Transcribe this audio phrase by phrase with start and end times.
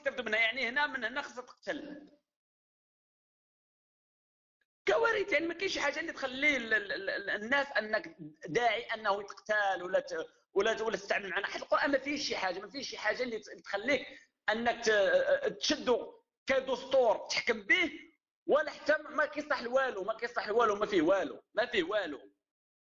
[0.00, 0.38] يستافدوا منها.
[0.40, 2.08] يعني هنا من هنا خصها تقتل.
[4.88, 6.56] كوارث يعني ما كاينش حاجة اللي تخلي
[7.36, 8.16] الناس أنك
[8.46, 10.04] داعي أنه يتقتل ولا
[10.54, 11.46] ولا ولا تستعمل معنا.
[11.46, 14.06] حيت القرآن ما فيهش شي حاجة ما فيهش شي حاجة اللي تخليك
[14.48, 14.84] أنك
[15.60, 17.90] تشدو كدستور تحكم به
[18.46, 22.30] ولا حتى ما كيصلح والو ما كيصلح والو ما فيه والو ما فيه والو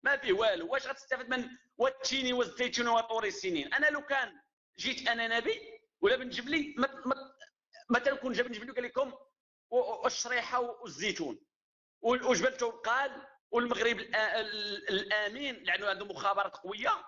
[0.04, 0.72] ما فيه والو.
[0.72, 4.42] واش غتستافد من والتيني والزيتون وطور السنين؟ أنا لو كان
[4.80, 5.75] جيت أنا نبي
[6.06, 6.76] ولا بن جبلي
[7.90, 9.14] مثلا كون جاب بن جبلي قال لكم
[10.06, 11.46] الشريحه والزيتون.
[12.02, 14.00] وجبل قال والمغرب
[14.90, 17.06] الآمين لأنه عنده مخابرات قوية.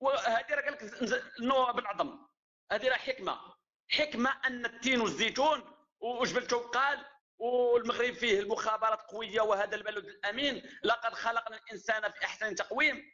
[0.00, 2.26] وهذه راه قال لك نوع بالعظم.
[2.72, 3.54] هذه راه حكمة.
[3.88, 7.06] حكمة أن التين والزيتون وجبل توقال
[7.38, 10.78] والمغرب فيه المخابرات قوية وهذا البلد الآمين.
[10.82, 13.12] لقد خلقنا الإنسان في أحسن تقويم.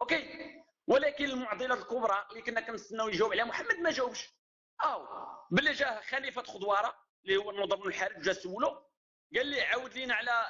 [0.00, 4.30] OK؟ ولكن المعضلة الكبرى اللي كنا كنستناو يجاوب عليها محمد ما جاوبش.
[4.84, 5.06] أو
[5.50, 6.94] بلي جاه خليفة خضوارة
[7.24, 8.68] اللي هو النضر بن الحارث جا سولو
[9.36, 10.46] قال لي عاود لينا على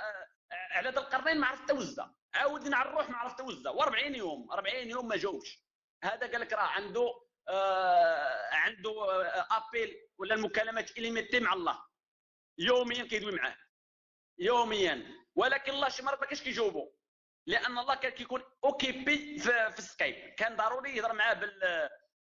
[0.70, 4.52] على ذا القرنين ما عرفت توزع عاود لينا على الروح ما عرفت توزع و40 يوم
[4.52, 5.64] 40 يوم ما جاوبش.
[6.04, 7.12] هذا قال لك راه عنده
[7.48, 11.84] آه عنده آه appel ولا المكالمات illimité مع الله.
[12.58, 13.56] يوميا كيدوي معاه.
[14.38, 15.24] يوميا.
[15.34, 16.90] ولكن الله شي مرات ما كاينش كيجاوبوا
[17.46, 21.88] لأن الله كان كيكون occupé في, في ال Skype كان ضروري يهضر معاه بال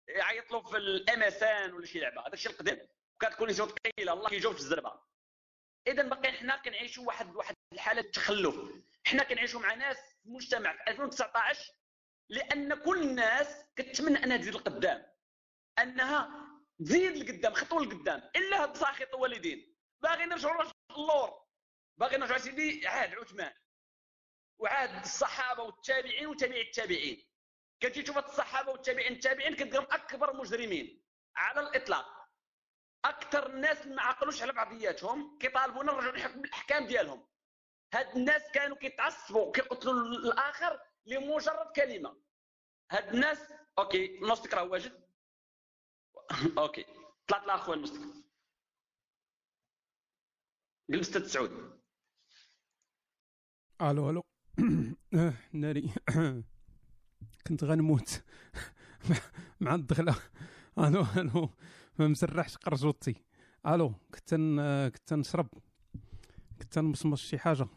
[0.08, 2.22] يعيط له في ال MSN ولا شي لعبة.
[2.22, 2.88] هذاك الشيء القديم.
[3.16, 5.00] وكانت connexion ثقيله الله كيجاوب في الزربة.
[5.88, 8.56] اذا باقي حنا كنعيشوا واحد واحد الحالة تخلف.
[9.08, 11.74] حنا كنعيشوا مع ناس في مجتمع في 2019
[12.30, 15.06] لأن كل الناس كتمنى أنها تزيد لقدام
[15.80, 16.48] أنها
[16.80, 18.32] تزيد لقدام خطوة لقدام.
[18.36, 21.44] إلا هاد ساخط الوالدين باغي نرجعوا للور
[21.98, 23.54] باغي نرجعوا سيدي عاد عثمان.
[24.60, 27.28] وعاد الصحابة والتابعين وتابعي التابعين.
[27.80, 31.04] كتجي تشوف الصحابة والتابعين التابعين كتلقاهم أكبر مجرمين
[31.36, 32.06] على الإطلاق.
[33.06, 37.28] أكثر الناس ما عقلوش على بعضياتهم كيطالبونا نرجعوا بالأحكام ديالهم.
[37.94, 42.22] هاد الناس كانوا كيتعصبوا كيقتلوا الآخر لمجرد كلمة.
[42.92, 45.08] هاد الناس OK نوستك راه واجد.
[46.58, 46.86] أوكي
[47.28, 48.02] طلعت لاخويا المستك
[50.90, 51.82] قلب ستة سعود.
[53.82, 54.24] ألو ألو.
[55.54, 55.90] ناري.
[57.48, 58.24] كنت غنموت.
[59.62, 60.16] مع الدخلة.
[60.80, 61.50] ألو ألو.
[62.00, 63.16] ما مسرحش قرجوطي
[63.68, 64.30] ألو كنت
[64.96, 65.48] كنت نشرب.
[66.62, 67.68] كنت نمصمص شي حاجة.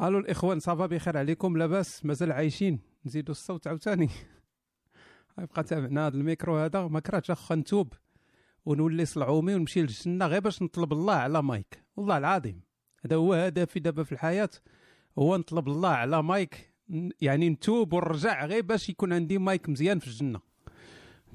[0.00, 1.56] ألو الإخوان صافا بخير عليكم.
[1.56, 2.80] لاباس مازال عايشين.
[3.06, 4.10] نزيدوا الصوت عاوتاني.
[5.38, 6.88] يبقى تابعنا هذا الميكرو هذا.
[6.88, 7.92] ما كرهتش اخا نتوب.
[8.66, 10.26] ونولي صلعومي ونمشي للجنة.
[10.26, 11.84] غير باش نطلب الله على مايك.
[11.96, 12.60] والله العظيم.
[13.04, 14.50] هذا هو هدفي دابا في الحياة.
[15.18, 16.74] هو نطلب الله على مايك
[17.20, 20.40] يعني نتوب ونرجع غير باش يكون عندي مايك مزيان في الجنة.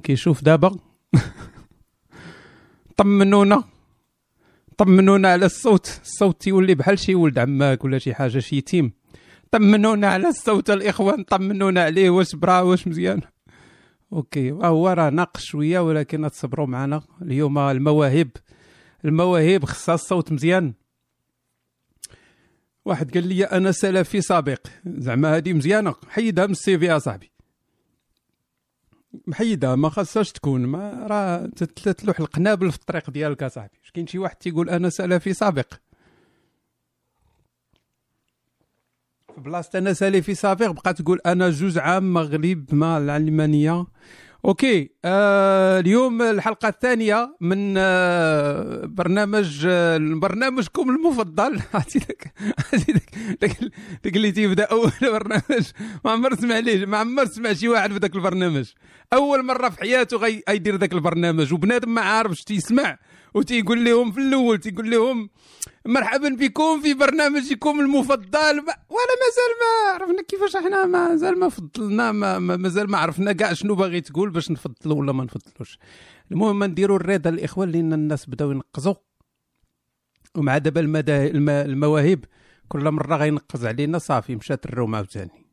[0.04, 0.76] كيشوف دابا؟
[2.98, 3.64] طمنونا.
[4.78, 6.00] طمنونا على الصوت.
[6.04, 8.92] الصوت تيولي بحال شي ولد عماك ولا شي حاجة شي يتيم.
[9.52, 13.22] طمنونا على الصوت الإخوان طمنونا عليه واش برا واش مزيان.
[14.14, 17.02] OK هو راه ناقص شوية ولكن تصبروا معنا.
[17.22, 18.30] اليوم المواهب
[19.06, 20.74] المواهب خصها الصوت مزيان.
[22.86, 24.68] واحد قال لي أنا سلفي سابق.
[24.86, 25.96] زعما هذه مزيانة.
[26.10, 27.32] حيدها من ال CV اصاحبي
[29.28, 30.66] محيدها ما خاصهاش تكون.
[30.66, 35.34] ما راه تتلوح القنابل في الطريق ديالك اصاحبي واش كاين شي واحد تيقول أنا سلفي
[35.34, 35.74] سابق؟
[39.36, 43.86] في بلاصة أنا سلفي سابق بقى تقول أنا جوج عام مغرب مع العلمانية.
[44.46, 44.90] أوكي.
[45.06, 51.62] آه اليوم الحلقة الثانية من آه برنامج آه برنامجكم المفضل.
[51.74, 52.00] عرفتي
[53.42, 53.58] داك
[54.04, 55.72] داك اللي تيبدأ أول برنامج.
[56.06, 58.72] ما عمر سمع ليه ما عمر سمع شي واحد في ذاك البرنامج.
[59.14, 61.54] أول مرة في حياته غيدير ذاك البرنامج.
[61.54, 62.98] وبنادم ما عارفش تيسمع
[63.34, 65.30] وتيقول لهم في الأول تيقول لهم
[65.86, 68.58] مرحبا بكم في برنامجكم المفضل.
[68.60, 73.76] وأنا مازال ما عرفنا كيفاش إحنا مازال ما فضلنا ما مازال ما عرفنا كاع شنو
[73.76, 75.80] باغي تقول باش نفضلوا ولا ما نفضلوش.
[76.32, 78.94] المهم نديروا الرضا الاخوان لأن الناس بداو ينقزوا
[80.36, 80.82] ومع دابا
[81.66, 82.26] المواهب
[82.68, 85.46] كل مرة غينقز علينا صافي مشات الروم عاوتاني.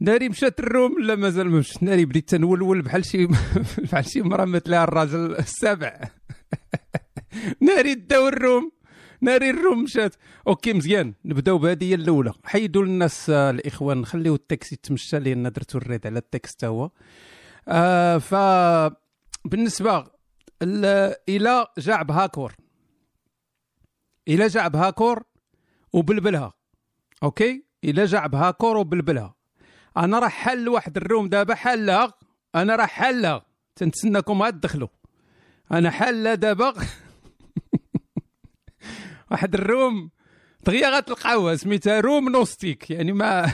[0.00, 3.26] ناري مشات الروم؟ لا مازال ما مشات ناري بديت تنولول بحال شي
[3.82, 6.00] بحال شي مرة مثلها الراجل السابع.
[7.60, 8.72] ناري داو ال room.
[9.20, 10.14] ناري ال room مشات
[10.48, 11.14] OK مزيان.
[11.24, 12.32] نبدأو بهذه الأولى.
[12.44, 16.90] حيدوا للناس آه، الإخوان نخليو التاكسي يتمشى لأن درتو ال red على ال text هو.
[17.68, 18.34] آه ف
[19.44, 20.04] بالنسبة
[21.28, 22.54] إلى جا عبهاكور
[24.28, 25.22] إلى جا عبهاكور
[25.92, 26.52] وبلبلها.
[27.22, 29.34] OK؟ إلى جا عبهاكور وبلبلها.
[29.96, 32.12] أنا راه حل واحد ال room دابا حلها.
[32.54, 33.46] أنا راه حلها.
[33.76, 34.88] تنتسناكم غاد تدخلوا.
[35.72, 36.74] أنا حال دابا.
[39.30, 40.10] واحد ال room
[40.66, 43.52] دغيا غتلقاوها سميتها room نوستيك يعني ما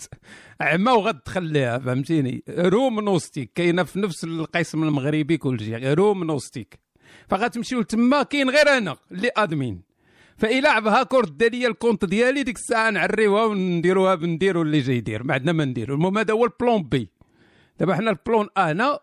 [0.60, 6.80] عما وغتدخل ليها فهمتيني؟ room نوستيك كاينة في نفس القسم المغربي كل شيء room نوستيك.
[7.28, 9.82] فغتمشيو تما كاين غير أنا اللي admin.
[10.36, 15.22] فإلا عبهاكور دا ليا ال compte ديالي ديك الساعة نعريوها ونديروها بنديرو اللي جاي يدير
[15.22, 15.94] ما عندنا ما نديرو.
[15.94, 17.10] المهم هذا هو ال plan B
[17.78, 18.98] دابا حنا ال plan A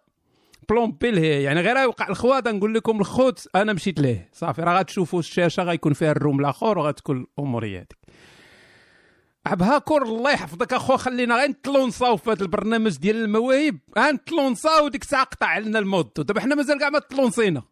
[0.72, 4.30] هنا plan B لهي يعني غير يوقع الخوات نقول لكم الخوت أنا مشيت ليه.
[4.34, 7.94] صافي راه غتشوفوا الشاشة غيكون فيها ال room الآخر وغتكون الأمور هذيك
[9.46, 13.80] عبهاكور الله يحفظك اخو خلينا غير نتلونصاو في هذا البرنامج ديال المواهب.
[13.98, 17.64] غنتلونصاو ديك الساعة قطع لنا المود دابا حنا مازال كاع ما تلونصينا.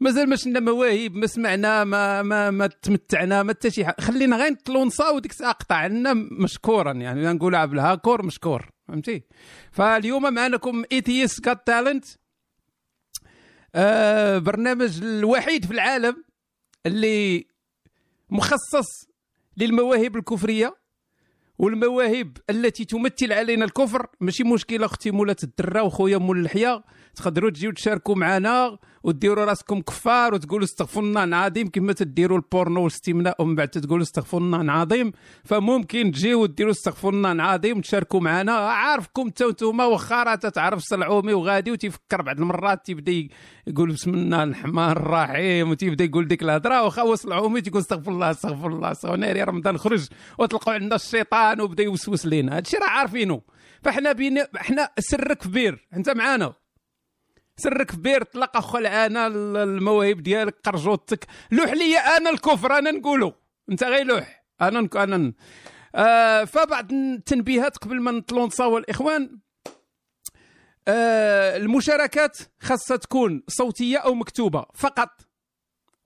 [0.00, 4.00] مازال ما شفنا مواهب ما سمعنا ما ما ما تمتعنا ما حتى شي حاجة.
[4.00, 6.92] خلينا غير نتلونصاو وديك الساعة قطع لنا مشكورا.
[6.92, 8.70] يعني نقول عبد الهاكور مشكور.
[8.88, 9.22] فهمتي؟
[9.72, 10.60] فاليوم معنا
[10.92, 12.04] Atheist Got Talent
[13.74, 16.24] آه برنامج الوحيد في العالم
[16.86, 17.46] اللي
[18.30, 18.88] مخصص
[19.56, 20.76] للمواهب الكفرية
[21.58, 24.06] والمواهب التي تمثل علينا الكفر.
[24.20, 26.84] ماشي مشكلة أختي مولات الدره وخويا مول اللحيه
[27.14, 28.78] تقدروا تجيو تشاركوا معنا.
[29.02, 34.38] وديروا راسكم كفار وتقولوا استغفر الله العظيم كما تديروا البورنو والاستمناء ومن بعد تقولوا استغفر
[34.38, 35.12] الله العظيم
[35.44, 38.52] فممكن تجيو وديروا استغفر الله العظيم وتشاركوا معنا.
[38.52, 43.28] عارفكم انت وانتوما واخا راه تتعرف صلعومي وغادي وتيفكر بعض المرات تيبدا
[43.66, 48.30] يقول بسم الله الرحمن الرحيم وتيبدا يقول ديك الهضرة واخا هو صلعومي تيقول استغفر الله
[48.30, 49.44] استغفر الله استغفر الله.
[49.44, 50.08] رمضان خرج
[50.38, 52.56] وتلقاو عندنا الشيطان وبدا يوسوس لينا.
[52.56, 53.42] هادشي راه عارفينه
[53.82, 55.88] فاحنا بين إحنا سرك كبير.
[55.96, 56.59] انت معانا.
[57.62, 59.26] سرك في بير طلق أخو أنا
[59.62, 61.26] المواهب ديالك قرجوتك.
[61.50, 63.32] لوح لي أنا الكفر أنا نقولو.
[63.70, 64.44] أنت غير لوح.
[64.60, 64.96] أنا نك...
[64.96, 65.32] أنا
[65.94, 69.38] آه فبعض التنبيهات قبل ما نطلونصاو الإخوان
[70.88, 74.66] آه المشاركات خاصها تكون صوتية أو مكتوبة.
[74.74, 75.10] فقط.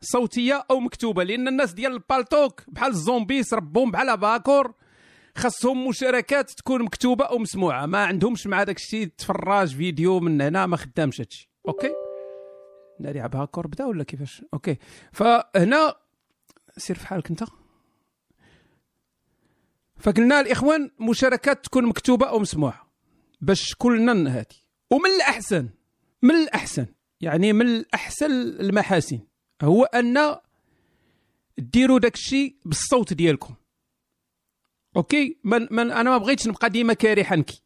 [0.00, 1.22] صوتية أو مكتوبة.
[1.24, 4.74] لأن الناس ديال البالتوك بحال ال zombies ربهم بحال باكور
[5.36, 7.86] خاصهم مشاركات تكون مكتوبة أو مسموعة.
[7.86, 11.50] ما عندهمش مع داك الشيء تفرج فيديو من هنا ما خدامش هادشي.
[11.68, 11.90] أوكي؟
[13.00, 14.76] ناري عبها كور بدا ولا كيفاش؟ أوكي.
[15.12, 15.96] فهنا
[16.76, 17.44] سير في حالك أنت.
[19.98, 22.90] فقلنا الإخوان مشاركات تكون مكتوبة أو مسموعة.
[23.40, 24.66] باش كلنا هادي.
[24.90, 25.68] ومن الأحسن
[26.22, 26.86] من الأحسن
[27.20, 29.20] يعني من الأحسن المحاسن
[29.62, 30.36] هو أن
[31.58, 33.54] ديروا داك الشيء بالصوت ديالكم.
[34.96, 37.62] أوكي؟ من, من أنا ما بغيتش نبقى ديما كاري حنكي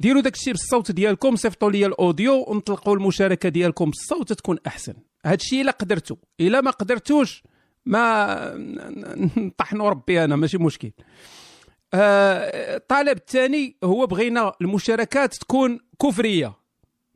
[0.00, 3.90] ديروا داك الشيء بالصوت ديالكم صيفطوا لي الأوديو ونطلقوا المشاركة ديالكم.
[3.90, 4.94] بالصوت تكون أحسن.
[5.26, 6.16] هذا الشيء إلا قدرتوا.
[6.40, 7.42] إلا ما قدرتوش
[7.86, 8.54] ما
[9.36, 10.90] نطحنوا ربي أنا ماشي مشكل.
[11.94, 16.54] آه الطلب الثاني هو بغينا المشاركات تكون كفرية.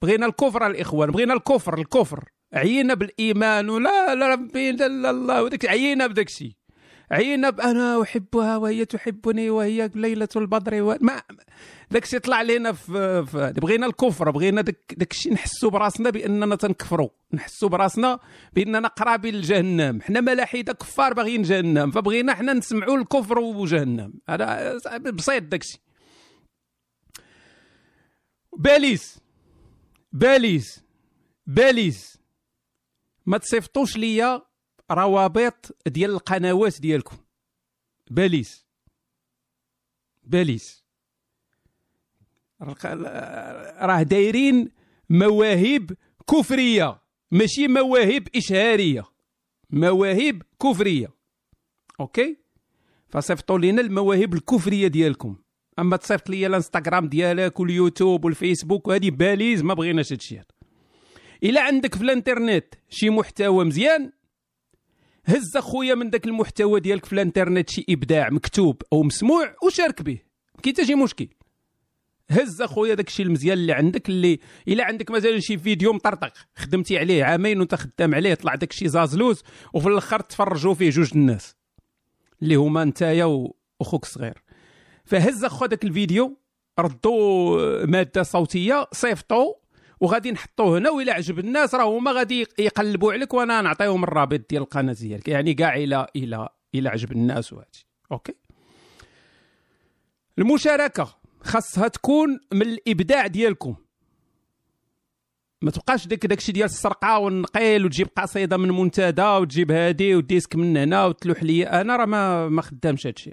[0.02, 2.24] بغينا الكفر الإخوان بغينا الكفر الكفر.
[2.52, 6.52] عينا بالإيمان ولا لا ربي لا الله وداك عينا بداك الشيء.
[7.10, 10.96] عينب أنا أحبها وهي تحبني وهي ليلة البدر و...
[11.00, 11.22] ما
[11.90, 13.52] داك الشيء طلع لنا في, في...
[13.56, 18.18] بغينا الكفر بغينا داك الشيء نحسوا براسنا بأننا تنكفروا نحسوا براسنا
[18.52, 20.02] بأننا قرابين لجهنم.
[20.02, 24.14] حنا ملاحدة كفار باغيين جهنم فبغينا حنا نسمعوا الكفر وجهنم.
[24.28, 25.80] هذا بسيط داك الشيء
[28.56, 29.18] باليس
[30.12, 30.84] باليس
[31.46, 32.18] باليس
[33.26, 34.42] ما تصيفطوش ليا
[34.90, 37.16] روابط ديال القنوات ديالكم.
[38.10, 38.66] please
[40.24, 40.84] please
[43.80, 44.70] راه دايرين
[45.10, 45.96] مواهب
[46.30, 47.02] كفرية.
[47.30, 49.04] ماشي مواهب إشهارية.
[49.70, 51.08] مواهب كفرية.
[52.00, 52.36] أوكي؟
[53.08, 55.36] فصيفطوا لنا المواهب الكفرية ديالكم.
[55.78, 60.40] أما تصيفط لي الإنستغرام ديالك واليوتيوب والفيسبوك وهذه please ما بغيناش هادشي
[61.42, 64.12] إلا عندك في الإنترنت شي محتوى مزيان
[65.26, 70.18] هز اخويا من ذاك المحتوى ديالك في الانترنت شي ابداع مكتوب أو مسموع وشارك به
[70.62, 71.28] كاين حتى شي مشكل.
[72.30, 74.38] هز اخويا داك الشيء المزيان اللي عندك اللي
[74.68, 78.88] إلا عندك مثلا شي فيديو مطرطق خدمتي عليه عامين وانت خدام عليه طلع داك الشيء
[78.88, 79.42] زازلوز
[79.74, 81.56] وفي الآخر تفرجوا فيه جوج الناس
[82.42, 84.42] اللي هما نتايا واخوك الصغير
[85.04, 86.38] فهز اخو داك الفيديو
[86.78, 89.54] ردوا مادة صوتية صيفطوا
[90.04, 94.62] وغادي نحطوه هنا وإلا عجب الناس راه هما غادي يقلبوا عليك وأنا نعطيهم الرابط ديال
[94.62, 95.28] القناة ديالك.
[95.28, 97.86] يعني كاع إلى إلى إلى عجب الناس وهادشي.
[98.12, 98.34] أوكي؟
[100.38, 103.74] المشاركة خاصها تكون من الإبداع ديالكم.
[105.62, 110.76] ما تبقاش داك داكشي ديال السرقة والنقيل وتجيب قصيدة من منتدى وتجيب هادي وديسك من
[110.76, 111.66] هنا وتلوح لي.
[111.66, 113.32] أنا راه ما ما خدامش هادشي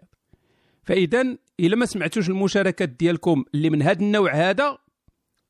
[0.83, 4.77] فاذا إلا ما سمعتوش المشاركات ديالكم اللي من هذا النوع هذا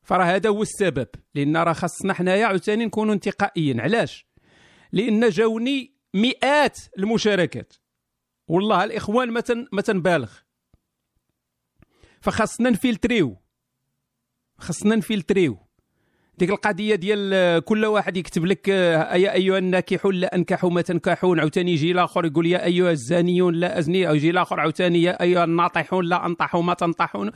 [0.02, 3.80] فراه هذا هو السبب لأن راه خاصنا حنايا عاوتاني نكونوا انتقائيين.
[3.80, 4.26] علاش؟
[4.92, 7.72] لأن جاوني مئات المشاركات.
[8.48, 9.42] والله الإخوان ما
[9.72, 10.32] ما تنبالغ.
[12.20, 13.36] فخاصنا نفلتريو.
[14.58, 15.58] خاصنا نفلتريو.
[16.38, 21.40] ديك القضية ديال كل واحد يكتب لك يا أيها الناكحون لا انكحوا ما تنكحون.
[21.40, 24.08] عاوتاني يجي الآخر يقول يا أيها الزانيون لا أزني.
[24.08, 27.30] أو يجي الآخر عاوتاني يا أيها الناطحون لا أنطحوا ما تنطحون.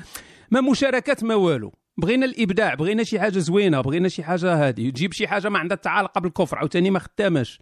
[0.51, 1.73] ما مشاركات ما والو.
[1.99, 5.77] بغينا الإبداع بغينا شي حاجة زوينة بغينا شي حاجة هذه تجيب شي حاجة ما عندها
[5.77, 7.61] تا علاقة بالكفر عاوتاني ما خداماش.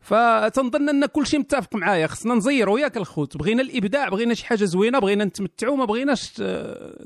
[0.00, 3.36] فتنظن أن كل شيء متفق معايا خصنا نزيروا ياك الخوت.
[3.36, 6.42] بغينا الإبداع بغينا شي حاجة زوينة بغينا نتمتعوا ما بغيناش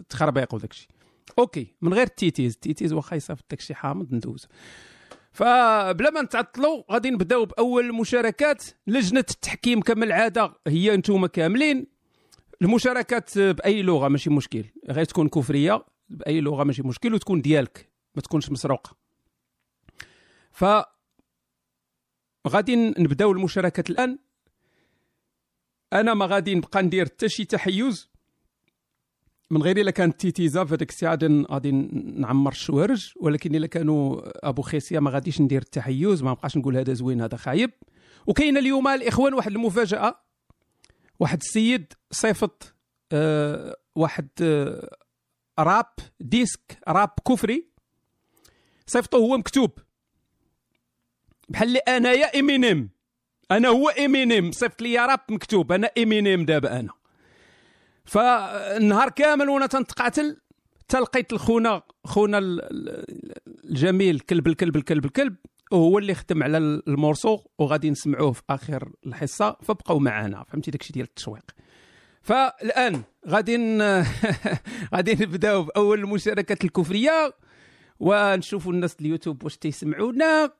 [0.08, 0.88] تخربيق وداك الشيء
[1.38, 4.48] أوكي من غير التيتيز التيتيز واخا يصيفط داك الشيء حامض ندوز.
[5.32, 11.86] فبلا ما نتعطلوا غادي نبداو بأول المشاركات لجنة التحكيم كما العادة هي أنتم كاملين.
[12.62, 15.84] المشاركات بأي لغة؟ ماشي مشكل غير تكون كفرية.
[16.08, 16.82] بأي لغة ماشي.
[16.82, 18.96] مشكل وتكون ديالك ما تكونش مسروقة.
[20.52, 20.64] ف
[22.48, 24.18] غادي نبداو المشاركات الآن.
[25.92, 28.08] أنا ما غادي نبقى ندير حتى شي تحيز.
[29.50, 31.18] من غير إلا كانت تيتيزا في هذيك الساعة
[31.50, 31.70] غادي
[32.16, 36.22] نعمر الشوارج ولكن إلا كانوا أبو خيسية ما غاديش ندير التحيز.
[36.22, 37.70] ما نبقاش نقول هذا زوين هذا خايب.
[38.26, 40.20] وكاين اليوم الإخوان واحد المفاجأة.
[41.20, 42.74] واحد السيد صيفط
[43.12, 44.96] آه واحد آه
[45.58, 47.68] rap diss rap كفري.
[48.86, 49.70] صيفطه هو مكتوب.
[51.48, 52.90] بحال اللي انايا إمينيم.
[53.50, 54.52] أنا هو إمينيم.
[54.52, 55.72] صيفط لي راب مكتوب.
[55.72, 56.92] أنا إمينيم دابا أنا.
[58.04, 60.36] فالنهار كامل وأنا تنتقاتل
[60.88, 62.40] تلقيت الخونا خونا
[63.64, 65.36] الجميل كلب الكلب الكلب الكلب
[65.72, 70.44] وهو اللي خدم على ال morceau وغادي نسمعوه في آخر الحصة فبقوا معنا.
[70.44, 71.44] فهمتي؟ داكشي ديال التشويق
[72.24, 73.56] فالآن غادي
[74.94, 77.34] غادي نبداو بأول المشاركات الكفرية
[78.00, 80.50] ونشوفوا الناس اليوتيوب واش تيسمعونا.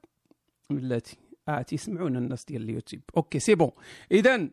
[0.71, 1.17] بلاتي
[1.49, 3.03] آه تيسمعونا الناس ديال اليوتيوب.
[3.17, 3.71] أوكي c'est bon.
[4.13, 4.49] اذا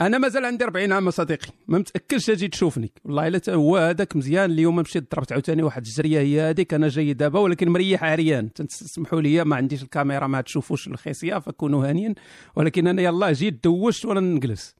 [0.00, 1.48] أنا مازال عندي 40 عام صديقي.
[1.68, 2.92] ما متأكدش تجي تشوفني.
[3.04, 4.50] والله إلا هو هذاك مزيان.
[4.50, 6.74] اليوم مشيت ضربت عاوتاني واحد الجريه هي هذيك.
[6.74, 11.88] أنا جاي دابا ولكن مريح عريان تسمحوا لي ما عنديش الكاميرا ما تشوفوش الخيسية فكونوا
[11.88, 12.14] هانيين.
[12.56, 14.74] ولكن أنا يلاه جيت دوشت وأنا نجلس.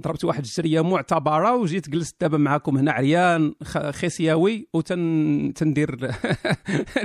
[0.00, 3.54] ضربت واحد الجريه معتبرة وجيت جلست دابا معكم هنا عريان
[3.90, 5.90] خيسياوي وتن تندير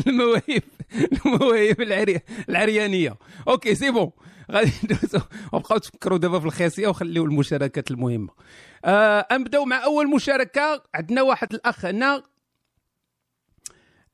[0.08, 0.62] المواهب
[1.26, 1.82] المواهب
[2.50, 3.16] العريانية.
[3.48, 4.12] أوكي c'est bon.
[4.52, 5.20] غادي ندوزو.
[5.54, 8.30] وبقاو تفكروا دابا في الخيسية وخليو المشاركات المهمة.
[8.86, 10.84] آه نبداو مع أول مشاركة.
[10.96, 12.24] عندنا واحد الأخ هنا.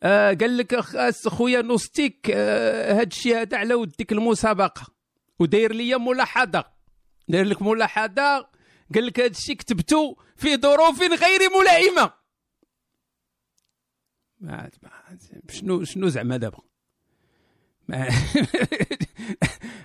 [0.04, 0.96] آه قال لك أخ
[1.28, 4.88] خويا نوستيك آه هاد الشيء هذا على وديك المسابقة.
[5.40, 6.64] وداير ليا ملاحظة.
[7.28, 8.59] داير لك ملاحظة.
[8.96, 12.14] قال لك هذا الشيء كتبته في ظروف غير ملائمة.
[14.42, 14.70] ما
[15.50, 16.60] شنو شنو زعما دابا؟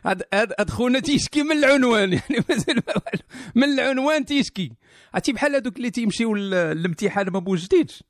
[0.04, 2.82] هاد هاد خونا تيشكي من العنوان يعني مازال
[3.54, 4.72] من العنوان تيشكي.
[5.14, 8.02] عرفتي بحال هذوك اللي تيمشيو للامتحان ما موجدينش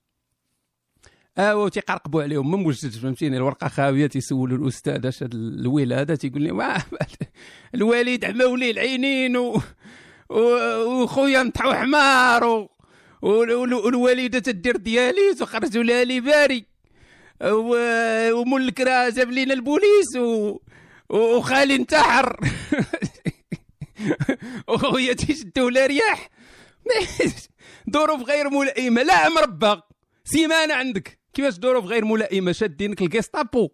[1.38, 6.50] آه تيقرقبوا عليهم ما موجدش فهمتيني؟ الورقة خاوية تيسولوا الأستاذ اش الولاده تيقول لي
[7.74, 9.60] الوالد عماولي العينين و...
[10.30, 12.68] وخويا نطحو حمار.
[13.22, 16.66] والوالدة تدير دياليز وخرجوا لها لي باري
[18.32, 20.16] ومول الكرا جاب لينا البوليس.
[21.08, 22.36] وخالي انتحر.
[24.68, 26.28] وخويا تيشدوا لا رياح
[27.94, 29.02] ظروف غير ملائمة.
[29.02, 29.80] لا مربى
[30.24, 31.18] سيمانة عندك.
[31.34, 33.68] كيفاش ظروف غير ملائمة؟ شادينك الكيستابو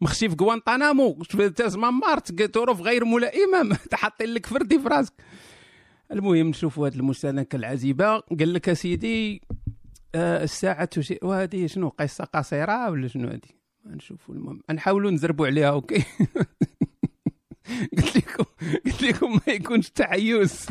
[0.00, 1.22] مخشي في غوانتانامو
[1.56, 3.78] تسمى مارت ظروف غير ملائمة.
[3.92, 5.12] حاطين لك فردي في راسك.
[6.12, 8.18] المهم نشوفوا هذه المشاركه العزيبة.
[8.18, 9.42] قال لك أسيدي
[10.14, 14.60] آه الساعة تشير وهذه شنو قصة قصيرة ولا شنو هذه؟ نشوفوا المهم.
[14.70, 16.04] نحاولوا نزربوا عليها أوكي؟
[17.96, 18.44] قلت لكم
[18.86, 20.66] قلت لكم ما يكونش تحيز.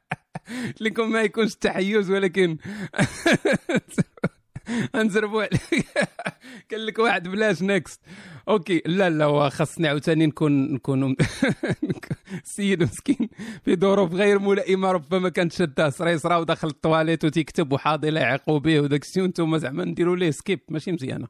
[0.66, 2.56] قلت لكم ما يكونش تحيز ولكن
[4.94, 5.44] انزربوا
[6.70, 8.00] قال لك واحد بلاش next
[8.48, 11.16] أوكي لا لا هو خاصني عاوتاني نكون نكون
[12.44, 13.28] السيد مسكين
[13.64, 18.80] في ظروف غير ملائمة ربما كانت شداه سريسره ودخل الطواليت وتيكتب وحاضي لا يعقوا به
[18.80, 21.26] وداك الشيء وأنتم زعما نديروا ليه skip ماشي مزيانة.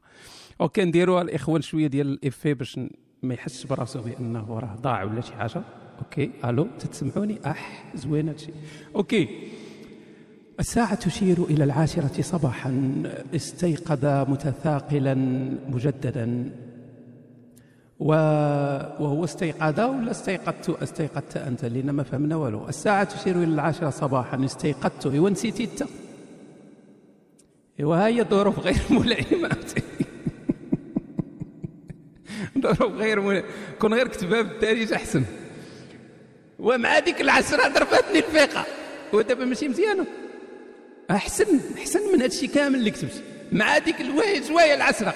[0.61, 2.79] أوكي نديروها الإخوان شوية ديال l'effet باش
[3.23, 5.63] ما يحسش براسو بأنه راه ضاع ولا شي حاجة.
[5.99, 8.51] أوكي ألو تتسمعوني أح زوين هادشي.
[8.95, 9.51] أوكي.
[10.61, 13.03] الساعة تشير إلى العاشرة صباحا.
[13.35, 15.15] استيقظ متثاقلا
[15.69, 16.51] مجددا.
[17.99, 22.69] وهو استيقظ ولا استيقظت؟ استيقظت أنت لأن ما فهمنا والو.
[22.69, 24.45] الساعة تشير إلى العاشرة صباحا.
[24.45, 25.07] استيقظت.
[25.07, 25.83] إيوا نسيتي أنت
[27.79, 29.49] وهي ظروف غير ملائمة.
[32.63, 33.47] ظروف غير ملائمة.
[33.79, 35.23] كون غير كتبها بالدارجة أحسن.
[36.59, 38.65] ومع ديك العشرة ضربتني الفيقة.
[39.13, 40.20] ودابا ماشي مزيانة.
[41.15, 43.23] أحسن أحسن من هادشي كامل اللي كتبت.
[43.51, 45.13] مع ديك الواحد شوية العشرة.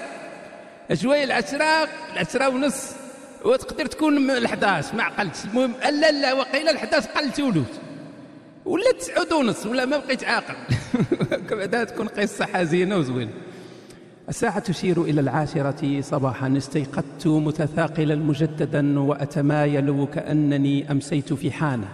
[0.94, 2.92] شوية العشرة العشرة ونص.
[3.46, 5.46] وتقدر تكون ال 11 ما عقلتش.
[5.46, 7.80] المهم لا لا وقيله ال 11 قلت ولوت.
[8.66, 10.56] ولا تسعود ونص ولا ما بقيت عاقل.
[11.58, 13.32] بعدها تكون قصة حزينة وزوينة.
[14.30, 16.58] الساعة تشير إلى العاشرة صباحا.
[16.58, 21.88] استيقظت متثاقلا مجددا وأتمايل كأنني أمسيت في حانة.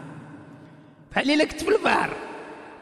[1.12, 2.31] بحال لك في البحر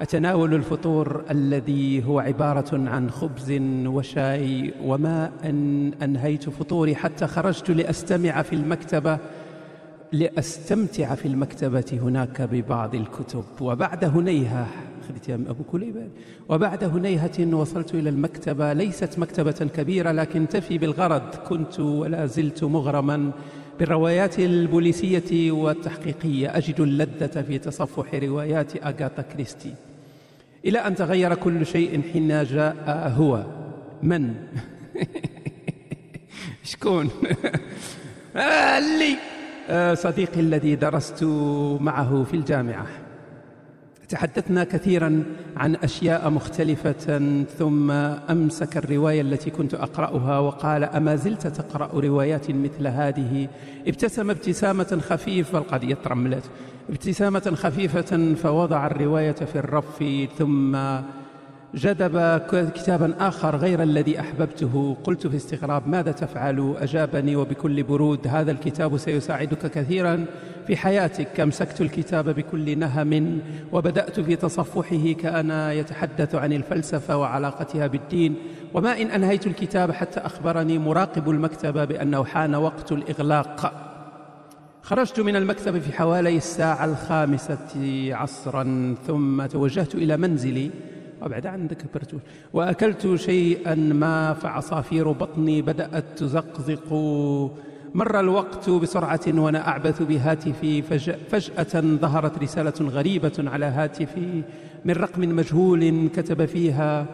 [0.01, 3.51] أتناول الفطور الذي هو عبارة عن خبز
[3.85, 9.17] وشاي وما أن أنهيت فطوري حتى خرجت لأستمع في المكتبة
[10.11, 13.43] لأستمتع في المكتبة هناك ببعض الكتب.
[13.61, 14.67] وبعد هنيهة
[15.29, 16.07] يا أبو كليبة
[16.49, 18.73] وبعد هنيهة وصلت إلى المكتبة.
[18.73, 21.35] ليست مكتبة كبيرة لكن تفي بالغرض.
[21.49, 23.31] كنت ولا زلت مغرما
[23.79, 26.57] بالروايات البوليسية والتحقيقية.
[26.57, 29.73] أجد اللذة في تصفح روايات أغاثا كريستي.
[30.65, 33.45] إلى أن تغير كل شيء حين جاء هو.
[34.03, 34.35] من؟
[36.63, 37.09] شكون؟
[38.77, 39.15] اللي.
[39.69, 41.23] آه، صديقي الذي درست
[41.79, 42.85] معه في الجامعة.
[44.09, 45.23] تحدثنا كثيرا
[45.57, 52.87] عن أشياء مختلفة ثم أمسك الرواية التي كنت أقرأها وقال أما زلت تقرأ روايات مثل
[52.87, 53.47] هذه؟
[53.87, 56.43] ابتسم ابتسامة خفيفة القضية ترملت.
[56.89, 60.03] ابتسامة خفيفة فوضع الرواية في الرف
[60.37, 60.77] ثم
[61.75, 62.41] جذب
[62.75, 64.97] كتابا آخر غير الذي أحببته.
[65.03, 70.25] قلت في استغراب ماذا تفعل؟ أجابني وبكل برود هذا الكتاب سيساعدك كثيرا.
[70.67, 73.41] في حياتك أمسكت الكتاب بكل نهم
[73.71, 78.35] وبدأت في تصفحه كان يتحدث عن الفلسفة وعلاقتها بالدين.
[78.73, 83.88] وما إن أنهيت الكتاب حتى أخبرني مراقب المكتبة بأنه حان وقت الإغلاق.
[84.81, 87.67] خرجت من المكتب في حوالي الساعة الخامسة
[88.15, 90.71] عصرا ثم توجهت إلى منزلي.
[91.21, 92.21] وبعد عندك برتوش
[92.53, 96.93] وأكلت شيئا ما فعصافير بطني بدأت تزقزق.
[97.93, 100.81] مر الوقت بسرعة وأنا أعبث بهاتفي.
[101.31, 104.43] فجأة ظهرت رسالة غريبة على هاتفي
[104.85, 107.05] من رقم مجهول كتب فيها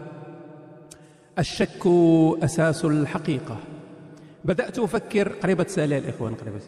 [1.39, 1.88] الشك
[2.43, 3.58] أساس الحقيقة.
[4.45, 5.28] بدأت أفكر.
[5.43, 6.60] قريبة سألي الإخوان قريبة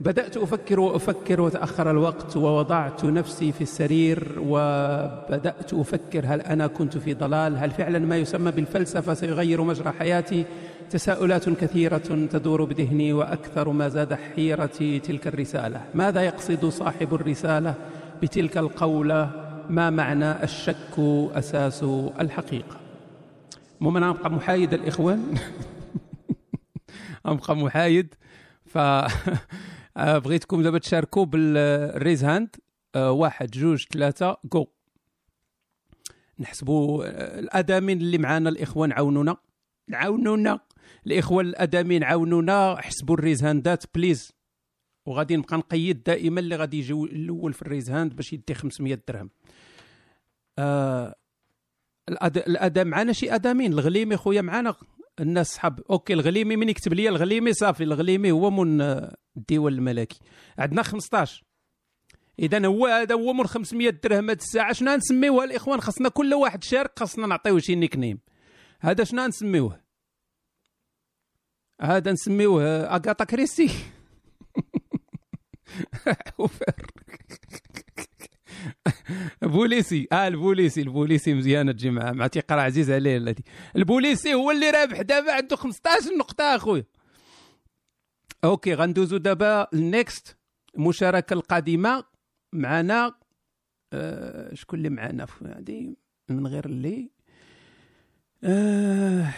[0.00, 7.14] بدأت أفكر وأفكر وتأخر الوقت ووضعت نفسي في السرير وبدأت أفكر هل أنا كنت في
[7.14, 10.44] ضلال؟ هل فعلا ما يسمى بالفلسفة سيغير مجرى حياتي؟
[10.90, 15.84] تساؤلات كثيرة تدور بذهني وأكثر ما زاد حيرتي تلك الرسالة.
[15.94, 17.74] ماذا يقصد صاحب الرسالة
[18.22, 19.30] بتلك القولة؟
[19.68, 20.98] ما معنى الشك
[21.34, 21.84] أساس
[22.20, 22.76] الحقيقة؟
[23.80, 25.34] ممكن أبقى محايد الإخوان؟
[27.26, 28.14] أبقى محايد.
[28.66, 28.78] ف
[29.96, 32.56] بغيتكم دابا تشاركوا بال raise hand.
[32.94, 34.66] آه، واحد جوج ثلاثة جو.
[36.38, 39.36] نحسبوا آه، ال admin ين اللي معانا الإخوان عاونونا.
[39.92, 40.60] عاونونا!
[41.06, 44.32] الإخوان ال admin ين عاونونا حسبوا ال raise hand ات please.
[45.06, 49.02] وغادي نبقى نقيد دائما اللي غادي يجي الأول في ال raise hand باش يدي 500
[49.08, 49.30] درهم.
[50.58, 51.14] آه
[52.26, 54.74] الادام معنا شي أدامين الغليمي خويا معنا
[55.20, 58.80] الناس صحاب أوكي الغليمي من يكتب لي الغليمي صافي الغليمي هو من
[59.36, 60.20] الديوان الملكي.
[60.58, 61.44] عندنا 15
[62.38, 64.72] إذا هو هذا هو من 500 درهم هذه الساعة.
[64.72, 68.18] شنو نسميوها الإخوان خاصنا كل واحد شارك خاصنا نعطيوه شي نيك نيم
[68.80, 69.80] هذا شنو نسميوه؟
[71.80, 73.70] هذا نسميوه اغاتا كريستي.
[79.42, 83.42] بوليسي آه البوليسي البوليسي مزيانه تجي مع تيقرا عزيز عليه الذي.
[83.76, 86.84] البوليسي هو اللي رابح دابا عنده 15 نقطة أخويا.
[88.44, 90.36] أوكي غندوزو دابا النيكست
[90.76, 92.04] المشاركه القادمة
[92.52, 93.14] معنا.
[93.92, 95.94] آه شكون اللي معنا؟ هذه
[96.28, 97.10] من غير اللي.
[98.44, 99.34] آه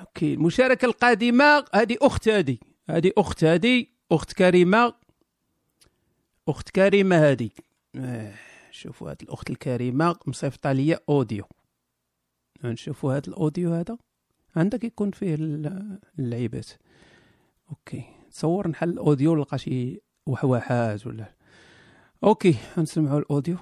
[0.00, 2.58] أوكي المشاركة القادمة هذه أخت هذه.
[2.90, 3.86] هذه أخت هذه.
[4.12, 4.94] أخت كريمة.
[6.48, 7.50] أخت كريمة هذه.
[7.96, 8.32] آه.
[8.72, 11.44] شوفوا هذه الأخت الكريمة مصيفطة لي audio.
[12.64, 13.98] نشوفوا هذا ال audio هذا.
[14.56, 15.34] عندك يكون فيه
[16.18, 16.68] اللعيبات.
[17.70, 18.04] okay.
[18.30, 21.34] تصور نحل ال audio نلقى شي وحوحات ولا.
[22.24, 22.56] okay.
[22.78, 23.56] نسمعوا الأوديو.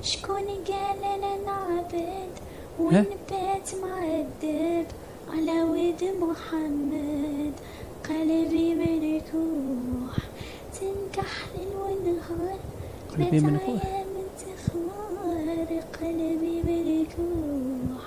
[0.00, 2.30] شكون قال أنا نعبد
[2.78, 4.86] ونبات معذب
[5.28, 7.54] على ود محمد.
[8.08, 10.25] قلبي مفتوح
[10.82, 12.58] ليل ونهار
[13.10, 13.82] قلبي منفوح
[16.00, 18.02] قلبي بركوح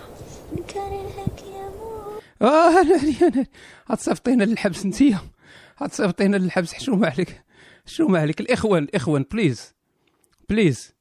[0.51, 2.95] من كرهك يا مو آه أنا.
[3.21, 3.45] انا
[3.91, 5.19] غتصيفطينا للحبس انتيا
[5.83, 6.73] غتصيفطينا للحبس.
[6.73, 7.41] حشومه عليك؟
[7.85, 9.73] حشومه عليك؟ الإخوان الاخوان بليز
[10.49, 10.93] بليز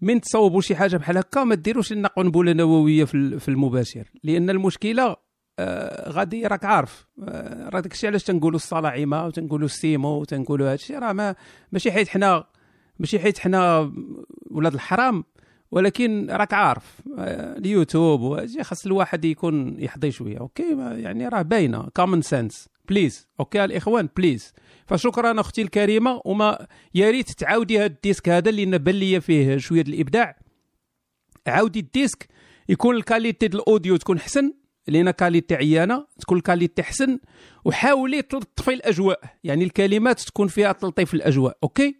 [0.00, 4.10] من تصوبوا شي حاجة بحال هكا ما ديروش لنا قنبلة نووية في المباشر.
[4.24, 5.16] لأن المشكلة
[5.58, 7.06] آه غادي راك عارف.
[7.28, 11.34] آه راه داكشي علاش تنقولوا الصلاعمة وتنقولوا السيمو وتنقولوا هادشي؟ راه ما
[11.72, 12.44] ماشي حيت حنا
[12.98, 13.92] ماشي حيت حنا
[14.50, 15.24] ولاد الحرام
[15.70, 17.00] ولكن راك عارف.
[17.18, 23.28] آه، اليوتيوب وهادشي خاص الواحد يكون يحظي شوية okay؟ يعني راه باينة common sense please
[23.40, 24.52] okay؟ الإخوان please
[24.86, 29.56] فشكرا أختي الكريمة وما يا ريت تعاودي هذا ال disque هذا اللي بان لي فيه
[29.56, 30.38] شوية الإبداع.
[31.46, 32.28] عاودي ال disque
[32.68, 34.52] يكون ال qualité ديال ال audio تكون حسن.
[34.88, 37.18] لأن qualité عيانة تكون ال qualité حسن
[37.64, 39.20] وحاولي تلطفي الأجواء.
[39.44, 41.96] يعني الكلمات تكون فيها تلطيف الأجواء okay؟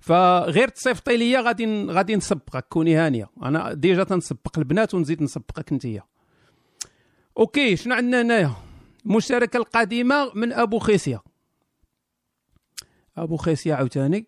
[0.00, 2.66] فغير تصيفطي ليا غادي غادي نسبقك.
[2.68, 3.30] كوني هانية.
[3.42, 6.02] أنا déjà تنسبق البنات ونزيد نسبقك انتيا
[7.38, 8.52] okay شنو عندنا هنايا؟
[9.06, 11.20] المشاركه القادمه من أبو خيسيا
[13.16, 14.26] أبو خيسيا عاوتاني.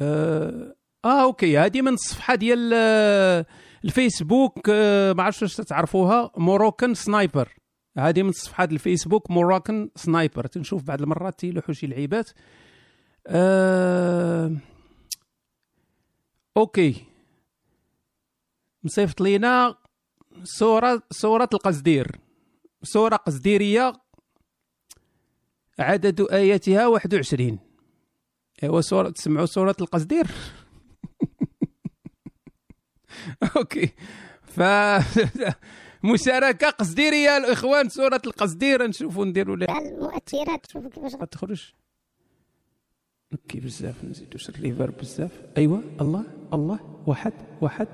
[0.00, 3.46] آه, آه okay هذه من الصفحة ديال آه،
[3.84, 7.54] الفيسبوك آه ما عرفتش واش تعرفوها Moroccan Sniper.
[7.98, 10.46] هذه من صفحات الفيسبوك Moroccan Sniper.
[10.46, 12.30] تنشوف بعض المرات تيلوحوا شي لعيبات.
[13.26, 14.56] آه
[16.56, 17.04] okay.
[18.84, 19.74] مصيفط لينا
[20.44, 22.16] صورة صورة القصدير
[22.82, 23.92] صورة قصديرية
[25.78, 27.58] عدد آياتها 21
[28.62, 30.26] أيوا صورة تسمعوا صورة القصدير
[33.56, 33.90] أوكي.
[34.42, 34.60] ف
[36.12, 41.72] مشاركة قصديرية الإخوان صورة القصدير نشوفوا نديروا لها المؤثرات شوف كيفاش ما تخرج؟
[43.32, 45.30] أوكي بزاف نزيدو الريفر بزاف.
[45.56, 47.88] ايوا الله الله واحد واحد.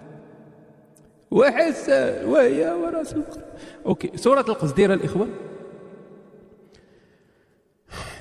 [1.30, 3.14] وحسن وهي وراس
[3.86, 5.28] أوكي سورة القصديرة الاخوة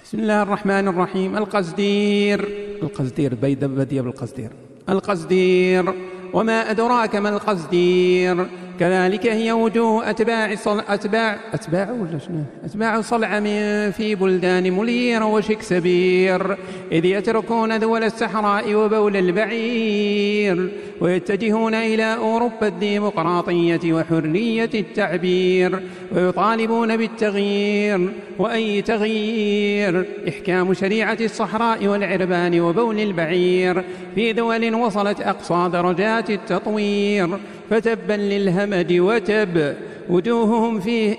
[0.04, 1.38] بسم الله الرحمن الرحيم.
[1.38, 2.48] القصدير
[2.84, 4.52] القصدير بيد بدي بالقصدير.
[4.90, 6.13] القصدير.
[6.34, 8.48] وما أدراك ما القصدير.
[8.80, 10.80] كذلك هي وجوه أتباع صل...
[10.88, 13.44] أتباع أتباع ولا شنو؟ أتباع صلعم
[13.92, 16.58] في بلدان ملير وشكسبير
[16.92, 20.70] إذ يتركون ذول الصحراء وبول البعير
[21.02, 25.80] ويتجهون إلى أوروبا الديمقراطية وحرية التعبير
[26.12, 28.10] ويطالبون بالتغيير
[28.40, 33.84] وأي تغيير؟ إحكام شريعة الصحراء والعربان وبول البعير
[34.16, 37.40] في دول وصلت أقصى درجات التطوير
[37.74, 39.76] فتبا للهمج وتب.
[40.10, 41.18] وجوههم فيه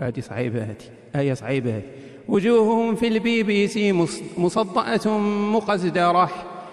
[0.00, 0.76] هذه صعيبة هذه
[1.16, 1.82] آية صعيبة هذه
[2.28, 5.18] وجوههم في البي بي سي مص- مصدأة
[5.52, 6.30] مقزدرة.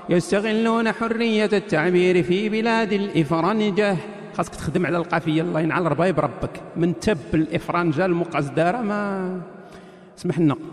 [0.09, 3.97] يستغلون حرية التعبير في بلاد الإفرنجة.
[4.33, 6.61] خاصك تخدم على القافية الله ينعل ربايب ربك.
[6.75, 9.41] من تب الإفرنجة المقزدرة ما
[10.17, 10.55] اسمح لنا.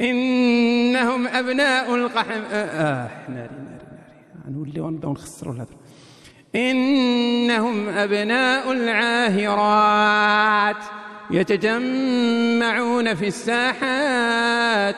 [0.00, 2.40] إنهم أبناء القحم.
[2.52, 3.71] آه, آه ناري
[4.48, 5.76] نوليو نبداو نخسروا الهضره
[6.54, 10.04] إنهم أبناء العاهرات
[11.30, 14.96] يتجمعون في الساحات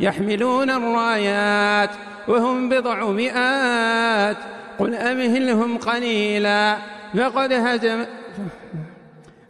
[0.00, 1.90] يحملون الرايات
[2.28, 4.36] وهم بضع مئات.
[4.78, 6.76] قل أمهلهم قليلا.
[7.16, 8.04] فقد هزم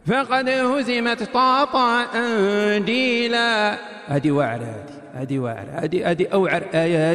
[0.05, 3.77] فقد هزمت طاطا أنديلا
[4.07, 7.13] هذه واعرة هذه هذه واعرة هذه هذه أوعر آية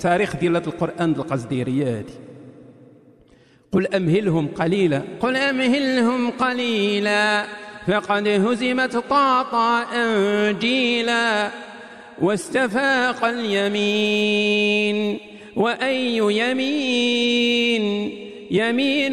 [0.00, 2.04] التاريخ ديال القرآن القصديرية هذه
[3.72, 5.02] قل أمهلهم قليلا.
[5.20, 7.44] قل أمهلهم قليلا.
[7.86, 11.50] فقد هزمت طاطا أنجيلا.
[12.22, 15.18] واستفاق اليمين.
[15.56, 18.12] وأي يمين؟
[18.50, 19.12] يمين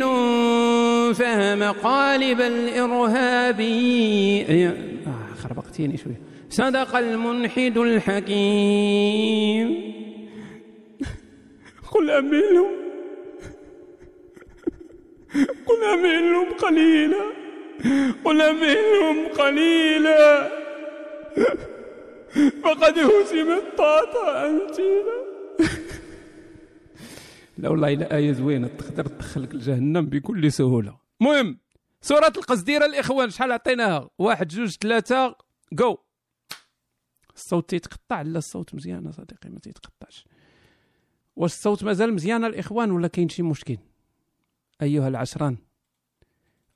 [1.13, 3.65] فهم قالب الإرهابي
[4.49, 4.73] آه
[5.43, 6.13] خربقتيني شوي
[6.49, 9.67] صدق المنحد الحكيم.
[11.97, 12.71] قل أمهلهم
[15.65, 17.23] قل أمهلهم قليلا.
[18.25, 20.49] قل أمهلهم قليلا.
[22.63, 25.27] فقد هزمت طاطا أنتيلا
[27.57, 30.99] لا والله إلا آية زوينة تقدر تدخلك لجهنم بكل سهولة.
[31.21, 31.59] المهم
[32.01, 35.35] سورة القصديرة الإخوان شحال عطيناها؟ واحد جوج ثلاثة.
[35.73, 35.97] جو
[37.35, 40.25] الصوت تيتقطع لا الصوت مزيان صديقي ما تيتقطعش.
[41.37, 43.77] واش الصوت مازال مزيان الإخوان ولا كاين شي مشكل؟
[44.81, 45.57] أيها العشران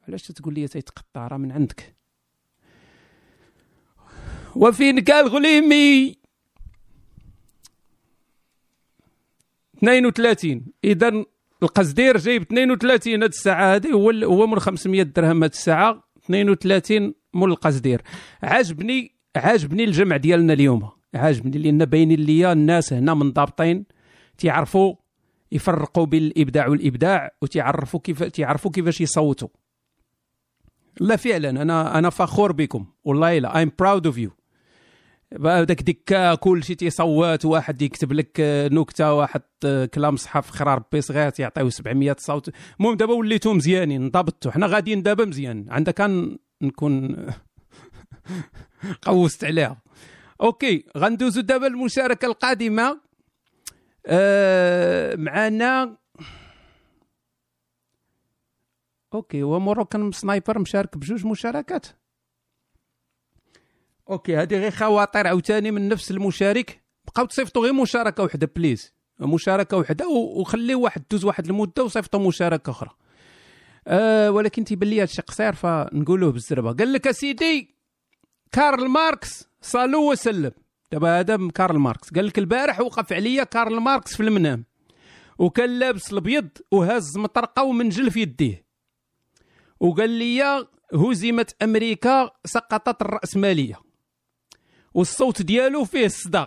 [0.08, 1.96] علاش تقول لي تيتقطع؟ راه من عندك.
[4.56, 6.18] وفين قال غليمي؟
[9.78, 11.24] 32 إذا
[11.64, 16.04] القصدير جايب 32 هاد الساعة هذه هو هو من 500 درهم هاد الساعة.
[16.26, 18.02] 32 مول القصدير.
[18.44, 20.90] عاجبني عاجبني الجمع ديالنا اليوم.
[21.14, 23.86] عاجبني لأن باينين ليا الناس هنا منضبطين.
[24.42, 24.96] تيعرفوا
[25.52, 29.48] يفرقوا بين الابداع والإبداع وتيعرفوا كيف تيعرفوا كيفاش يصوتوا.
[31.00, 32.86] لا فعلا أنا أنا فخور بكم.
[33.04, 34.30] والله لا I'm proud of you.
[35.40, 40.76] داك ديك كل شيء تيصوت واحد يكتب لك آه، نكتة واحد آه، كلام صحاب خرا
[40.76, 42.50] ربي صغير تيعطيو 700 صوت.
[42.80, 45.66] المهم دابا وليتو مزيانين انضبطوا حنا غاديين دابا مزيان.
[45.70, 47.26] عندك كان نكون
[49.06, 49.82] قوست عليها.
[50.42, 53.11] okay غندوزو دابا المشاركة القادمة.
[54.06, 55.98] آه معنا
[59.14, 61.88] okay هو Moroccan Sniper مشارك بجوج مشاركات.
[64.10, 66.82] okay هذه غير خواطر عاوتاني من نفس المشارك.
[67.08, 68.94] بقاو تصيفطوا غير مشاركة وحدة please.
[69.20, 72.90] مشاركة وحدة و- وخليو واحد دوز واحد المدة وصيفطوا مشاركة أخرى.
[73.88, 76.72] أه ولكن تيبان لي هادشي قصير فنقولوه بالزربة.
[76.74, 77.76] قال لك أسيدي
[78.52, 80.52] كارل ماركس صالو وسلم.
[80.92, 82.14] دابا هذا كارل ماركس.
[82.14, 84.66] قال لك البارح وقف عليا كارل ماركس في المنام.
[85.38, 88.66] وكان لابس الابيض وهاز مطرقة ومنجل في يديه.
[89.80, 93.80] وقال لي هزمت أمريكا سقطت الرأسمالية.
[94.94, 96.46] والصوت ديالو فيه الصدى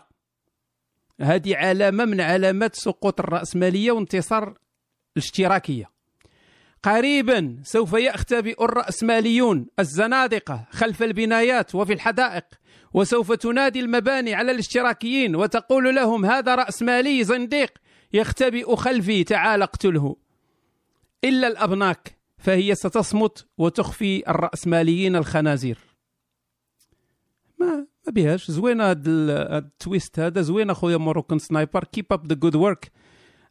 [1.20, 4.58] هذه علامة من علامات سقوط الرأسمالية وانتصار
[5.16, 5.90] الاشتراكية.
[6.82, 12.44] قريبا سوف يختبئ الرأسماليون الزنادقة خلف البنايات وفي الحدائق
[12.94, 17.78] وسوف تنادي المباني على الاشتراكيين وتقول لهم هذا رأسمالي زنديق
[18.12, 20.16] يختبئ خلفي تعال اقتله.
[21.24, 25.78] إلا الأبناك فهي ستصمت وتخفي الرأسماليين الخنازير.
[27.58, 28.50] ما ما بيهاش.
[28.50, 30.40] زوينه هاد ال- هاد ال twist هذا.
[30.40, 31.84] زوين أخويا Moroccan Sniper.
[31.84, 32.92] keep up the good work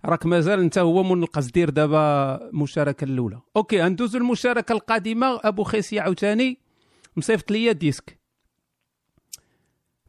[0.05, 3.41] راك مازال أنت هو من القصدير دابا المشاركه الأولى.
[3.55, 5.39] OK ندوزو المشاركة القادمة.
[5.43, 6.57] أبو خيسي عاوتاني
[7.17, 8.22] مصيفط ليا disque.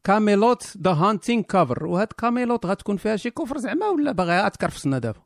[0.05, 5.23] Kamelot The Haunting cover وهاد Kamelot غتكون فيها شي كفر زعما ولا باغي تكرفسنا دابا؟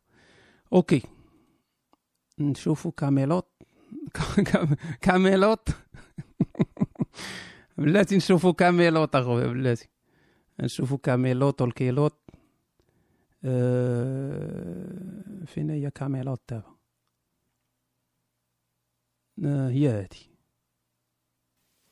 [0.73, 1.03] OK.
[2.39, 3.49] نشوفوا Kamelot.
[5.03, 5.69] Kamelot.
[7.79, 9.89] بلاتي نشوفوا Kamelot أخويا بلاتي.
[10.61, 12.17] نشوفوا كاميلوت والكيلوت.
[13.45, 16.79] آه، فين هي كاميلوت دابا.
[19.45, 20.28] آه، هي هادي.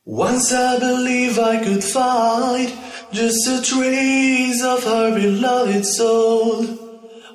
[0.07, 2.71] Once I believed I could find
[3.11, 6.65] just a trace of her beloved soul.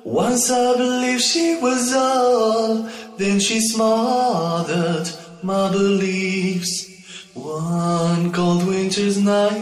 [0.03, 5.07] Once I believed she was all, then she smothered
[5.43, 6.89] my beliefs.
[7.35, 9.53] One cold winter's night,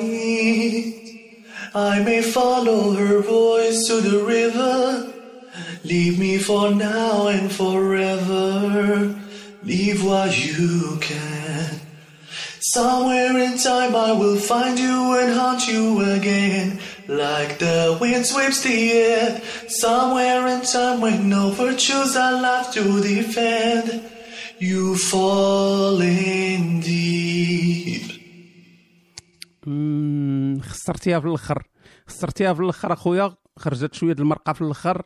[1.75, 5.11] I may follow her voice to the river.
[5.83, 9.19] Leave me for now and forever.
[9.63, 11.80] Leave what you can.
[12.61, 16.77] Somewhere in time I will find you and haunt you again.
[17.07, 19.41] Like the wind sweeps the air.
[19.67, 24.03] Somewhere in time when no virtues are left to defend.
[24.59, 28.11] You fall in deep.
[30.61, 31.63] خسرتيها في الآخر
[32.07, 35.01] خسرتيها في الآخر اخويا خرجت شوية المرقه في الآخر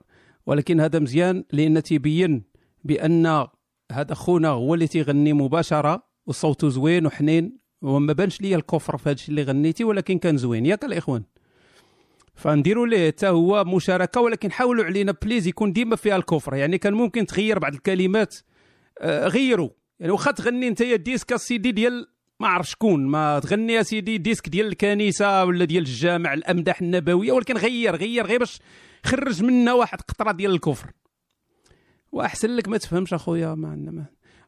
[0.45, 2.43] ولكن هذا مزيان لأن تيبين
[2.83, 3.47] بان
[3.91, 9.13] هذا خونا هو اللي تيغني مباشره وصوته زوين وحنين وما بانش ليا الكفر في هذا
[9.15, 10.65] الشيء اللي غنيتي ولكن كان زوين.
[10.65, 11.23] ياك الإخوان.
[12.35, 16.55] فنديروا ليه حتى هو مشاركة ولكن حاولوا علينا please يكون ديما فيها الكفر.
[16.55, 18.35] يعني كان ممكن تغير بعض الكلمات
[18.99, 22.07] آه، غيروا يعني واخا تغني انت disque السيدي ديال
[22.39, 27.31] ما عرف شكون ما تغني يا سيدي disque ديال الكنيسة ولا ديال الجامع الأمداح النبوية
[27.31, 28.59] ولكن غير غير غير باش
[29.05, 30.91] خرج منا واحد قطرة ديال الكفر.
[32.11, 34.05] وأحسن لك ما تفهمش أخويا ما عندنا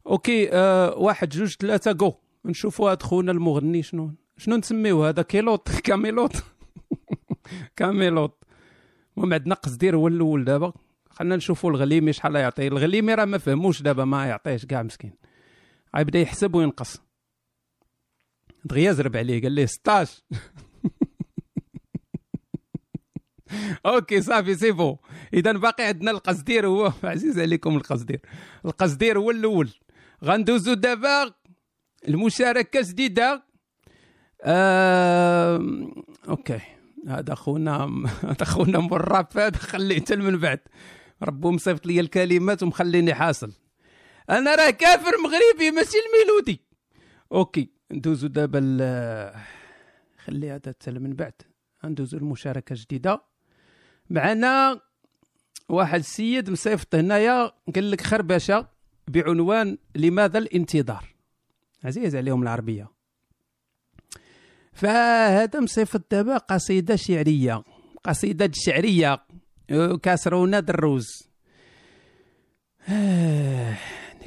[0.08, 2.13] OK آه واحد جوج ثلاثة جو
[2.46, 4.12] نشوفوا هاد خونا المغني شنو.
[4.38, 6.43] شنو نسميوه هذا؟ كيلوت Kamelot
[7.76, 8.43] Kamelot
[9.17, 10.74] المهم عندنا قصدير هو الأول دابا.
[11.10, 12.67] خلينا نشوفوا الغليمي شحال يعطي.
[12.67, 15.13] الغليمي راه ما فهموش دابا ما يعطيش كاع مسكين.
[15.96, 17.02] غيبدا يحسب وينقص
[18.65, 20.22] دغيا زرب عليه قال ليه 16
[23.86, 24.98] OK صافي سي
[25.34, 26.93] اذا باقي عندنا القصدير هو.
[27.04, 28.22] عزيز عليكم القصدير
[28.65, 29.70] القصدير هو الأول.
[30.23, 31.34] غندوزو دابا
[32.08, 33.43] المشاركة جديدة.
[34.41, 35.88] آه...
[36.30, 36.60] OK.
[37.08, 40.60] هذا خونا هذا خونا مراب خليته من بعد.
[41.23, 43.51] ربو مصيفط لي الكلمات ومخليني حاصل.
[44.30, 46.62] أنا راه كافر مغربي ماشي الميلودي.
[47.32, 48.60] OK ندوزو دابا
[50.25, 51.34] خلي هذا حتى من بعد.
[51.86, 53.21] ندوزو المشاركة جديده
[54.10, 54.82] معنا
[55.69, 58.77] واحد السيد مصيفط هنايا قال لك خربشة.
[59.08, 61.06] بعنوان لماذا الانتظار؟
[61.84, 62.91] عزيز عليهم العربية.
[64.74, 67.63] فهذا مصيفط دابا قصيدة شعرية.
[68.04, 69.24] قصيدة شعرية.
[70.04, 71.06] كاسرونه دروز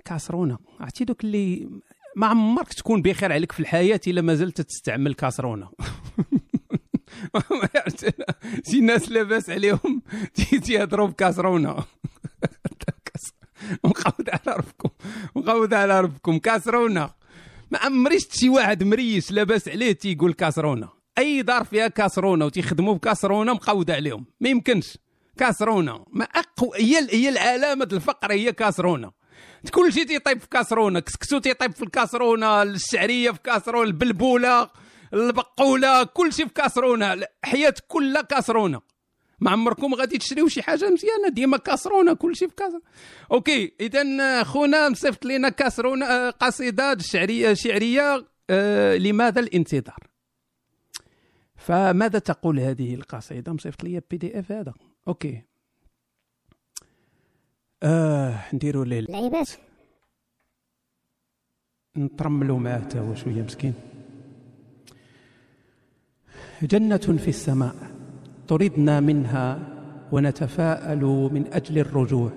[0.04, 1.68] كاسرونه عرفتي دوك اللي
[2.16, 5.70] ما عمرك تكون بخير عليك في الحياة إلا ما زلت تستعمل كاسرونه
[8.70, 10.02] شي ناس لاباس عليهم.
[10.34, 11.76] تي- تيهضروا بكاسرونه
[13.84, 14.88] مقود على ربكم.
[15.36, 16.38] مقود على ربكم.
[16.38, 17.10] كاسرونه
[17.70, 22.94] ما عمري شفت شي واحد مريش لاباس عليه تيقول كاسرونه أي دار فيها كاسرونه وتيخدموا
[22.94, 24.24] بكاسرونه مقود عليهم.
[24.40, 24.98] ما يمكنش.
[25.38, 29.10] كاسرونه ما اقوى هي هي العلامة الفقر هي كاسرونه
[29.70, 34.70] كل شيء تيطيب في كاسرونه كسكسو تيطيب في الكاسرونه الشعرية في كاسرونه البلبولة.
[35.14, 36.04] البقولة.
[36.04, 38.80] كل شيء في كاسرونه الحياة كلها كاسرونه
[39.40, 42.82] ما عمركم غادي تشريو شي حاجة مزيانة؟ ديما كاسرونه كل شيء في كاسرونه
[43.32, 50.10] OK اذا خونا مصيفط لنا كاسرونه آه، قصيدة شعريه شعرية آه، لماذا الانتظار؟
[51.56, 54.74] فماذا تقول هذه القصيدة؟ مصيفط لي PDF هذا.
[55.08, 55.42] OK.
[57.82, 59.46] آه نديروا ليه العباد
[61.96, 63.74] نترملوا معاه حتى هو شوية مسكين.
[66.62, 67.99] جنة في السماء.
[68.50, 69.58] طردنا منها
[70.12, 72.30] ونتفاءل من أجل الرجوع.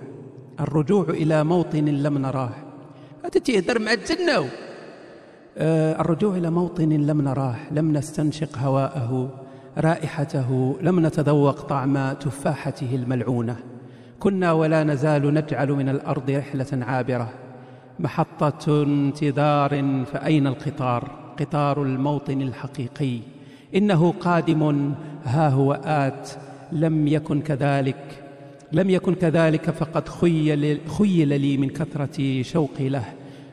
[0.60, 2.50] الرجوع إلى موطن لم نراه.
[3.26, 4.50] هذا تيهدر مع الجنة
[5.58, 7.56] آه، الرجوع إلى موطن لم نراه.
[7.72, 9.30] لم نستنشق هواءه
[9.78, 13.56] رائحته لم نتذوق طعم تفاحته الملعونة.
[14.20, 17.30] كنا ولا نزال نجعل من الأرض رحلة عابرة.
[18.00, 23.33] محطة انتظار فأين القطار؟ قطار الموطن الحقيقي.
[23.76, 24.94] إنه قادم.
[25.26, 26.30] ها هو آت.
[26.72, 28.24] لم يكن كذلك.
[28.72, 33.06] لم يكن كذلك فقد خيل, خيل لي من كثرة شوقي له.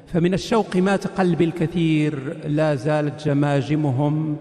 [0.06, 2.36] فمن الشوق مات قلبي الكثير.
[2.44, 4.36] لا زالت جماجمهم.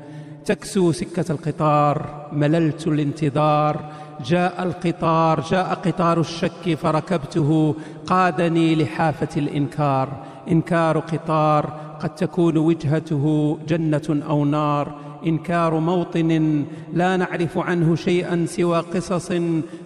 [0.46, 2.28] تكسو سكة القطار.
[2.34, 3.90] مللت الانتظار.
[4.26, 5.42] جاء القطار.
[5.52, 7.76] جاء قطار الشك فركبته.
[8.06, 10.10] قادني لحافة الإنكار.
[10.52, 11.66] إنكار قطار.
[12.00, 15.09] قد تكون وجهته جنة أو نار.
[15.28, 19.34] إنكار موطن لا نعرف عنه شيئا سوى قصص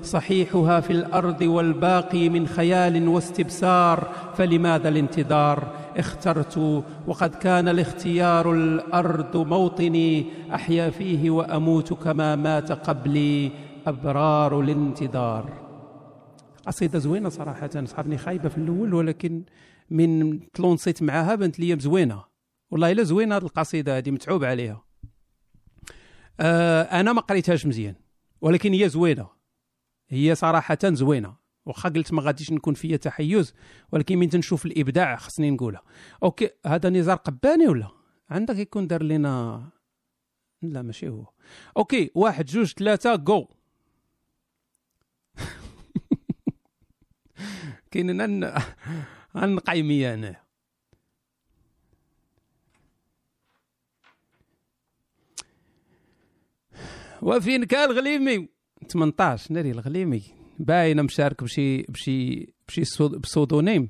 [0.04, 10.26] صحيحها في الأرض والباقي من خيال واستبسار فلماذا الانتظار؟ اخترت وقد كان الاختيار الأرض موطني
[10.54, 13.52] أحيا فيه وأموت كما مات قبلي
[13.88, 15.50] أبرار الانتظار.
[16.68, 19.44] قصيدة زوينة صراحة صحابني خايبة في الأول ولكن
[19.90, 22.24] من تلونسيت معاها بنت لي زوينة.
[22.72, 24.84] والله إلا زوينة هذه القصيدة هذه متعوب عليها.
[26.40, 27.96] آه أنا ما قريتهاش مزيان
[28.42, 29.30] ولكن هي زوينة.
[30.10, 33.54] هي صراحة زوينة واخا قلت ما غاديش نكون فيا تحيز
[33.92, 35.82] ولكن من تنشوف الإبداع خصني نقولها.
[36.24, 37.88] أوكي هذا نزار قباني ولا؟
[38.30, 39.64] عندك يكون دار لنا
[40.62, 41.26] لا ماشي هو.
[41.78, 43.48] OK واحد جوج ثلاثة جو
[47.92, 48.62] كاين أنا
[49.36, 50.43] أنا
[57.24, 58.48] وفين كان الغليمي
[58.88, 60.22] 18 ناري الغليمي.
[60.60, 63.90] باينة مشارك بشي بشي بشي سو- pseudonyme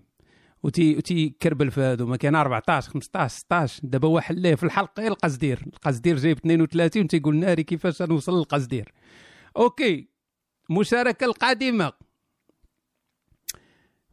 [0.64, 5.08] وتي وتي كربل في هادو ما كان 14 15 16 دابا هو حليه في الحلقة
[5.08, 8.94] القصدير؟ القصدير جايب 32 تيقول ناري كيفاش نوصل للقصدير.
[9.58, 10.08] OK.
[10.70, 11.94] مشاركة القادمة.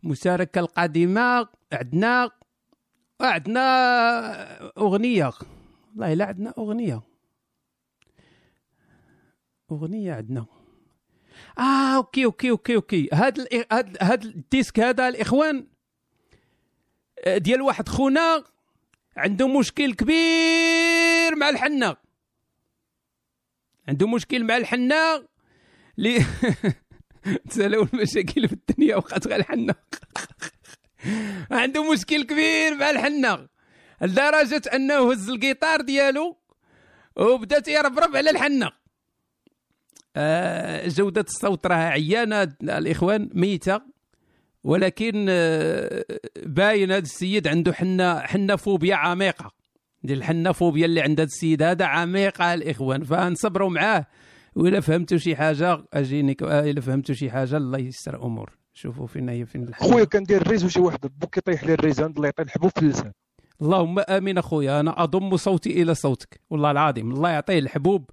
[0.02, 2.30] مشاركة القادمة عندنا
[3.20, 3.61] عندنا
[4.78, 5.30] أغنية.
[5.90, 7.02] والله لا عندنا أغنية.
[9.72, 10.46] أغنية عندنا.
[11.59, 13.09] آه OK OK OK OK.
[13.12, 15.66] هاد هاد هاد ال disque هذا الإخوان
[17.24, 18.44] آه، ديال واحد خونا
[19.16, 21.96] عنده مشكل كبير مع الحنة.
[23.88, 25.24] عنده مشكل مع الحنة
[25.98, 26.24] لي
[27.50, 29.75] تسالوا المشاكل في الدنيا وقعت غير الحنة.
[31.50, 33.48] عنده مشكل كبير مع الحنة.
[34.02, 36.37] لدرجة أنه هز الجيتار ديالو
[37.16, 38.79] وبدا تيربرب على الحنة.
[40.17, 42.42] آه، جودة الصوت راها عيانة.
[42.63, 43.81] الإخوان ميتة
[44.65, 46.04] ولكن آه،
[46.46, 49.50] باين هذا السيد عنده حنا حنا فوبيا عميقة.
[50.02, 53.04] ديال الحنا فوبيا اللي عند هذا السيد هذا عميقة الإخوان.
[53.04, 54.06] فنصبروا معاه.
[54.54, 58.56] وإلا فهمتوا شي حاجة أجينيك آه، إلا فهمتوا شي حاجة الله يستر أمور.
[58.75, 59.90] شوفوا فين هي فين الحل.
[59.90, 63.13] خويا كندير الريز وشي واحد بوك يطيح لي الريز عند الله يعطي الحبوب في اللسان.
[63.63, 66.40] اللهم آمين أخويا أنا أضم صوتي إلى صوتك.
[66.50, 68.11] والله العظيم الله يعطيه الحبوب.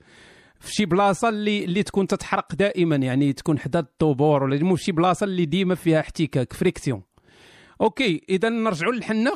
[0.59, 4.91] في شي بلاصة اللي اللي تكون تتحرق دائما يعني تكون حدا الطبور ولا المهم شي
[4.91, 7.01] بلاصة اللي ديما فيها احتكاك friction.
[7.81, 9.31] أوكي اذا نرجعوا للحنه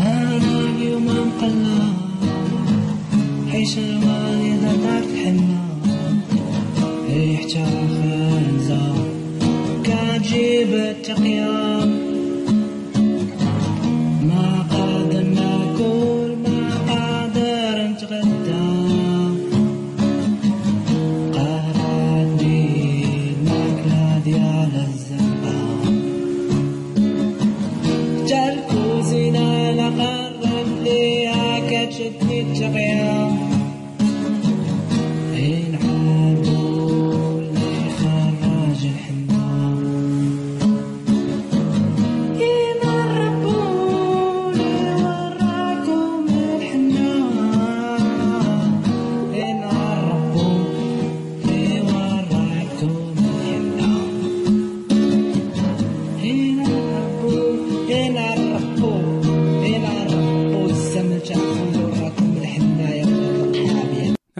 [0.00, 1.08] أنا اليوم
[4.76, 5.66] مقلع حيش المال إذا تعرف حنا
[7.08, 8.94] ريحتها خانزة
[9.84, 11.65] كتجيب التقيا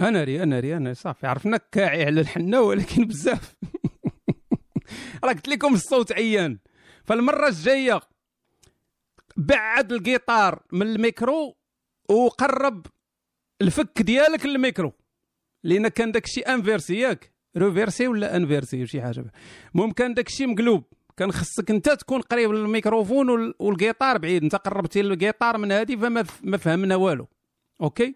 [0.07, 1.27] أنا ري أنا ري أنا صافي.
[1.27, 3.55] عرفناك كاعي على الحنة ولكن بزاف.
[5.23, 6.57] راه قلت لكم الصوت عيان.
[7.03, 7.99] فالمرة الجاية
[9.37, 11.55] بعد الجيتار من الميكرو
[12.09, 12.85] وقرب
[13.61, 14.93] الفك ديالك للميكرو.
[15.63, 17.31] لأن كان داك الشيء inversé ياك.
[17.57, 19.31] renversé ولا inversé شي حاجة.
[19.75, 20.83] المهم كان داك الشيء مقلوب.
[21.17, 24.43] كان خصك أنت تكون قريب للميكروفون وال- والجيتار بعيد.
[24.43, 27.27] أنت قربتي للجيتار من هذه فما ما فهمنا والو.
[27.81, 28.15] OK؟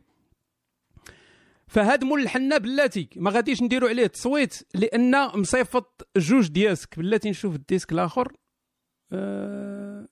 [1.71, 3.09] فهاد مول الحنا بلاتي.
[3.15, 8.33] ما غاديش نديروا عليه تصويت لأن مصيفط جوج دياسك بلاتي نشوف ال disque الآخر.
[9.11, 10.07] آه,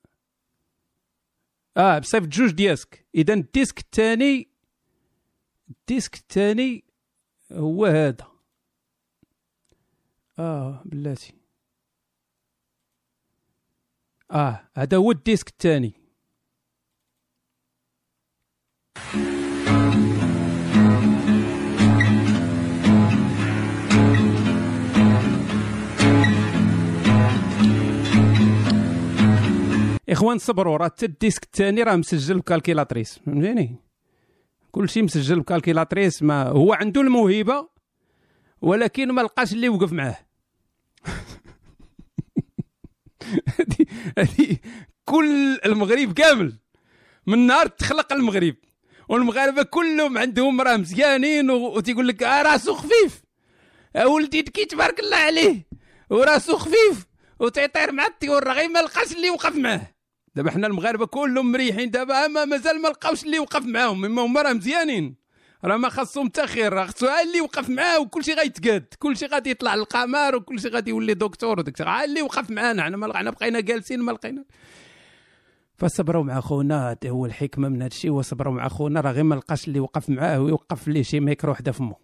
[1.77, 4.49] آه مصيفط جوج دياسك إذا ال disque الثاني
[5.69, 6.83] ال disque الثاني
[7.51, 8.27] هو هذا.
[10.39, 11.33] آه بلاتي.
[14.31, 15.93] آه هذا هو ال disque الثاني.
[30.09, 33.19] إخوان صبروا راه حتى ال disque الثاني راه مسجل ب calculatrice.
[33.25, 33.75] فهمتيني؟
[34.71, 37.69] كل شيء مسجل ب calculatrice ما هو عنده الموهبة
[38.61, 40.17] ولكن ما لقاش اللي يوقف معاه.
[45.05, 46.53] كل المغرب كامل.
[47.27, 48.55] من نهار تخلق المغرب
[49.09, 53.23] والمغاربة كلهم عندهم راه مزيانين وتيقول لك آه راسو خفيف.
[53.95, 55.67] آه ولدي كي تبارك الله عليه.
[56.09, 57.07] وراسو خفيف
[57.39, 59.98] وتيطير مع الطيور غير ما لقاش اللي يوقف معاه.
[60.35, 64.41] دابا حنا المغاربة كلهم مريحين دابا ما مازال ما لقاوش اللي يوقف معاهم إما هما
[64.41, 65.15] راه مزيانين.
[65.65, 69.75] راه ما خاصهم حتى خير راه خصو اللي يوقف معاه وكلشي غيتقاد كلشي غادي يطلع
[69.75, 72.03] للقمر وكلشي غادي يولي دكتور وداك الشيء.
[72.03, 74.45] اللي يوقف معانا حنا ما حنا بقينا جالسين ما لقينا.
[75.77, 79.35] فصبروا مع خونا هو الحكمة من هذا الشيء هو صبروا مع خونا راه غير ما
[79.35, 81.95] لقاش اللي يوقف معاه ويوقف ليه شي ميكرو حدا فمو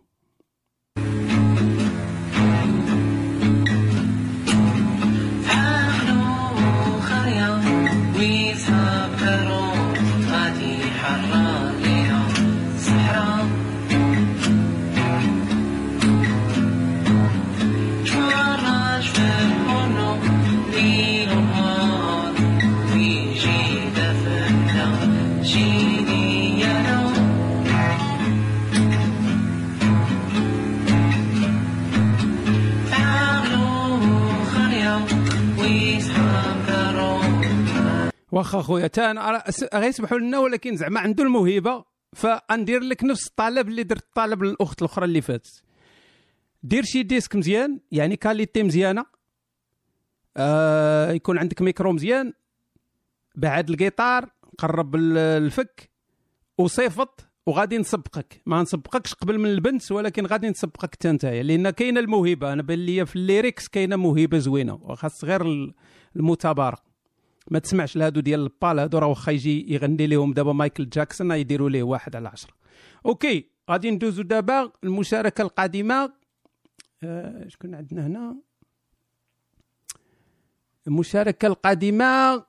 [38.36, 43.84] واخا خويا تا أنا غيسمحوا لنا ولكن زعما عنده الموهبة فأندير لك نفس الطلب اللي
[43.84, 45.64] درت الطلب للأخت الأخرى اللي فاتت.
[46.64, 49.06] دير شي disque مزيان يعني qualité مزيانة.
[50.38, 52.34] آه يكون عندك ميكرو مزيان.
[53.36, 55.90] بعد الجيتار قرب ال- الفك.
[56.58, 58.42] وصيفط وغادي نسبقك.
[58.46, 61.44] ما نسبقكش قبل من البنت ولكن غادي نسبقك حتى نتايا.
[61.44, 62.54] لأن كاينة الموهبة.
[62.54, 65.74] أنا بان ليا في ال lyrics كاينة موهبة زوينة وخاص غير ال-
[66.16, 66.78] المثابرة
[67.52, 71.70] ما تسمعش لهادو ديال البال هادو راه واخا يجي يغني لهم دابا مايكل جاكسون يديروا
[71.70, 72.54] ليه واحد على عشرة.
[73.06, 76.14] okay غادي ندوزو دابا المشاركة القادمة.
[77.04, 78.36] آه، شكون عندنا هنا؟
[80.88, 82.46] المشاركة القادمة.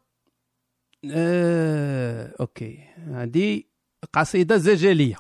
[1.11, 3.62] آه، okay هذه
[4.12, 5.16] قصيدة زجليه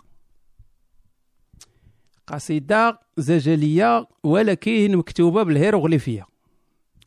[2.26, 6.26] قصيدة زجليه ولكن مكتوبة بالهيروغليفية.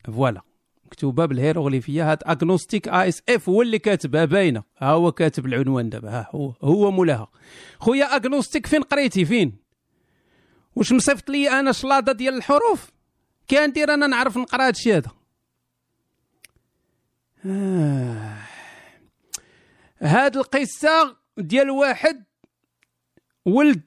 [0.05, 0.48] voilà.
[0.89, 4.63] مكتوبة بالهيروغليفية هاد Agnostic ISF هو اللي كاتبها باينة.
[4.77, 7.27] ها هو كاتب العنوان دابا ها هو هو مولاها
[7.79, 9.57] خويا Agnostic فين؟ قريتي فين؟
[10.75, 12.91] واش مصيفط لي أنا شلاضة ديال الحروف؟
[13.47, 15.11] كي ندير أنا نعرف نقرأ هادشي هذا.
[17.45, 18.37] آه.
[20.01, 22.23] هاد القصة ديال واحد
[23.45, 23.81] ولد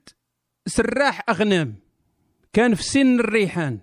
[0.66, 1.74] سراح أغنام
[2.52, 3.78] كان في سن الريحان.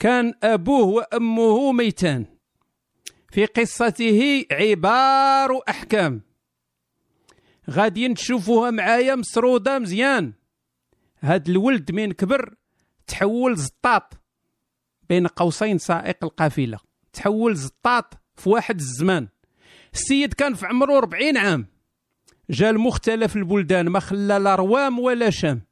[0.00, 2.26] كان أبوه وأمه ميتان.
[3.32, 6.22] في قصته عبار أحكام.
[7.70, 10.32] غادي تشوفوها معايا مسرودة مزيان.
[11.20, 12.54] هاد الولد من كبر
[13.06, 14.12] تحول زطاط
[15.08, 16.78] بين قوسين سائق القافلة.
[17.12, 19.28] تحول زطاط في واحد الزمان.
[19.94, 21.66] السيد كان في عمره 40 عام.
[22.50, 25.69] جا لمختلف البلدان ما خلى لا روام ولا شام.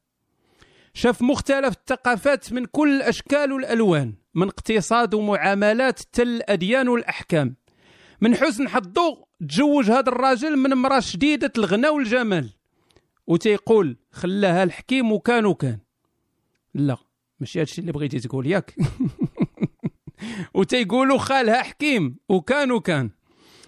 [0.99, 7.57] شاف مختلف الثقافات من كل الاشكال والالوان من اقتصاد ومعاملات حتى الاديان والأحكام.
[8.21, 12.51] من حسن حظه تزوج هذا الراجل من امرأة شديدة الغنى والجمال.
[13.27, 15.79] وتيقول خلاها الحكيم وكان وكان.
[16.75, 16.97] لا
[17.41, 18.75] ماشي هادشي اللي بغيتي تقول ياك.
[20.55, 23.11] وتيقولوا خالها حكيم وكان وكان.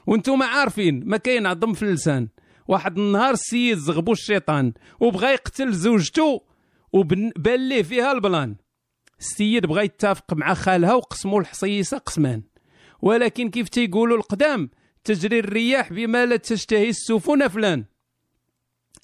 [0.06, 2.28] وأنتم عارفين ما كاين عظم في اللسان.
[2.68, 6.49] واحد النهار السيد زغبو الشيطان وبغى يقتل زوجته
[6.92, 8.56] وبان ليه فيها البلان.
[9.20, 12.42] السيد بغى يتفق مع خالها وقسموا الحصيصة قسمان.
[13.02, 14.70] ولكن كيف تيقولوا القدام؟
[15.04, 17.84] تجري الرياح بما لا تشتهي السفن فلان.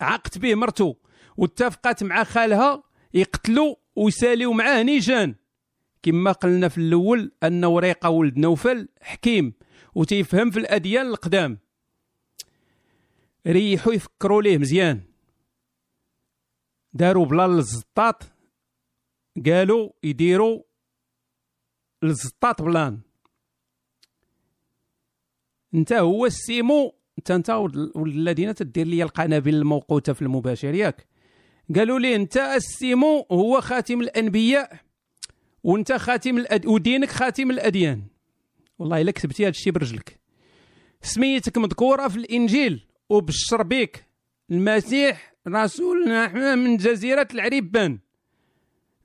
[0.01, 0.95] عقت به مرتو.
[1.37, 2.83] واتفقت مع خالها
[3.15, 5.35] يقتلوا ويساليو معاه نيجان.
[6.03, 9.53] كما قلنا في الأول أن وريقه ولد نوفل حكيم
[9.95, 11.59] وتيفهم في الأديان القدام.
[13.47, 15.01] ريحوا يفكروا ليه مزيان.
[16.97, 18.23] داروا بلا الزطاط
[19.47, 20.63] قالوا يديروا
[22.05, 23.01] الزطاط بلان.
[25.75, 27.51] انت هو السيمو انت انت
[27.95, 31.07] والذين تدير لي القنابل الموقوتة في المباشر ياك.
[31.77, 34.81] قالوا لي انت السيمو هو خاتم الأنبياء
[35.63, 36.67] وانت خاتم الأد...
[36.67, 38.03] ودينك خاتم الأديان.
[38.79, 40.21] والله إلا كتبتي هذا الشيء برجلك.
[41.03, 44.07] سميتك مذكورة في الإنجيل وبشر بك
[44.51, 47.99] المسيح رسولنا من جزيرة العريبان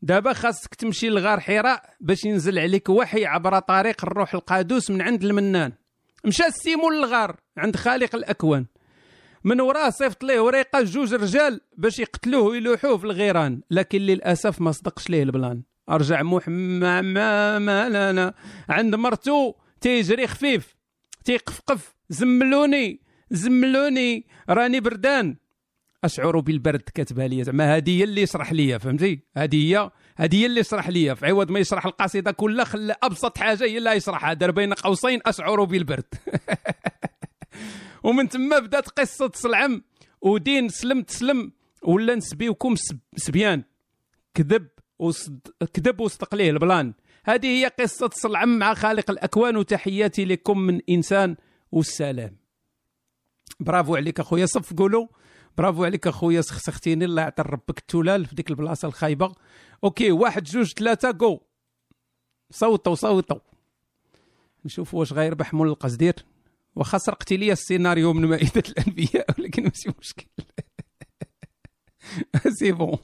[0.01, 5.23] دابا خاصك تمشي لغار حراء باش ينزل عليك وحي عبر طريق الروح القادوس من عند
[5.23, 5.73] المنان.
[6.25, 8.65] مشى السيمون للغار عند خالق الأكوان.
[9.43, 14.71] من وراه صيفط ليه وريقة جوج رجال باش يقتلوه ويلوحوه في الغيران لكن للأسف ما
[14.71, 15.61] صدقش ليه البلان.
[15.89, 18.33] أرجع محمد ما, ما لا لا.
[18.69, 20.75] عند مرتو تيجري خفيف
[21.25, 21.95] تيقفقف.
[22.09, 22.99] زملوني
[23.31, 25.35] زملوني راني بردان.
[26.03, 27.43] أشعر بالبرد كتبها لي.
[27.43, 31.25] زعما هذه هي اللي يشرح لي فهمتي؟ هذه هي هذه هي اللي يشرح لي في
[31.27, 34.33] عوض ما يشرح القصيدة كلها خلى أبسط حاجة هي اللي يشرحها.
[34.33, 36.05] دار بين قوسين أشعر بالبرد.
[38.03, 39.83] ومن ثم بدات قصة سلعم
[40.21, 41.51] ودين سلم تسلم
[41.83, 43.63] ولا نسبيوكم سب- سبيان.
[44.33, 44.67] كذب
[44.99, 45.39] وصد...
[45.73, 46.93] كذب وصدق ليه البلان.
[47.25, 51.35] هذه هي قصة سلعم مع خالق الأكوان وتحياتي لكم من إنسان
[51.71, 52.37] والسلام.
[53.59, 55.07] برافو عليك أخويا صفقوا له.
[55.57, 59.35] برافو عليك اخويا سخسختيني الله يعطي ربك التلال في ديك البلاصة الخايبة.
[59.83, 61.39] okay واحد جوج ثلاثة جو
[62.51, 63.39] صوتوا صوتوا.
[64.65, 66.15] نشوف واش غيربح مول القصدير.
[66.75, 70.25] واخا سرقتي لي السيناريو من مائدة الأنبياء ولكن ماشي مشكل.
[72.59, 72.97] سي بون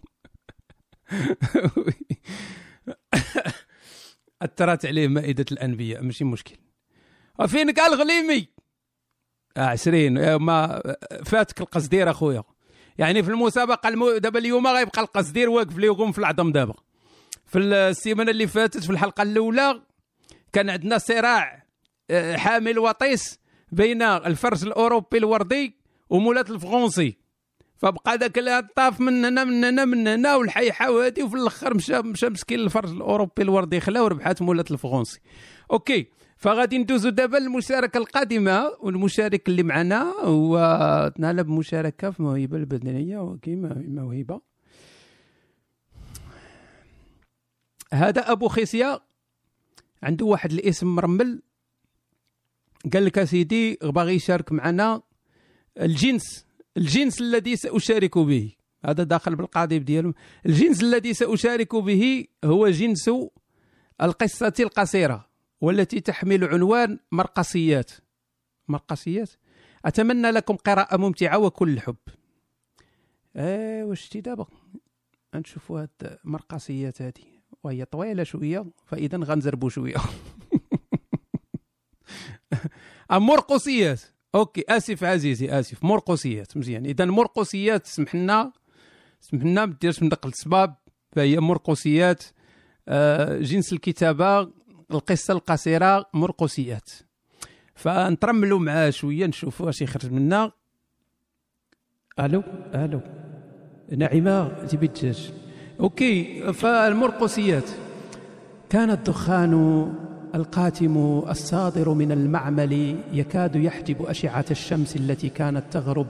[4.41, 6.55] أثرت عليه مائدة الأنبياء ماشي مشكل.
[7.47, 8.56] فين قال غليمي آه
[9.57, 10.81] 20 آه، ما
[11.25, 12.43] فاتك القصدير أخويا.
[12.97, 14.17] يعني في المسابقة المو...
[14.17, 16.73] دابا اليوم غيبقى القصدير واقف ليهم في العظم دابا.
[17.45, 19.81] في السيمانة اللي فاتت في الحلقة الأولى
[20.53, 21.63] كان عندنا صراع
[22.11, 23.39] آه، حامل وطيس
[23.71, 25.75] بين الفرج الأوروبي الوردي
[26.09, 27.17] ومولات الفرنسي.
[27.77, 31.99] فبقى ذاك اللي طاف من هنا من هنا من هنا والحيحة وهادي وفي الآخر مشى
[32.01, 35.19] مشى مسكين الفرج الأوروبي الوردي خلا وربحات مولات الفرنسي.
[35.71, 36.07] أوكي.
[36.37, 40.57] فغادي ندوزو دابا للمشاركة القادمة والمشارك اللي معنا هو
[41.15, 44.41] تنال بمشاركة في موهبة البدنية وكيما موهبة.
[47.93, 48.99] هذا أبو خيسيا.
[50.03, 51.41] عنده واحد الاسم مرمل.
[52.93, 55.01] قال لك سيدي باغي يشارك معنا
[55.81, 56.45] الجنس
[56.77, 58.51] الجنس الذي سأشارك به.
[58.85, 60.13] هذا داخل بالقاضي ديالهم
[60.45, 63.09] الجنس الذي سأشارك به هو جنس
[64.01, 65.26] القصة القصيرة.
[65.61, 67.91] والتي تحمل عنوان مرقصيات
[68.67, 69.29] مرقصيات
[69.85, 71.95] أتمنى لكم قراءة ممتعة وكل الحب
[73.35, 74.45] آه واش شتي دابا؟
[75.35, 79.95] نشوفوا هاد المرقصيات هذه وهي طويلة شوية فإذا غنزربوا شوية.
[83.11, 84.01] آه، مرقصيات
[84.35, 85.83] okay آسف عزيزي آسف.
[85.83, 86.85] مرقصيات مزيان.
[86.85, 88.51] إذا مرقصيات سمح لنا
[89.19, 90.75] سمح لنا ما ديرش من دقل السباب.
[91.11, 92.23] فهي مرقصيات
[92.87, 94.51] آه، جنس الكتابة
[94.91, 96.89] القصة القصيرة مرقصيات
[97.75, 100.51] فنترملوا معاه شوية نشوفوا واش يخرج منا.
[102.19, 102.43] ألو؟
[102.75, 102.99] ألو؟
[103.97, 105.31] نعيمة تبي الدجاج.
[105.79, 107.69] okay فالمرقصيات
[108.69, 109.53] كان الدخان
[110.35, 110.97] القاتم
[111.29, 116.07] الصادر من المعمل يكاد يحجب أشعة الشمس التي كانت تغرب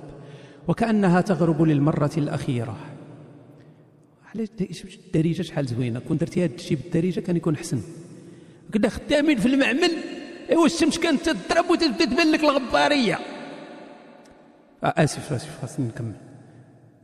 [0.67, 2.77] وكأنها تغرب للمرة الأخيرة.
[4.35, 4.49] علاش
[5.05, 5.99] الدارجه شحال زوينة.
[5.99, 7.81] كون درتي هاد الشيء بالدارجه كان يكون احسن
[8.73, 9.91] كنا خدامين في المعمل؟
[10.49, 13.19] ايوا الشمس كانت تضرب وتبدا تبان لك الغبارية.
[14.83, 16.13] آه، آسف آسف خاصني نكمل.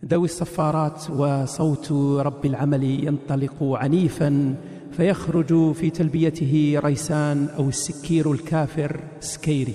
[0.06, 1.92] ذوي الصفارات وصوت
[2.26, 4.56] رب العمل ينطلق عنيفا
[4.92, 9.74] فيخرج في تلبيته ريسان أو السكير الكافر سكيري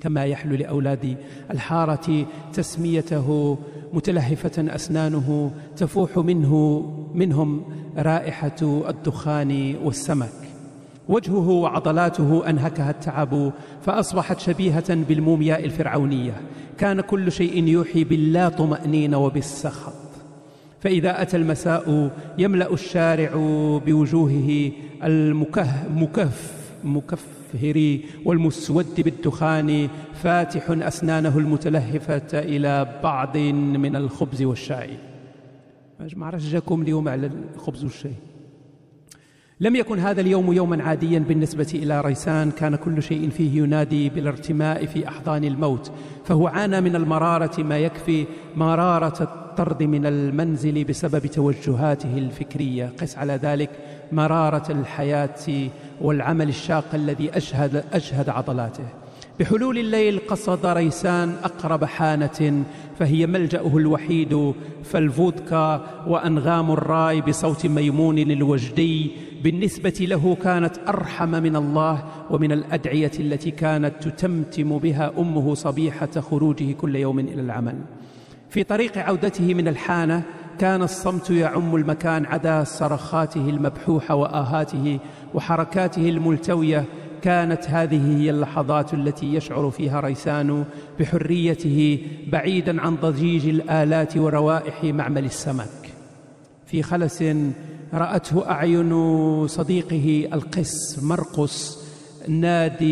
[0.00, 1.16] كما يحلو لأولاد
[1.50, 3.58] الحارة تسميته
[3.92, 6.82] متلهفة أسنانه تفوح منه
[7.14, 7.64] منهم
[7.96, 10.41] رائحة الدخان والسمك.
[11.12, 13.52] وجهه وعضلاته أنهكها التعب
[13.82, 16.32] فأصبحت شبيهة بالمومياء الفرعونية.
[16.78, 19.92] كان كل شيء يوحي باللا طمأنينة وبالسخط.
[20.80, 23.30] فإذا أتى المساء يملأ الشارع
[23.86, 24.70] بوجوهه
[25.04, 26.52] المكه مكف
[26.84, 34.90] مكفهر والمسود بالدخان فاتح أسنانه المتلهفة إلى بعض من الخبز والشاي.
[36.16, 38.31] ما عرفش جاكم اليوم على الخبز والشاي؟
[39.62, 42.50] لم يكن هذا اليوم يوما عاديا بالنسبة إلى ريسان.
[42.50, 45.92] كان كل شيء فيه ينادي بالارتماء في أحضان الموت
[46.24, 52.92] فهو عانى من المرارة ما يكفي مرارة الطرد من المنزل بسبب توجهاته الفكرية.
[53.00, 53.70] قس على ذلك
[54.12, 55.68] مرارة الحياة
[56.00, 58.84] والعمل الشاق الذي أجهد, أجهد عضلاته.
[59.40, 62.64] بحلول الليل قصد ريسان أقرب حانة
[62.98, 64.52] فهي ملجأه الوحيد
[64.84, 69.10] فالفودكا وأنغام الراي بصوت ميمون الوجدي
[69.42, 76.72] بالنسبة له كانت أرحم من الله ومن الأدعية التي كانت تتمتم بها أمه صبيحة خروجه
[76.72, 77.78] كل يوم إلى العمل.
[78.50, 80.22] في طريق عودته من الحانة
[80.58, 84.98] كان الصمت يعم المكان عدا صرخاته المبحوحة وآهاته
[85.34, 86.84] وحركاته الملتوية.
[87.22, 90.64] كانت هذه هي اللحظات التي يشعر فيها ريسان
[91.00, 91.98] بحريته
[92.32, 95.92] بعيدا عن ضجيج الآلات وروائح معمل السمك.
[96.66, 97.24] في خلس
[97.94, 101.78] رأته أعين صديقه القس مرقس
[102.28, 102.88] نادي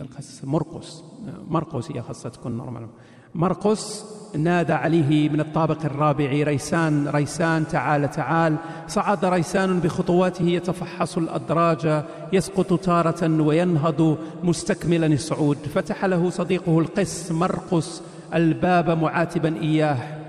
[0.00, 1.02] القس مرقس
[1.48, 2.86] مرقس هي خاصة تكون نورمال
[3.34, 4.04] مرقس
[4.36, 8.56] نادى عليه من الطابق الرابع ريسان ريسان تعال تعال.
[8.88, 15.56] صعد ريسان بخطواته يتفحص الأدراج يسقط تارة وينهض مستكملا الصعود.
[15.56, 18.02] فتح له صديقه القس مرقس
[18.34, 20.23] الباب معاتبا إياه.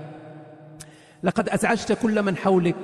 [1.26, 2.76] لقد أزعجت كل من حولك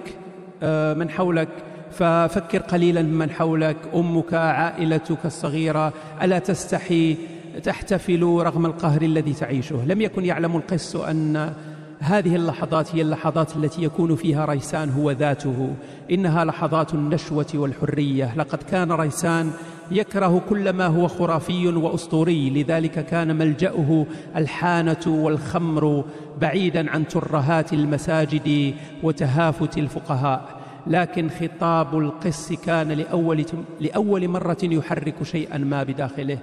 [0.62, 1.48] آه، من حولك.
[1.90, 3.76] ففكر قليلا ممن حولك.
[3.94, 7.16] أمك عائلتك الصغيرة ألا تستحي
[7.62, 11.52] تحتفل رغم القهر الذي تعيشه؟ لم يكن يعلم القس أن
[11.98, 15.74] هذه اللحظات هي اللحظات التي يكون فيها ريسان هو ذاته.
[16.10, 18.34] إنها لحظات النشوة والحرية.
[18.36, 19.50] لقد كان ريسان
[19.96, 22.50] يكره كل ما هو خرافي وأسطوري.
[22.50, 26.04] لذلك كان ملجأه الحانة والخمر
[26.40, 30.62] بعيدا عن ترهات المساجد وتهافت الفقهاء.
[30.86, 33.44] لكن خطاب القس كان لأول,
[33.80, 36.38] لأول مرة يحرك شيئا ما بداخله.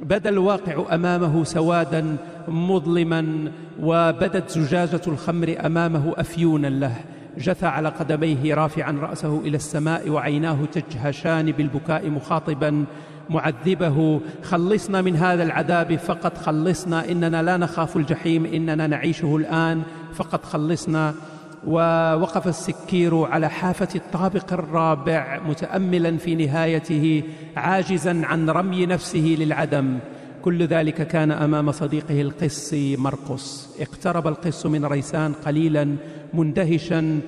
[0.00, 2.16] بدا الواقع أمامه سوادا
[2.48, 6.96] مظلما وبدت زجاجة الخمر أمامه افيونا له.
[7.38, 12.84] جثى على قدميه رافعا رأسه إلى السماء وعيناه تجهشان بالبكاء مخاطبا
[13.30, 14.20] معذبه.
[14.42, 19.82] خلصنا من هذا العذاب فقط خلصنا إننا لا نخاف الجحيم إننا نعيشه الآن
[20.14, 21.14] فقط خلصنا.
[21.66, 27.22] ووقف السكير على حافة الطابق الرابع متأملا في نهايته
[27.56, 29.98] عاجزا عن رمي نفسه للعدم.
[30.42, 33.76] كل ذلك كان أمام صديقه القس مرقس.
[33.80, 35.96] اقترب القس من ريسان قليلا
[36.34, 37.20] مندهشا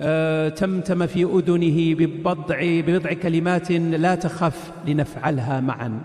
[0.00, 6.00] آه، تمتم في أذنه ببضع, ببضع كلمات لا تخف لنفعلها معا.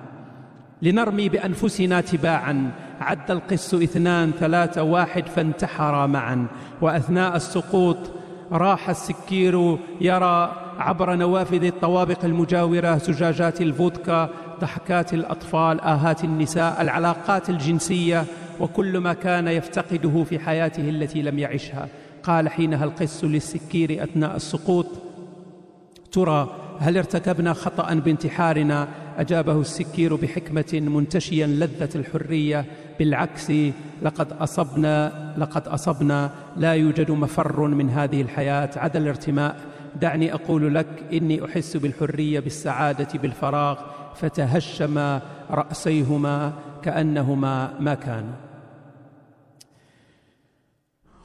[0.81, 2.71] لنرمي بأنفسنا تباعا
[3.01, 6.47] عد القس إثنان ثلاثة واحد فانتحرا معا.
[6.81, 7.97] وأثناء السقوط
[8.51, 14.29] راح السكير يرى عبر نوافذ الطوابق المجاورة زجاجات الفودكا
[14.61, 18.25] ضحكات الأطفال آهات النساء العلاقات الجنسية
[18.59, 21.87] وكل ما كان يفتقده في حياته التي لم يعشها.
[22.29, 24.85] قال حينها القس للسكير أثناء السقوط
[26.11, 32.65] ترى هل ارتكبنا خطأ بانتحارنا؟ أجابه السكير بحكمة منتشيا لذة الحرية
[32.99, 33.51] بالعكس
[34.01, 39.55] لقد أصبنا لقد أصبنا لا يوجد مفر من هذه الحياة عدا الارتماء.
[40.01, 43.77] دعني أقول لك إني أحس بالحرية بالسعادة بالفراغ
[44.15, 45.19] فتهشم
[45.51, 46.53] رأسيهما
[46.83, 48.48] كأنهما ما كانوا.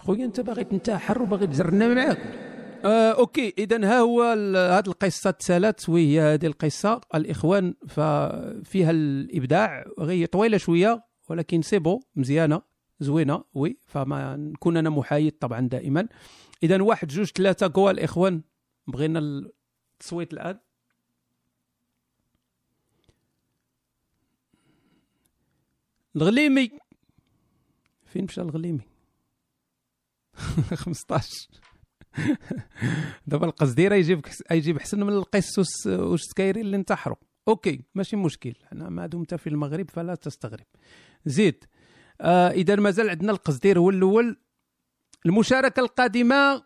[0.05, 2.19] خويا انت باغي تنتحر وباغي تجرنا معاك.
[2.85, 3.55] آه، okay.
[3.59, 4.23] اذا ها هو
[4.57, 7.01] هذه القصة تسالت وهي هذه القصة.
[7.15, 12.63] الإخوان ففيها الإبداع غير طويلة شوية ولكن c'est beau مزيانة
[13.01, 16.09] زوينة oui فما نكون أنا محايد طبعا دائما.
[16.63, 18.43] اذا واحد جوج ثلاثة كوا الإخوان.
[18.87, 20.59] بغينا التصويت الآن.
[26.17, 26.71] الغليمي.
[28.07, 28.93] فين مشى الغليمي؟
[30.74, 31.47] 15
[33.26, 37.16] دابا القصديره يجيب يجيب احسن من القس والس- والسكايري اللي انتحروا.
[37.49, 38.55] okay ماشي مشكل.
[38.72, 40.66] أنا ما دمت في المغرب فلا تستغرب.
[41.26, 41.64] زيد
[42.20, 44.37] آه إذا مازال عندنا القصدير هو الأول.
[45.26, 46.62] المشاركة القادمة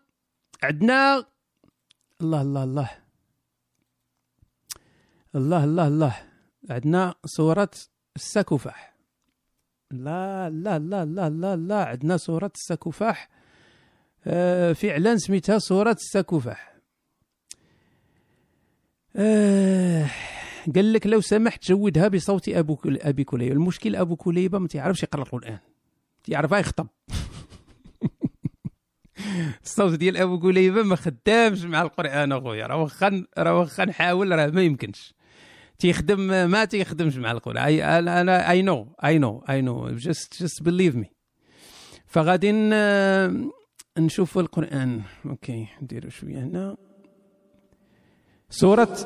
[0.62, 1.26] عندنا
[2.20, 2.90] الله الله الله.
[5.36, 6.16] الله الله الله.
[6.70, 7.70] عندنا صورة
[8.16, 8.96] السكوفاح.
[9.90, 11.84] لا لا لا لا لا لا.
[11.84, 13.28] عندنا صورة السكوفاح.
[13.30, 13.37] آه،
[14.74, 16.74] فعلا سميتها صورة السكوفاح
[19.16, 20.06] آه،
[20.74, 25.22] قال لك لو سمحت جودها بصوت أبو أبي كليبه المشكل أبو كليبه ما تيعرفش يقرأ
[25.22, 25.58] القرآن.
[26.24, 26.86] تيعرفها يخطب
[29.64, 32.66] الصوت ديال أبو كليبه ما خدامش مع القرآن أخويا.
[32.66, 35.14] راه واخا راه واخا نحاول راه ما يمكنش.
[35.78, 36.20] تيخدم
[36.50, 37.56] ما تيخدمش مع القرآن.
[37.56, 41.10] I أنا I know I know I know just just believe me
[42.06, 42.50] فغادي
[44.00, 45.02] نشوف القرآن.
[45.26, 46.76] okay نديرو شوية هنا.
[48.50, 48.98] سورة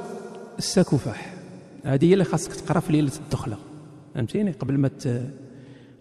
[0.59, 1.35] السكوفاح
[1.85, 3.59] هذه هي اللي خاصك تقرأ في ليلة الدخلة.
[4.15, 4.91] فهمتيني؟ قبل ما.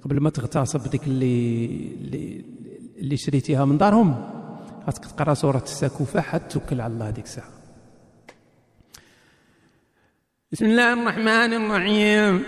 [0.03, 1.65] قبل ما تغتصب ديك اللي
[2.01, 2.45] اللي,
[2.97, 4.29] اللي شريتيها من دارهم.
[4.85, 7.49] خاصك تقرأ سورة السكوفاح حتى توكل على الله هذيك الساعة.
[10.51, 12.43] بسم الله الرحمن الرحيم.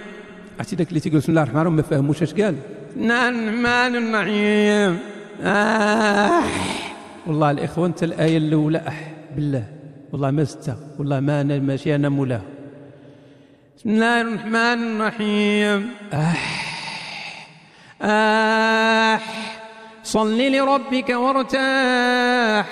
[0.57, 2.55] عرفتي داك اللي تيقول بسم الله الرحمن الرحيم ما فهموش اش قال؟
[2.89, 5.12] بسم الله الرحمن الرحيم.
[5.41, 6.43] آه.
[7.27, 8.81] والله الاخوان أنت الآية الأولى.
[8.87, 9.63] أح بالله.
[10.11, 12.41] والله ما زدتها والله ما أنا ماشي أنا مولاها.
[13.77, 14.55] بسم الله الرحمن
[15.01, 15.89] الرحيم.
[16.13, 16.63] أح.
[18.01, 19.23] أح.
[20.03, 22.67] صل لربك وارتاح.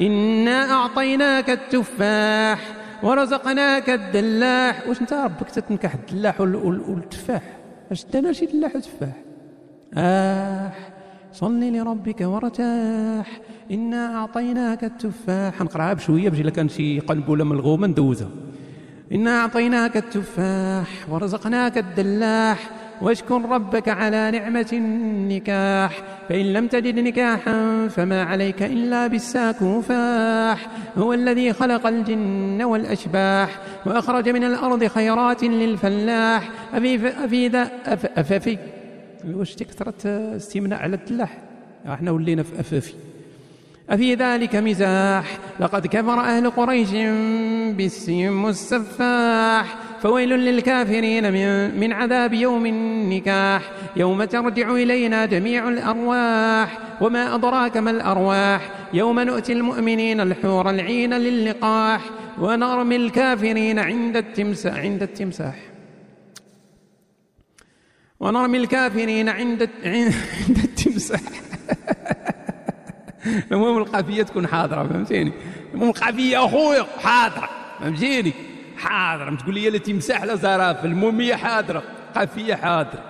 [0.00, 2.58] إنا أعطيناك التفاح
[3.02, 4.82] ورزقناك الدلاح.
[4.88, 7.42] واش أنت ربك تتنكح الدلاح وال- وال- والتفاح؟
[7.92, 9.12] أش دانا شي دلاح وتفاح؟
[9.94, 10.72] آه
[11.40, 13.40] صل لربك وارتاح.
[13.70, 15.62] إنا أعطيناك التفاح.
[15.62, 18.28] نقراها بشوية باش إلا كان شي قنبلة ملغومة ندوزها.
[19.12, 20.88] إنا أعطيناك التفاح.
[21.10, 22.70] ورزقناك الدلاح.
[23.02, 26.02] واشكر ربك على نعمة النكاح.
[26.28, 30.68] فإن لم تجد نكاحا فما عليك إلا بالساكوفاح.
[30.98, 33.58] هو الذي خلق الجن والأشباح.
[33.86, 36.50] وأخرج من الأرض خيرات للفلاح.
[36.74, 38.58] أفي أفي ذا أف أففي
[39.24, 41.38] واش كثرة استمناء على الدلاح؟
[41.86, 42.92] إحنا ولينا في أفافي.
[43.90, 46.90] أفي ذلك مزاح؟ لقد كفر أهل قريش
[47.76, 53.62] بالسيم السفاح فويل للكافرين من, من عذاب يوم النكاح.
[53.96, 56.78] يوم ترجع إلينا جميع الأرواح.
[57.00, 62.00] وما أدراك ما الأرواح؟ يوم نؤتي المؤمنين الحور العين للقاح.
[62.38, 65.69] ونرمي الكافرين عند التمساح عند التمساح.
[68.20, 70.14] ونرمي الكافرين عند عند
[70.64, 71.20] التمساح
[73.52, 75.32] المهم القافية تكون حاضرة فهمتيني؟
[75.74, 77.48] المهم القافية أخويا حاضرة
[77.80, 78.32] فهمتيني؟
[78.76, 79.30] حاضرة.
[79.30, 81.82] ما تقول لي لا تمساح لا زرافة المهم هي حاضرة
[82.14, 83.04] قافية حاضرة.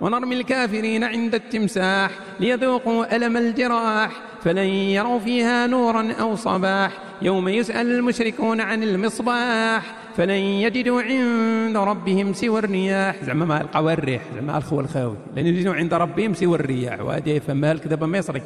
[0.00, 4.10] ونرمي الكافرين عند التمساح ليذوقوا ألم الجراح
[4.44, 6.90] فلن يروا فيها نورا أو صباح
[7.22, 9.82] يوم يسأل المشركون عن المصباح.
[10.18, 13.24] فلن يجدوا عند ربهم سوى الرياح.
[13.24, 15.16] زعما ما يلقاو الريح زعما الخو الخاوي.
[15.36, 17.00] لن يجدوا عند ربهم سوى الرياح.
[17.00, 18.42] وهذه يفهمها لك دابا مصري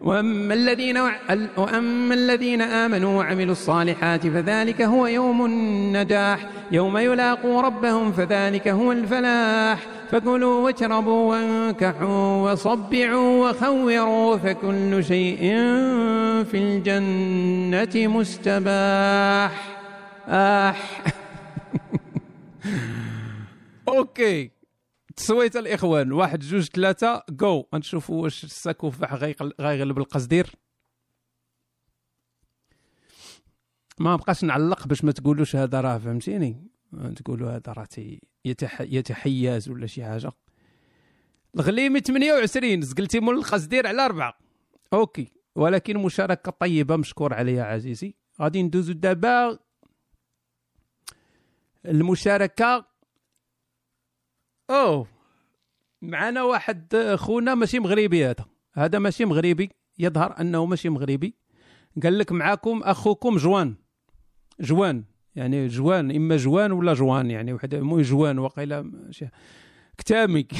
[0.00, 0.96] وأما الذين
[1.56, 6.46] وأما الذين آمنوا وعملوا الصالحات فذلك هو يوم النجاح.
[6.72, 9.78] يوم يلاقوا ربهم فذلك هو الفلاح.
[10.10, 15.40] فكلوا واشربوا وانكحوا وصبعوا وخوروا فكل شيء
[16.50, 19.77] في الجنة مستباح.
[20.28, 21.04] آح
[23.88, 24.50] أوكي.
[25.10, 26.12] التصويت الإخوان.
[26.12, 27.22] واحد جوج ثلاثة.
[27.30, 29.14] جو نشوفوا واش الساكوفاح
[29.60, 30.54] غيغلب القصدير.
[33.98, 36.66] ما بقاش نعلق باش ما تقولوش هذا راه فهمتيني؟
[37.16, 37.88] تقولوا هذا راه
[38.44, 38.80] يتح...
[38.80, 40.32] يتحيز ولا شي حاجة.
[41.56, 44.38] الغليمي 28 زقلتي مول القصدير على أربعة.
[44.92, 45.32] أوكي.
[45.54, 48.14] ولكن مشاركة طيبة مشكور عليها عزيزي.
[48.40, 49.58] غادي ندوزو دابا
[51.86, 52.86] المشاركة.
[54.70, 55.06] أوه
[56.02, 58.44] معنا واحد خونا ماشي مغربي هذا.
[58.74, 61.34] هذا ماشي مغربي يظهر أنه ماشي مغربي.
[62.02, 63.74] قال لك معاكم أخوكم جوان.
[64.60, 65.04] جوان
[65.34, 68.38] يعني جوان إما جوان ولا جوان يعني واحد مو جوان
[68.82, 69.28] ماشي-
[69.98, 70.46] كتامي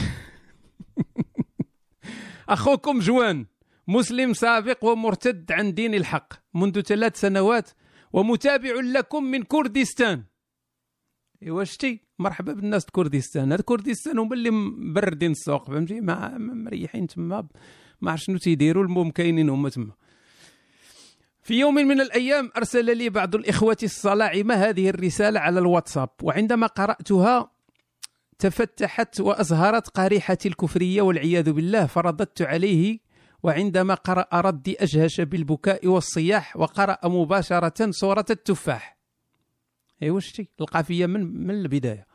[2.49, 3.47] أخوكم جوان
[3.89, 7.71] مسلم سابق ومرتد عن دين الحق منذ ثلاث سنوات
[8.13, 10.25] ومتابع لكم من كردستان.
[11.43, 13.53] إيوا شتي مرحبا بالناس كردستان.
[13.53, 17.47] هاد كردستان هما اللي مبردين السوق فهمتي؟ ما مريحين تما
[18.01, 19.93] ما عرف شنو تيديروا المهم كاينين هما تما.
[21.43, 27.51] في يوم من الأيام أرسل لي بعض الإخوة الصلاعمة هذه الرسالة على الواتساب وعندما قرأتها
[28.39, 32.99] تفتحت وأزهرت قارحتي الكفرية والعياذ بالله فرددت عليه
[33.43, 38.98] وعندما قرأ ردي أجهش بالبكاء والصياح وقرأ مباشرة سورة التفاح.
[40.03, 42.07] ايوا شتي؟ القافية من من البداية.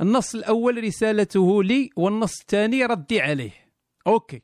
[0.00, 3.52] النص الأول رسالته لي والنص الثاني ردي عليه.
[4.06, 4.42] Okay.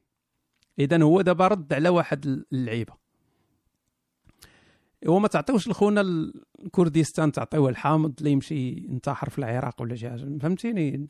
[0.78, 2.92] إذا هو دابا رد على واحد اللعيبة.
[5.06, 6.00] هو ما تعطيوش لخونا
[6.64, 10.38] الكردستان تعطيوه الحامض اللي يمشي ينتحر في العراق ولا شي حاجة.
[10.42, 11.06] فهمتيني؟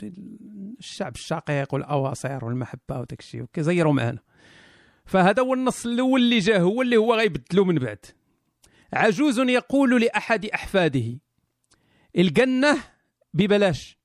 [0.78, 3.40] الشعب الشقيق والاواصر والمحبة وداك الشيء.
[3.40, 4.18] okay زيروا معنا
[5.04, 8.06] فهذا هو النص الأول اللي جا هو اللي هو غيبدلو من بعد.
[8.92, 11.18] عجوز يقول لأحد أحفاده
[12.18, 12.78] الجنة
[13.34, 13.98] ببلاش.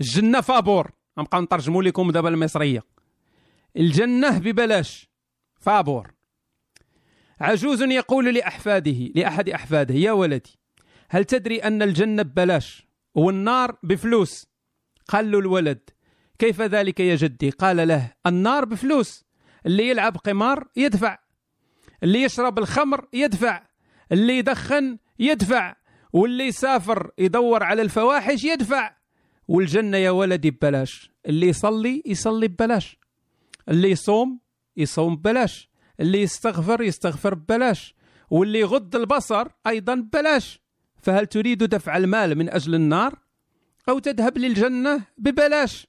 [0.00, 0.92] الجنة فابور.
[1.18, 2.82] غنبقاو نترجموا لكم دابا المصرية.
[3.76, 5.08] الجنة ببلاش.
[5.60, 6.14] فابور.
[7.40, 10.58] عجوز يقول لأحفاده لأحد أحفاده يا ولدي
[11.10, 14.46] هل تدري أن الجنة ببلاش والنار بفلوس؟
[15.08, 15.90] قال له الولد
[16.38, 19.24] كيف ذلك يا جدي؟ قال له النار بفلوس.
[19.66, 21.18] اللي يلعب قمار يدفع.
[22.02, 23.62] اللي يشرب الخمر يدفع.
[24.12, 25.76] اللي يدخن يدفع.
[26.14, 28.96] واللي يسافر يدور على الفواحش يدفع.
[29.48, 31.10] والجنة يا ولدي ببلاش.
[31.26, 32.98] اللي يصلي يصلي ببلاش.
[33.68, 34.40] اللي يصوم
[34.76, 35.70] يصوم ببلاش.
[36.00, 37.94] اللي يستغفر يستغفر ببلاش.
[38.30, 40.60] واللي يغض البصر أيضا ببلاش.
[41.02, 43.18] فهل تريد دفع المال من أجل النار؟
[43.88, 45.86] أو تذهب للجنة ببلاش؟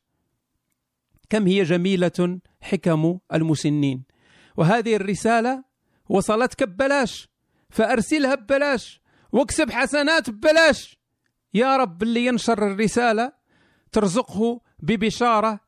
[1.30, 4.04] كم هي جميلة حكم المسنين.
[4.58, 5.64] وهذه الرسالة
[6.10, 7.30] وصلتك ببلاش.
[7.70, 9.05] فأرسلها ببلاش.
[9.36, 10.98] واكسب حسنات ببلاش.
[11.54, 13.32] يا رب اللي ينشر الرسالة
[13.92, 15.60] ترزقه ببشارة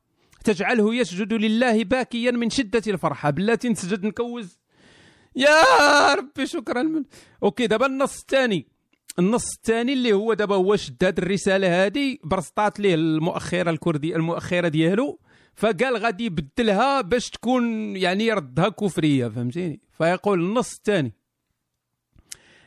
[0.43, 3.29] تجعله يسجد لله باكيا من شدة الفرحة.
[3.29, 4.59] بلاتي نسجد نكوز.
[5.35, 6.83] يا ربي شكرا.
[6.83, 7.03] من
[7.43, 8.67] okay دابا النص الثاني.
[9.19, 14.67] النص الثاني اللي هو دابا هو شد هذه الرسالة هذه برسطات ليه المؤخرة الكردي المؤخرة
[14.67, 15.19] ديالو.
[15.55, 21.13] فقال غادي يبدلها باش تكون يعني يردها كفرية فهمتيني؟ فيقول النص الثاني.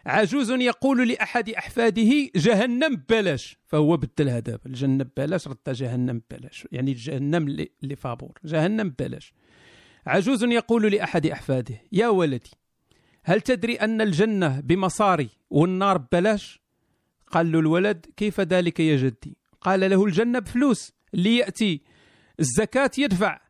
[0.07, 6.93] عجوز يقول لأحد أحفاده جهنم ببلاش فهو بدلها دابا الجنه ببلاش ردها جهنم ببلاش يعني
[6.93, 7.49] جهنم
[7.83, 9.33] اللي فابور جهنم ببلاش
[10.07, 12.51] عجوز يقول لأحد أحفاده يا ولدي
[13.25, 16.61] هل تدري أن الجنة بمصاري والنار ببلاش
[17.31, 21.83] قال له الولد كيف ذلك يا جدي؟ قال له الجنة بفلوس اللي ياتي
[22.41, 23.41] الزكاة يدفع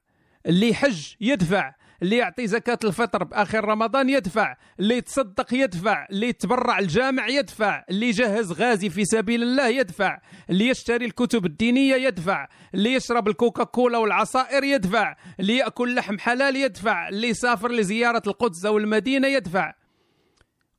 [0.47, 4.57] اللي يحج يدفع اللي يعطي زكاة الفطر بآخر رمضان يدفع.
[4.81, 6.07] اللي يتصدق يدفع.
[6.11, 7.85] اللي يتبرع الجامع يدفع.
[7.91, 10.19] اللي يجهز غازي في سبيل الله يدفع.
[10.51, 12.49] اللي يشتري الكتب الدينية يدفع.
[12.75, 15.17] اللي يشرب الكوكاكولا والعصائر يدفع.
[15.41, 17.09] اللي يأكل لحم حلال يدفع.
[17.09, 19.75] اللي يسافر لزيارة القدس أو المدينة يدفع.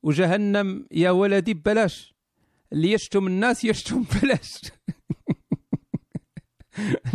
[0.04, 2.16] وجهنم يا ولدي ببلاش.
[2.74, 4.62] اللي يشتم الناس يشتم ببلاش.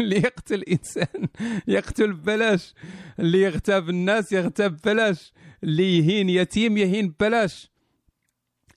[0.00, 1.28] اللي يقتل إنسان
[1.68, 2.74] يقتل ببلاش.
[3.20, 5.32] اللي يغتاب الناس يغتاب ببلاش.
[5.64, 7.70] اللي يهين يتيم يهين ببلاش.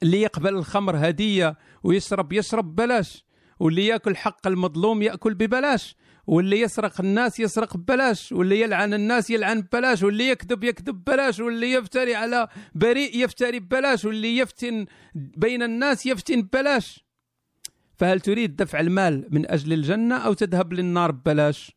[0.03, 3.25] اللي يقبل الخمر هدية ويشرب يشرب ببلاش.
[3.59, 5.95] واللي يأكل حق المظلوم يأكل ببلاش.
[6.27, 8.31] واللي يسرق الناس يسرق ببلاش.
[8.31, 10.03] واللي يلعن الناس يلعن ببلاش.
[10.03, 11.39] واللي يكذب يكذب ببلاش.
[11.39, 14.05] واللي يفتري على بريء يفتري ببلاش.
[14.05, 14.85] واللي يفتن
[15.15, 17.08] بين الناس يفتن ببلاش.
[17.99, 21.71] فهل تريد دفع المال من أجل الجنة أو تذهب للنار ببلاش؟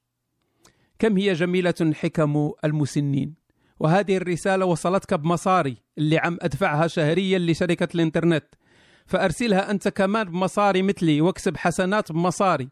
[0.98, 3.34] كم هي جميلة حكم المسنين.
[3.80, 8.44] وهذه الرسالة وصلتك بمصاري اللي عم أدفعها شهريا لشركة الإنترنت.
[9.06, 12.68] فأرسلها أنت كمان بمصاري مثلي واكسب حسنات بمصاري.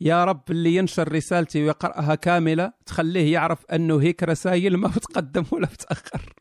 [0.00, 5.66] يا رب اللي ينشر رسالتي ويقرأها كاملة تخليه يعرف أنه هيك رسائل ما بتقدم ولا
[5.66, 6.34] بتأخر.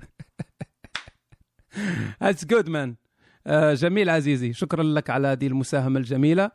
[2.23, 3.04] That's good man.
[3.73, 6.51] جميل عزيزي شكرا لك على هذه المساهمة الجميلة.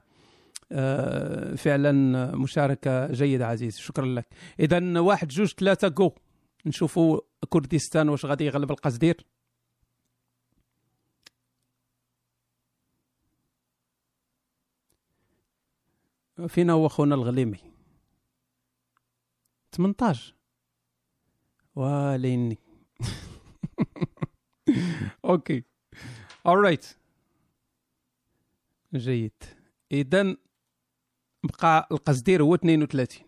[0.73, 1.93] آه، فعلا
[2.37, 4.27] مشاركة جيدة عزيزي شكرا لك.
[4.61, 6.13] اذا واحد جوج ثلاثة جو
[6.67, 9.27] نشوفوا كردستان واش غادي يغلب القصدير.
[16.49, 17.59] فينا هو خونا الغليمي.
[19.73, 20.35] 18
[21.77, 22.59] وليني
[25.25, 25.65] okay.
[26.49, 26.85] Alright
[28.95, 29.33] جيد.
[29.93, 30.37] اذا
[31.45, 33.27] بقى القصدير هو 32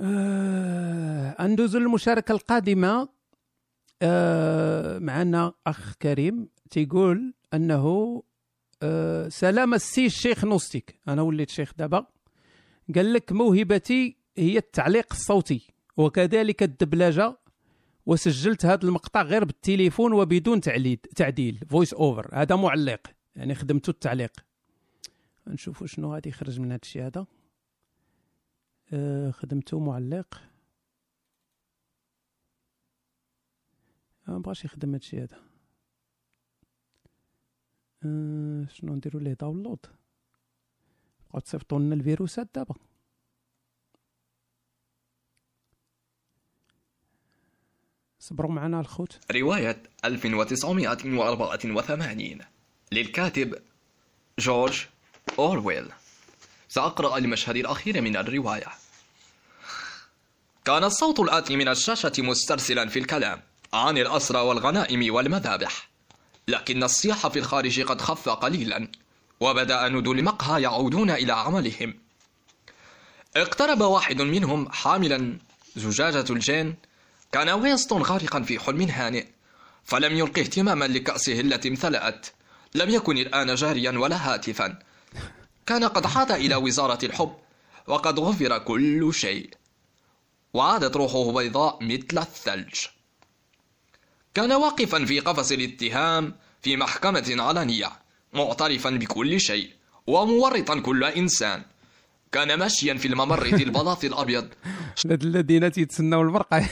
[0.00, 3.08] آه ندوزو للمشاركة القادمة
[4.02, 8.22] آه معنا أخ كريم تيقول أنه
[8.82, 11.00] آه سلام السي الشيخ نوستيك.
[11.08, 12.06] أنا وليت شيخ دابا.
[12.94, 15.60] قال لك موهبتي هي التعليق الصوتي
[15.96, 17.38] وكذلك الدبلجة
[18.06, 23.00] وسجلت هذا المقطع غير بالتليفون وبدون تعليد تعديل voice over هذا معلق
[23.36, 24.44] يعني خدمته التعليق.
[25.46, 27.26] نشوفوا شنو غادي يخرج من هذا الشيء هذا.
[28.92, 30.42] آه، خدمته معلق.
[34.28, 35.36] آه، ما بغاش يخدم هذا الشيء هذا.
[38.04, 39.86] آه، شنو نديرو ليه؟ داونلود
[41.28, 42.74] بقاو تصيفطوا لنا الفيروسات دابا.
[48.28, 49.18] صبروا معنا الخوت.
[49.32, 52.38] رواية 1984
[52.92, 53.54] للكاتب
[54.38, 54.86] جورج
[55.38, 55.88] أورويل.
[56.68, 58.66] سأقرأ المشهد الأخير من الرواية.
[60.64, 65.88] كان الصوت الآتي من الشاشة مسترسلا في الكلام عن الأسرى والغنائم والمذابح.
[66.48, 68.88] لكن الصياح في الخارج قد خف قليلا
[69.40, 71.94] وبدأ ندو المقهى يعودون إلى عملهم.
[73.36, 75.38] اقترب واحد منهم حاملا
[75.76, 76.74] زجاجة الجين
[77.34, 79.26] كان وينستون غارقا في حلم هانئ
[79.84, 82.26] فلم يلق اهتماما لكأسه التي امتلأت.
[82.74, 84.78] لم يكن الآن جاريا ولا هاتفا.
[85.66, 87.36] كان قد حاط إلى وزارة الحب
[87.86, 89.50] وقد غفر كل شيء.
[90.54, 92.74] وعادت روحه بيضاء مثل الثلج.
[94.34, 97.92] كان واقفا في قفص الاتهام في محكمة علنية
[98.32, 99.70] معترفا بكل شيء
[100.06, 101.64] ومورطا كل إنسان.
[102.34, 104.48] كان ماشيا في الممر ذي البلاط الأبيض.
[105.10, 106.68] هاد الذين تيتسناو البرقه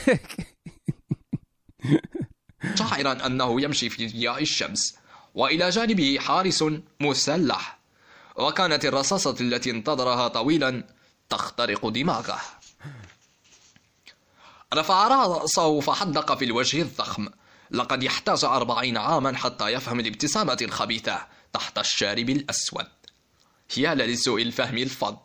[2.79, 4.95] شاعرا أنه يمشي في ضياء الشمس
[5.35, 6.63] وإلى جانبه حارس
[6.99, 7.79] مسلح
[8.35, 10.87] وكانت الرصاصة التي انتظرها طويلا
[11.29, 12.39] تخترق دماغه.
[14.73, 17.27] رفع رأسه فحدق في الوجه الضخم.
[17.71, 22.87] لقد يحتاج أربعين عاما حتى يفهم الابتسامة الخبيثة تحت الشارب الأسود.
[23.77, 25.15] يا لسوء الفهم الفظ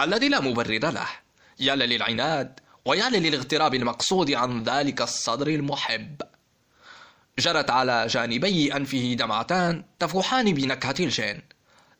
[0.00, 1.06] الذي لا مبرر له.
[1.60, 6.22] يا للعناد ويا للاغتراب المقصود عن ذلك الصدر المحب.
[7.38, 11.42] جرت على جانبي أنفه دمعتان تفوحان بنكهة الجين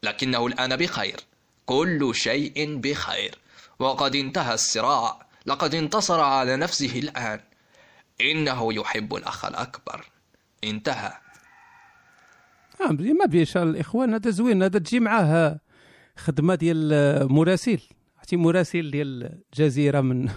[0.02, 1.20] لكنه الآن بخير
[1.66, 3.38] كل شيء بخير.
[3.78, 7.40] وقد انتهى الصراع لقد انتصر على نفسه الآن.
[8.20, 10.04] إنه يحب الأخ الأكبر.
[10.64, 11.12] انتهى.
[12.80, 15.60] آه، ما بيش الإخوان هذا زوين هذا تجي معاه.
[16.16, 17.80] خدمة ديال مراسل.
[18.16, 20.22] عرفتي مراسل ديال الجزيرة من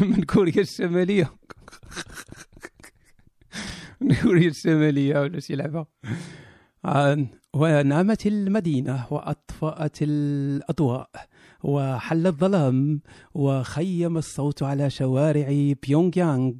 [0.00, 1.30] من كوريا الشمالية.
[4.00, 5.86] من كوريا الشمالية ولا شي لعبة.
[7.54, 11.10] ونامت المدينة وأطفأت الأضواء
[11.62, 13.00] وحل الظلام
[13.34, 16.52] وخيم الصوت على شوارع بيونغ يانغ.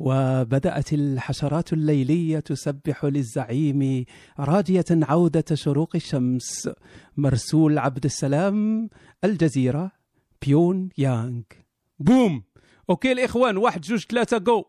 [0.00, 4.04] وبدأت الحشرات الليلية تسبح للزعيم
[4.38, 6.70] راجية عودة شروق الشمس.
[7.16, 8.88] مرسول عبد السلام
[9.24, 9.92] الجزيرة
[10.42, 11.42] بيون يانغ.
[11.98, 12.44] بوم!
[12.90, 14.64] Okay الإخوان واحد جوج ثلاثة جو!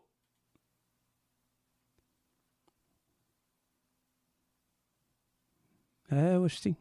[6.10, 6.74] ها واش تي؟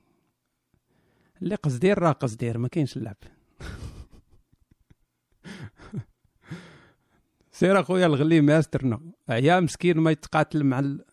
[1.42, 3.16] اللي قصدير راه قصدير ما كاينش اللعب.
[7.61, 11.04] سير أخويا الغلي ماسترنا عيا مسكين ما يتقاتل مع ال-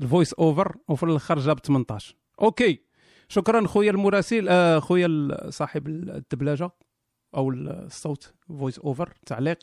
[0.00, 2.80] ال voice over وفي الأخر جاب 18 okay.
[3.28, 6.70] شكرا خويا المراسل آه، خويا صاحب الدبلجة
[7.36, 9.58] أو الصوت voice over تعليق.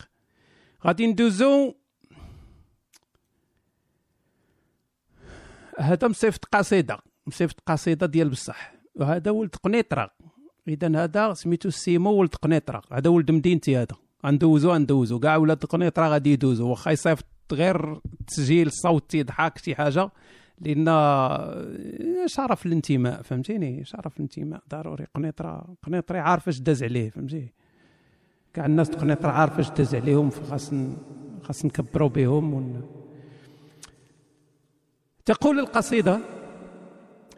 [0.85, 1.73] غادي ندوزو.
[5.79, 8.73] هذا مصيفط قصيدة مصيفط قصيدة ديال بصح.
[8.95, 10.11] وهذا ولد قنيطرة.
[10.67, 12.81] اذا هذا سميتو سيمو ولد قنيطرة.
[12.91, 13.95] هذا ولد مدينتي هذا.
[14.25, 16.69] غندوزو غندوزو كاع ولاد قنيطره غادي يدوزو.
[16.69, 20.09] واخا يصيفط غير تسجيل صوتي ضحك شي حاجة
[20.61, 20.85] لأن
[22.25, 25.05] شرف الانتماء فهمتيني؟ شرف الانتماء ضروري.
[25.15, 27.51] قنيطره قنيطري عارف اش داز عليه فهمتي
[28.53, 30.71] كاع الناس قنيطره عارفه اش داز عليهم فخاص
[31.43, 32.81] خاص نكبروا بهم ون...
[35.25, 36.19] تقول القصيدة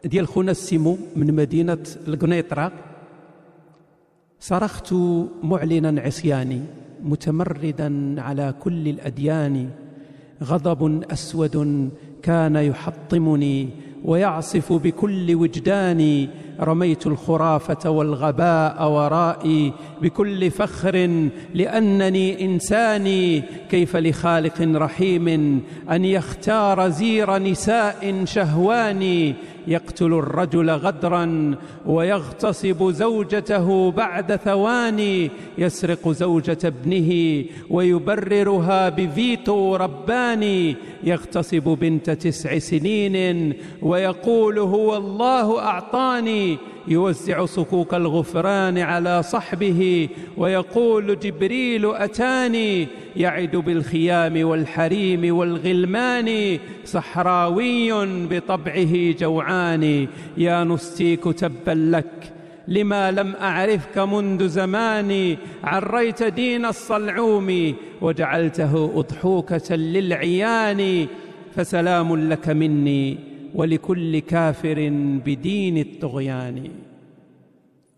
[0.04, 2.72] ديال خونا السيمو من مدينة القنيطرة
[4.48, 4.92] صرخت
[5.42, 6.60] معلنا عصياني
[7.04, 9.68] متمردا على كل الأديان
[10.44, 11.88] غضب أسود
[12.22, 13.68] كان يحطمني
[14.04, 16.28] ويعصف بكل وجداني
[16.60, 19.72] رميت الخرافة والغباء ورائي
[20.02, 25.28] بكل فخر لأنني انساني كيف لخالق رحيم
[25.90, 29.34] أن يختار زير نساء شهواني
[29.66, 31.54] يقتل الرجل غدرا
[31.86, 43.52] ويغتصب زوجته بعد ثواني يسرق زوجة ابنه ويبررها بفيتو رباني يغتصب بنت تسع سنين
[43.82, 46.58] ويقول هو الله أعطاني.
[46.88, 60.06] يوزع صكوك الغفران على صحبه ويقول جبريل أتاني يعد بالخيام والحريم والغلمان صحراوي بطبعه جوعان.
[60.36, 62.32] يا نستيك تبا لك
[62.68, 71.06] لما لم أعرفك منذ زمان عريت دين الصلعوم وجعلته أضحوكة للعيان
[71.56, 73.35] فسلام لك مني.
[73.54, 74.88] ولكل كافر
[75.24, 76.70] بدين الطغيان.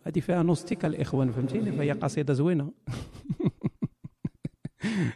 [0.06, 2.72] هذه فيها نوستيك الإخوان فهمتيني؟ فهي قصيدة زوينة.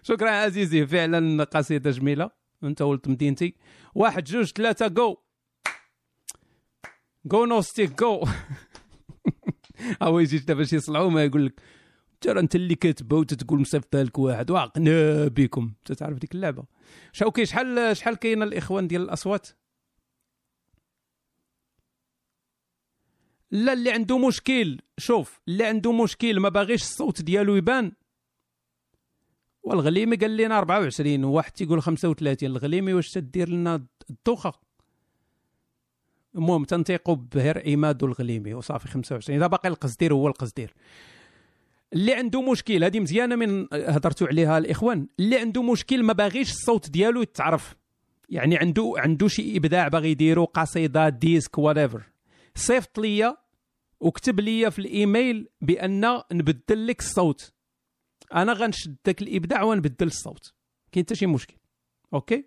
[0.02, 2.30] شكرا عزيزي فعلا قصيدة جميلة.
[2.64, 3.54] أنت ولد مدينتي.
[3.94, 5.16] واحد جوج ثلاثة جو
[7.26, 8.24] جو نوستيك جو
[10.02, 11.60] هو يجي باش يصلعوا ما يقول لك
[12.20, 14.50] ترى أنت اللي كاتبه وتتقول مصيفطها لك واحد.
[14.50, 16.64] وعقنا بكم أنت تعرف ديك اللعبة.
[17.12, 19.48] شوكي شحال شحال كاين الإخوان ديال الأصوات؟
[23.52, 24.78] لا اللي عنده مشكل.
[24.98, 27.92] شوف اللي عنده مشكل ما باغيش الصوت ديالو يبان.
[29.62, 34.52] والغليمي قال لنا 24 وواحد تيقول 35 الغليمي واش تدير لنا الدوخة؟
[36.34, 38.54] المهم تنطيقوا بهر عماد الغليمي.
[38.54, 40.74] وصافي 25 إذا باقي القصدير هو القصدير.
[41.92, 45.06] اللي عنده مشكل هذه مزيانة من هضرتوا عليها الإخوان.
[45.20, 47.76] اللي عنده مشكل ما باغيش الصوت ديالو يتعرف.
[48.28, 51.90] يعني عنده عنده شي إبداع باغي يديرو قصيدة ديسك وات
[52.54, 53.41] صيفط ليا
[54.02, 57.52] وكتب ليا في الإيميل بأن نبدل لك الصوت.
[58.34, 60.54] أنا غنشد داك الإبداع ونبدل الصوت.
[60.92, 61.56] كاين حتى شي مشكل.
[62.14, 62.44] Okay؟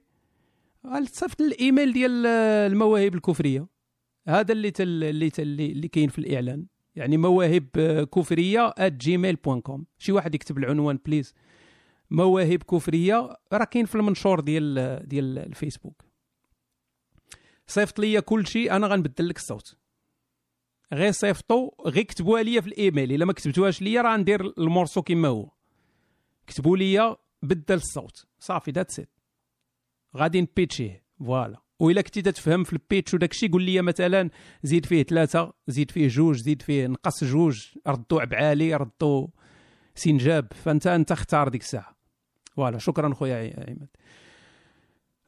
[1.05, 2.25] صيفط الإيميل ديال
[2.71, 3.67] المواهب الكفريه
[4.27, 6.65] هذا اللي تل اللي تل اللي كاين في الإعلان.
[6.95, 7.69] يعني مواهب
[8.15, 11.33] كفريه @gmail.com شي واحد يكتب العنوان please
[12.11, 16.01] مواهب كفريه راه كاين في المنشور ديال ديال الفيسبوك.
[17.67, 19.77] صيفط ليا كل شيء أنا غنبدل لك الصوت.
[20.93, 23.11] غير صيفطوا غير كتبوها ليا في الإيميل.
[23.11, 25.49] إلا ما كتبتوهاش ليا راه ندير ال morceau كما هو.
[26.47, 28.25] كتبوا ليا بدل الصوت.
[28.39, 29.09] صافي that's it
[30.17, 31.03] غادي نبيتشيه.
[31.19, 31.57] voilà.
[31.79, 34.29] وإلا كنتي تفهم في ال pitch وداك الشيء قول لي مثلا
[34.63, 39.27] زيد فيه ثلاثة زيد فيه جوج زيد فيه نقص جوج ردوا عبعالي ردوا
[39.95, 40.53] سنجاب.
[40.53, 41.95] فأنت أنت اختار ديك الساعة.
[42.55, 42.77] voilà.
[42.77, 43.87] شكرا خويا عماد.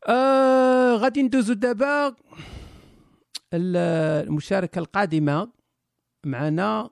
[0.07, 2.15] آه غادي ندوزو دابا.
[3.53, 5.49] المشاركة القادمة
[6.25, 6.89] معنا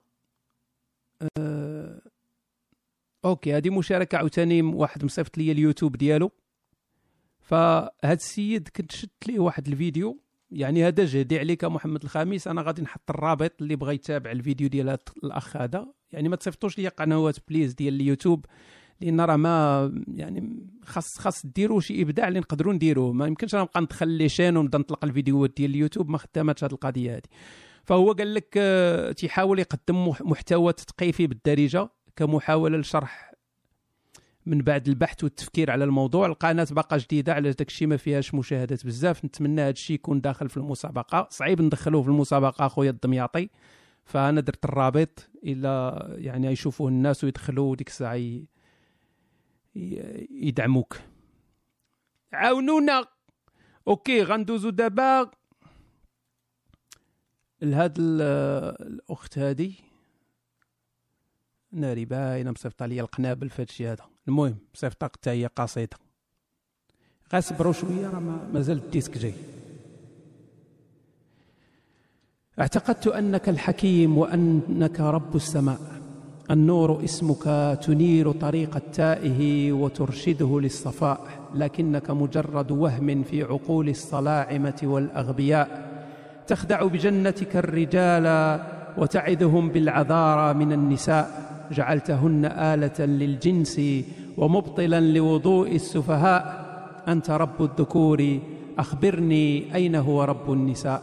[1.38, 2.02] آه
[3.24, 6.30] okay هذه مشاركة عاوتاني واحد مصيفط لي اليوتيوب ديالو.
[7.40, 10.20] فهاد السيد كنت شفت ليه واحد الفيديو
[10.50, 14.98] يعني هذا جهدي عليك محمد الخامس أنا غادي نحط الرابط اللي بغى يتابع الفيديو ديال
[15.24, 15.86] الأخ هذا.
[16.12, 18.46] يعني ما تصيفطوش لي قنوات please ديال اليوتيوب.
[19.00, 23.62] لأن راه ما يعني خاص خاص ديروا شي إبداع اللي نقدروا نديروه ما يمكنش أنا
[23.62, 27.22] نبقى ندخل les chaînes ونبدأ نطلق الفيديوهات ديال اليوتيوب ما خداماتش هاد القضية هذه
[27.84, 33.32] فهو قال لك آه، تيحاول يقدم مح- محتوى تثقيفي بالدارجة كمحاولة لشرح
[34.46, 36.26] من بعد البحث والتفكير على الموضوع.
[36.26, 39.24] القناة باقا جديدة على داك الشيء ما فيهاش مشاهدات بزاف.
[39.24, 41.28] نتمنى هذا الشيء يكون داخل في المسابقة.
[41.30, 43.48] صعيب ندخلوه في المسابقة أخويا الدمياطي
[44.04, 48.20] فأنا درت الرابط إلى يعني يشوفوه الناس ويدخلوا ديك الساعة
[50.30, 50.96] يدعموك.
[52.32, 53.04] عاونونا.
[53.88, 55.30] okay غندوزو دابا.
[57.62, 58.22] لهاد ال-
[58.86, 59.74] الأخت هادي.
[61.72, 64.04] ناري باينه مصيفطة ليا القنابل في هادشي هذا.
[64.28, 65.96] المهم مصيفطة حتى هي قصيدة.
[67.32, 69.34] غاصبروا شوية راه ما- مازال الديسك جاي.
[72.60, 75.95] اعتقدت أنك الحكيم وأنك رب السماء.
[76.50, 81.20] النور اسمك تنير طريق التائه وترشده للصفاء
[81.54, 85.90] لكنك مجرد وهم في عقول الصلاعمة والأغبياء.
[86.46, 88.60] تخدع بجنتك الرجال
[88.98, 91.46] وتعدهم بالعذارى من النساء.
[91.72, 93.80] جعلتهن آلة للجنس
[94.36, 96.66] ومبطلا لوضوء السفهاء.
[97.08, 98.38] أنت رب الذكور
[98.78, 101.02] أخبرني أين هو رب النساء.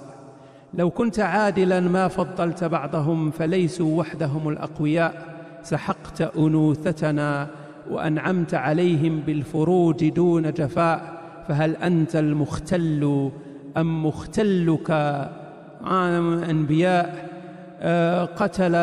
[0.73, 5.32] لو كنت عادلا ما فضلت بعضهم فليسوا وحدهم الأقوياء.
[5.63, 7.47] سحقت أنوثتنا
[7.89, 13.31] وأنعمت عليهم بالفروج دون جفاء فهل أنت المختل
[13.77, 14.91] أم مختلك
[15.83, 17.33] عالم أنبياء؟
[17.85, 18.75] آه، قتل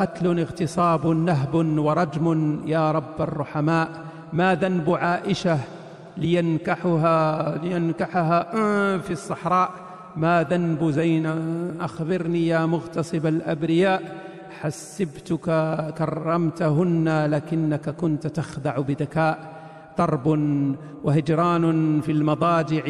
[0.00, 3.88] قتل اغتصاب نهب ورجم يا رب الرحماء
[4.32, 5.58] ما ذنب عائشة
[6.16, 9.70] لينكحها لينكحها آه، في الصحراء؟
[10.16, 14.02] ما ذنب زينب أخبرني يا مغتصب الأبرياء
[14.62, 15.46] حسبتك
[15.98, 19.38] كرمتهن لكنك كنت تخدع بذكاء
[19.98, 20.26] ضرب
[21.04, 22.82] وهجران في المضاجع.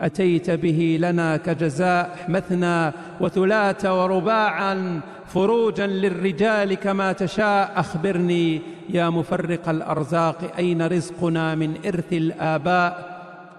[0.00, 7.72] أتيت به لنا كجزاء مثنى وثلاث ورباعا فروجا للرجال كما تشاء.
[7.76, 12.92] أخبرني يا مفرق الأرزاق أين رزقنا من إرث الآباء؟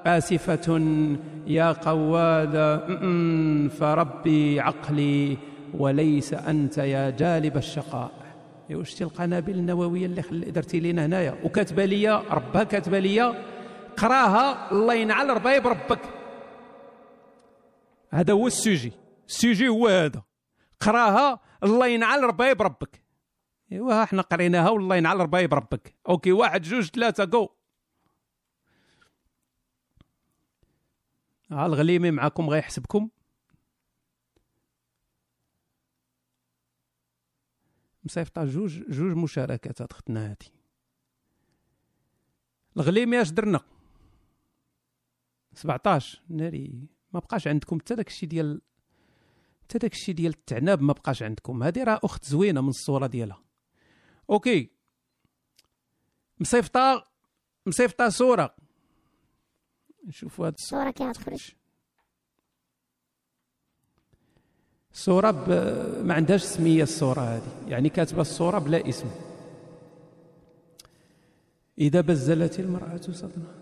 [0.06, 0.82] آسفة
[1.48, 2.56] يا قواد.
[3.80, 5.38] فربي عقلي
[5.80, 8.12] وليس أنت يا جالب الشقاء.
[8.72, 10.52] واش القنابل النووية اللي.
[10.52, 11.38] درتي لينا هنايا.
[11.44, 13.46] وكاتبة لي ربها كاتبة لي
[13.98, 16.02] قراها الله ينعل ربايب ربك
[18.12, 18.92] هذا هو السوجي
[19.28, 20.24] السوجي هو هذا.
[20.80, 23.02] قراها الله ينعل ربايب ربك
[23.72, 27.50] إيوا إحنا قريناها والله ينعل ربايب ربك OK واحد جوج ثلاثة go
[31.52, 33.10] ها الغليمي معاكم غيحسبكم.
[38.06, 40.52] مصيفطة جوج جوج مشاركات هاد ختنا هادي.
[42.78, 43.60] الغليمي اش درنا.
[45.54, 48.62] 17 ناري ما بقاش عندكم حتى داكشي ديال
[49.64, 51.64] حتى داكشي ديال التعناب ما بقاش عندكم.
[51.64, 53.44] هادي راه أخت زوينة من الصورة ديالها.
[54.30, 54.70] أوكي.
[56.40, 57.08] مصيفطة
[57.66, 58.56] مصيفطة صورة.
[60.06, 60.92] نشوفوا هاد الصورة.
[60.92, 61.56] كي غتخرج.
[64.96, 65.50] الصورة ب...
[66.04, 67.42] ما عندهاش سمية الصورة هذه.
[67.68, 69.06] يعني كاتبة الصورة بلا اسم.
[71.80, 73.56] إذا بزلت المرأة صدرها.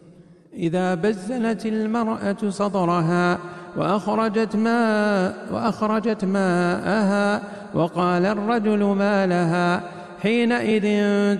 [0.54, 3.40] إذا بزلت المرأة صدرها
[3.78, 7.42] وأخرجت ماء وأخرجت ماءها
[7.74, 9.84] وقال الرجل ما لها.
[10.22, 10.86] حينئذ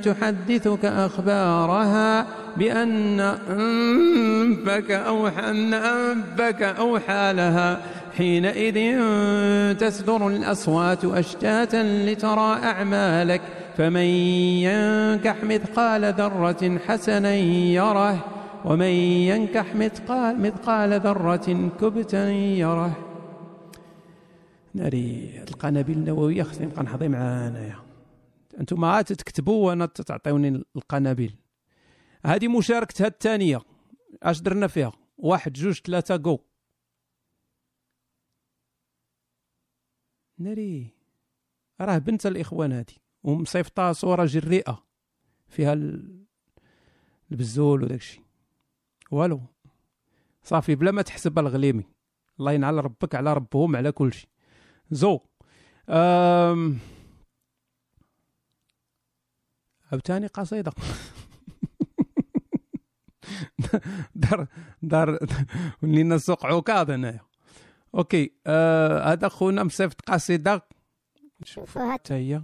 [0.02, 7.82] تحدثك أخبارها بأن أنفك أوحى أن أنفك أوحى لها.
[8.18, 8.78] حينئذ
[9.78, 13.42] تصدر الأصوات أشتاتا لترى أعمالك
[13.78, 14.08] فمن
[14.68, 18.26] ينكح مثقال ذرة حسنا يره
[18.66, 18.94] ومن
[19.32, 22.98] ينكح مثقال, مثقال ذرة كبتا يره.
[24.74, 27.76] ناري القنابل النووية خصني نبقى نحضي معاها انايا
[28.60, 31.32] أنتم عاد تكتبوا وأنا تعطيوني القنابل.
[32.26, 33.62] هذه مشاركتها الثانية.
[34.24, 36.40] أش درنا فيها؟ واحد جوج ثلاثة جو
[40.38, 40.88] ناري
[41.82, 44.84] راه بنت الإخوان هذه ومصيفطة صورة جريئة
[45.48, 46.24] فيها ال-
[47.32, 48.24] البزول وداك الشيء
[49.12, 49.42] والو
[50.44, 51.84] صافي بلا ما تحسب الغليمي.
[52.40, 54.30] الله ينعل ربك على ربهم على كل شيء
[54.92, 55.20] زو
[55.90, 56.80] أم...
[59.92, 60.72] عاوتاني قصيدة.
[64.16, 64.48] دار
[64.82, 65.20] دار
[65.84, 67.20] ولينا سوق عكاظ هنايا.
[67.96, 70.62] OK آه هذا خونا مصيفط قصيده
[71.46, 72.42] شوفوا هاد حتى هي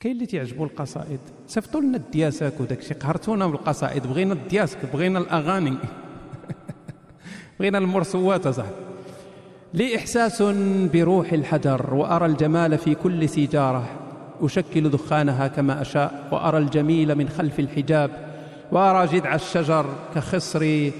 [0.00, 5.76] كاين اللي تعجبوا القصائد صيفطوا لنا الدياساك وداك الشيء قهرتونا بالقصائد بغينا الدياسك بغينا الاغاني
[7.60, 8.74] بغينا المرسوات اصاحبي
[9.74, 10.42] لي احساس
[10.92, 13.88] بروح الحجر وارى الجمال في كل سيجاره
[14.40, 18.10] اشكل دخانها كما اشاء وارى الجميل من خلف الحجاب
[18.72, 20.90] وارى جذع الشجر كخصر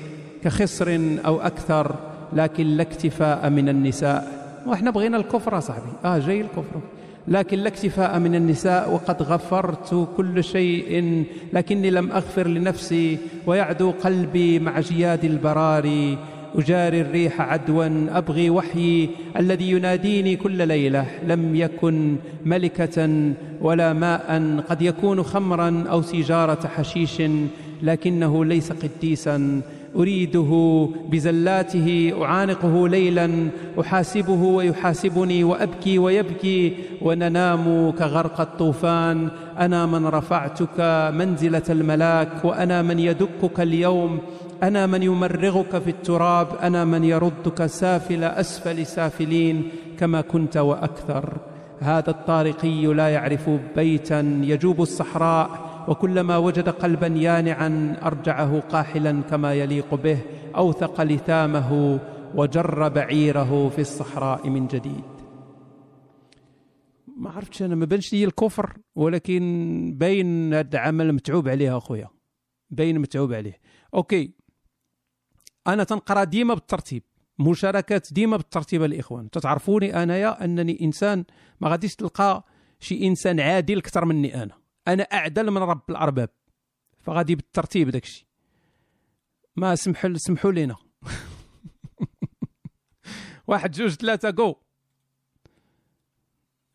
[0.45, 4.39] كخصر أو أكثر لكن لا اكتفاء من النساء.
[4.67, 6.81] وإحنا بغينا الكفر يا صاحبي آه جاي الكفر.
[7.29, 14.59] لكن لا اكتفاء من النساء وقد غفرت كل شيء لكني لم أغفر لنفسي ويعدو قلبي
[14.59, 16.19] مع جياد البراري
[16.55, 21.07] أجاري الريح عدوا أبغي وحيي الذي يناديني كل ليلة.
[21.27, 27.23] لم يكن ملكة ولا ماء قد يكون خمرا أو سيجارة حشيش
[27.83, 29.61] لكنه ليس قديسا.
[29.97, 33.49] أريده بزلاته أعانقه ليلا
[33.81, 39.29] أحاسبه ويحاسبني وأبكي ويبكي وننام كغرق الطوفان
[39.59, 44.19] أنا من رفعتك منزلة الملاك وأنا من يدكك اليوم
[44.63, 51.33] أنا من يمرغك في التراب أنا من يردك سافل أسفل سافلين كما كنت وأكثر.
[51.81, 59.95] هذا الطارقي لا يعرف بيتا يجوب الصحراء وكلما وجد قلبا يانعا أرجعه قاحلا كما يليق
[59.95, 60.19] به
[60.57, 62.01] أوثق لثامه
[62.35, 65.05] وجر بعيره في الصحراء من جديد.
[67.17, 72.09] ما عرفتش أنا ما بانش لي الكفر ولكن باين هذا العمل متعوب عليه أخويا
[72.71, 73.61] باين متعوب عليه.
[73.95, 74.35] OK
[75.67, 77.03] أنا تنقرأ ديما بالترتيب
[77.39, 79.31] مشاركات ديما بالترتيب الإخوان.
[79.31, 81.25] تتعرفوني أنايا؟ أنني إنسان
[81.61, 82.45] ما غاديش تلقى
[82.81, 84.68] شي إنسان عادل أكثر مني أنا.
[84.89, 86.29] أنا أعدل من رب الأرباب.
[87.01, 88.27] فغادي بالترتيب داكشي.
[89.57, 90.77] ما سمحوا سمحوا لينا.
[93.49, 94.57] واحد جوج ثلاثة جو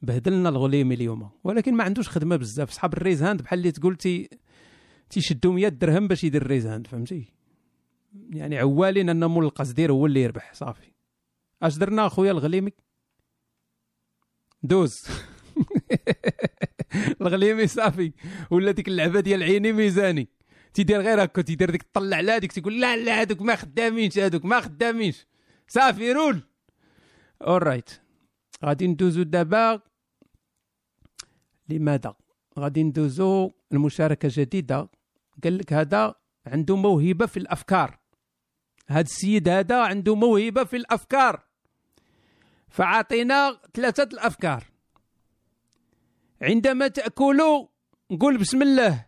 [0.01, 1.29] بهدلنا الغليمي اليوم.
[1.43, 2.71] ولكن ما عندوش خدمة بزاف.
[2.71, 4.29] صحاب ال raise hand بحال اللي تقول تي
[5.09, 7.33] تيشدوا 100 درهم باش يدير ال raise hand فهمتي؟
[8.29, 10.93] يعني عوالين أن مول القصدير هو اللي يربح صافي.
[11.63, 12.71] أش درنا أخويا الغليمي؟
[14.63, 15.05] دوز.
[17.21, 18.13] الغليمي صافي
[18.51, 20.29] ولا ديك اللعبة ديال عيني ميزاني.
[20.73, 24.45] تيدير غير هكا تيدير ديك طلع على هذيك تيقول لا لا هذوك ما خدامينش هذوك
[24.45, 25.25] ما خدامينش.
[25.67, 26.43] صافي roll.
[27.41, 27.89] alright
[28.65, 29.81] غادي ندوزو دابا
[31.69, 32.15] لماذا؟
[32.59, 34.89] غادي ندوزو المشاركه جديدة.
[35.43, 36.15] قال لك هذا
[36.45, 37.99] عنده موهبة في الأفكار.
[38.87, 41.43] هذا السيد هذا عنده موهبة في الأفكار.
[42.69, 44.72] فعطينا ثلاثة الأفكار.
[46.43, 47.67] عندما تأكلوا
[48.19, 49.05] قل بسم الله.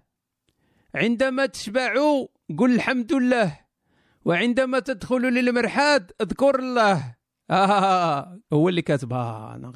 [0.96, 3.60] عندما تشبعوا قل الحمد لله.
[4.26, 7.16] وعندما تدخلوا للمرحاض اذكر الله.
[7.50, 9.74] آه هو اللي كاتبها أنا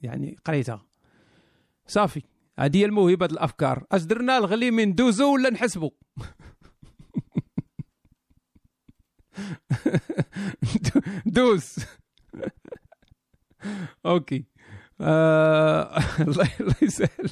[0.00, 0.86] يعني قريتها.
[1.86, 2.22] صافي.
[2.58, 3.86] هذه هي الموهبة الأفكار.
[3.92, 5.90] اش درنا الغليمي ندوزو ولا نحسبوا
[11.26, 11.74] دوز.
[14.06, 14.36] OK.
[14.36, 14.44] آه،
[16.20, 17.30] الله الله يسهل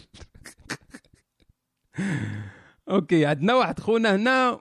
[2.90, 4.60] OK عندنا واحد خونا هنا.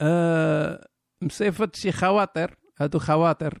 [0.00, 0.88] آه
[1.22, 2.56] مصيفط شي خواطر.
[2.80, 3.58] هادو خواطر.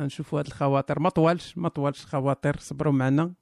[0.00, 0.98] غنشوفوا هاد الخواطر.
[0.98, 3.32] ما طوالش ما طوالش خواطر صبروا معنا.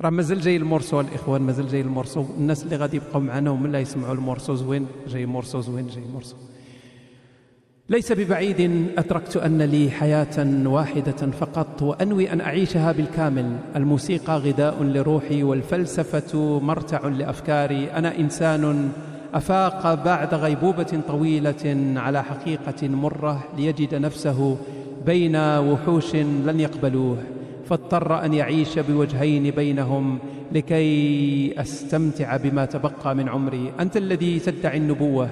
[0.00, 2.22] راه مازال جاي ال morceau الإخوان مازال جاي ال morceau.
[2.22, 6.04] الناس اللي غادي يبقاو معنا ومن لا يسمعوا ال morceau زوين جاي morceau زوين جاي
[6.04, 6.36] morceau
[7.90, 13.56] ليس ببعيد ادركت أن لي حياة واحدة فقط وأنوي أن أعيشها بالكامل.
[13.76, 17.90] الموسيقى غذاء لروحي والفلسفة مرتع لأفكاري.
[17.90, 18.90] أنا إنسان
[19.34, 24.58] أفاق بعد غيبوبة طويلة على حقيقة مرة ليجد نفسه
[25.06, 27.16] بين وحوش لن يقبلوه.
[27.68, 30.18] فاضطر أن يعيش بوجهين بينهم
[30.52, 33.72] لكي أستمتع بما تبقى من عمري.
[33.80, 35.28] أنت الذي تدعي النبوة.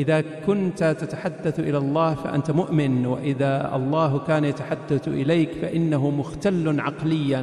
[0.00, 7.42] إذا كنت تتحدث إلى الله فأنت مؤمن وإذا الله كان يتحدث إليك فإنه مختل عقليا.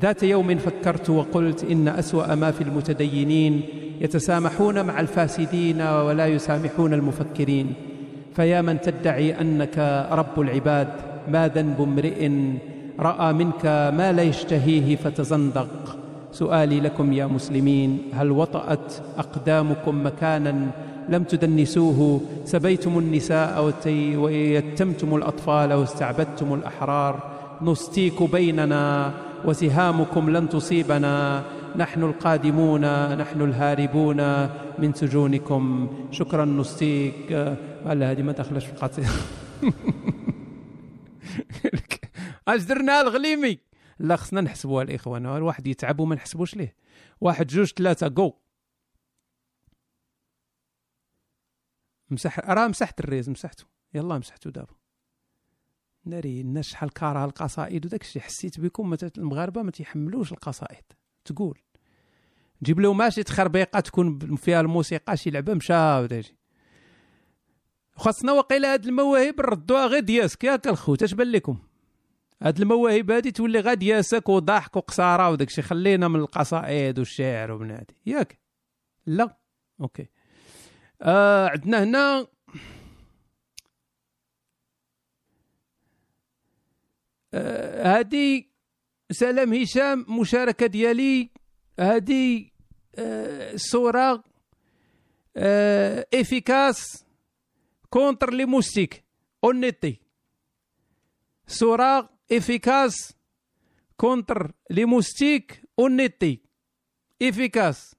[0.00, 3.62] ذات يوم فكرت وقلت إن أسوأ ما في المتدينين
[4.00, 7.66] يتسامحون مع الفاسدين ولا يسامحون المفكرين.
[8.36, 10.88] فيا من تدعي أنك رب العباد
[11.28, 12.20] ما ذنب امرئ
[13.00, 13.64] رأى منك
[13.98, 15.98] ما لا يشتهيه فتزندق.
[16.32, 20.54] سؤالي لكم يا مسلمين هل وطأت أقدامكم مكانا
[21.08, 23.72] لم تدنسوه سبيتم النساء
[24.16, 27.34] ويتمتم الأطفال واستعبدتم الأحرار.
[27.62, 29.14] نستيك بيننا
[29.44, 31.44] وسهامكم لن تصيبنا.
[31.76, 32.80] نحن القادمون
[33.18, 34.48] نحن الهاربون
[34.78, 35.88] من سجونكم.
[36.10, 37.32] شكرا نستيك
[37.86, 39.08] هلا هذه ما دخلش في القصيده
[42.48, 43.58] اش درنا الغليمي.
[43.98, 45.26] لا خصنا نحسبوها الإخوان.
[45.26, 46.74] الواحد يتعب وما نحسبوش ليه.
[47.20, 48.32] واحد جوج ثلاثة جو.
[52.10, 53.64] مسح راه مسحت الريز مسحته
[53.94, 54.74] يلا مسحته دابا.
[56.04, 60.84] ناري الناس شحال كارهه القصائد وداك الشيء حسيت بكم المغاربة ما تيحملوش القصائد.
[61.24, 61.58] تقول.
[62.62, 66.36] جيب له ماشي تخربيقة تكون فيها الموسيقى شي لعبة مشى وداجي
[67.96, 70.44] خاصنا وقيله هاد المواهب نردوها غير دياسك.
[70.44, 71.58] ياك الخوت اش بان لكم؟
[72.42, 77.70] هاد المواهب هادي تولي غير دياسك وضحك وقصارة وداك الشيء خلينا من القصائد والشعر ومن
[77.70, 77.94] هادي.
[78.06, 78.40] ياك.
[79.06, 79.38] لا.
[79.80, 80.06] OK.
[81.04, 82.26] آه عندنا هنا
[87.34, 88.50] آه هادي
[89.10, 91.30] سلام هشام مشاركة ديالي
[91.80, 92.52] هادي
[92.94, 94.24] آه سورة
[95.36, 97.04] آه efficace
[97.90, 99.04] contre les moustiques
[99.44, 100.00] en été.
[101.46, 103.14] سورة efficace
[103.96, 106.40] contre les moustiques en été.
[107.22, 107.94] efficace.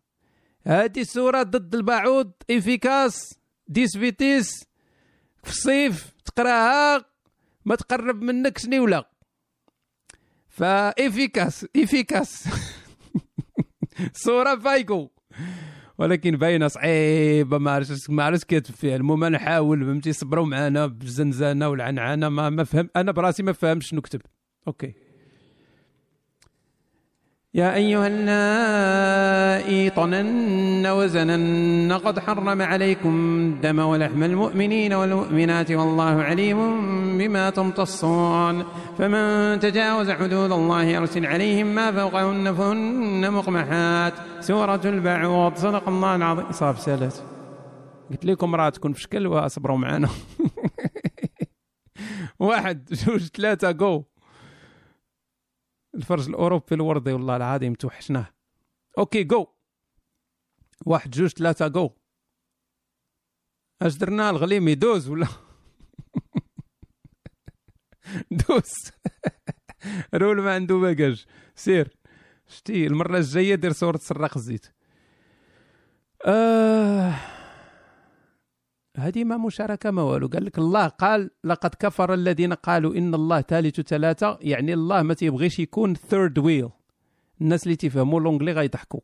[0.67, 4.65] هذه السورة ضد البعوض efficace ديس فيتيس
[5.43, 7.05] في الصيف تقراها
[7.65, 9.05] ما تقرب منك سنيوله
[10.47, 12.47] فافيكاس افيكاس
[14.25, 15.09] صورة فايكو.
[15.97, 18.95] ولكن باينة صعيبة ما عرفتش ما عرفتش كاتب فيها.
[18.95, 24.01] المهم نحاول فهمتي؟ صبروا معنا بالزنزانه والعنعنة ما ما فهم أنا براسي ما فهمش شنو
[24.01, 24.21] كتب
[24.67, 24.93] أوكي.
[27.55, 36.57] يا أيها اللائي طنن وزنن قد حرم عليكم الدم ولحم المؤمنين والمؤمنات والله عليم
[37.17, 38.63] بما تمتصون.
[38.97, 44.13] فمن تجاوز حدود الله يرسل عليهم ما فوقهن فهن مقمحات.
[44.39, 45.55] سورة البعوض.
[45.55, 46.51] صدق الله العظيم.
[46.51, 47.23] صاب سالت
[48.11, 50.09] قلت لكم راه تكون في شكل وأصبروا معنا.
[52.39, 54.03] واحد جوج ثلاثة جو
[55.95, 58.33] الفرج الأوروبي الوردي والله العظيم توحشناه.
[58.97, 59.47] OK go
[60.85, 61.89] واحد جوج ثلاثة go
[63.81, 65.27] أش درنا؟ الغليم يدوز ولا؟
[68.49, 68.73] دوز.
[70.21, 71.25] roll ما عنده bagage
[71.55, 71.97] سير.
[72.47, 74.65] شتي المرة الجاية دير سورة سراق الزيت.
[76.25, 77.34] آه.
[78.95, 80.27] هذه ما مشاركة ما والو.
[80.27, 84.37] قال لك الله قال لقد كفر الذين قالوا إن الله ثالث ثلاثة.
[84.41, 86.69] يعني الله ما تيبغيش يكون third wheel
[87.41, 88.99] الناس اللي تيفهموا l'anglais غيضحكوا.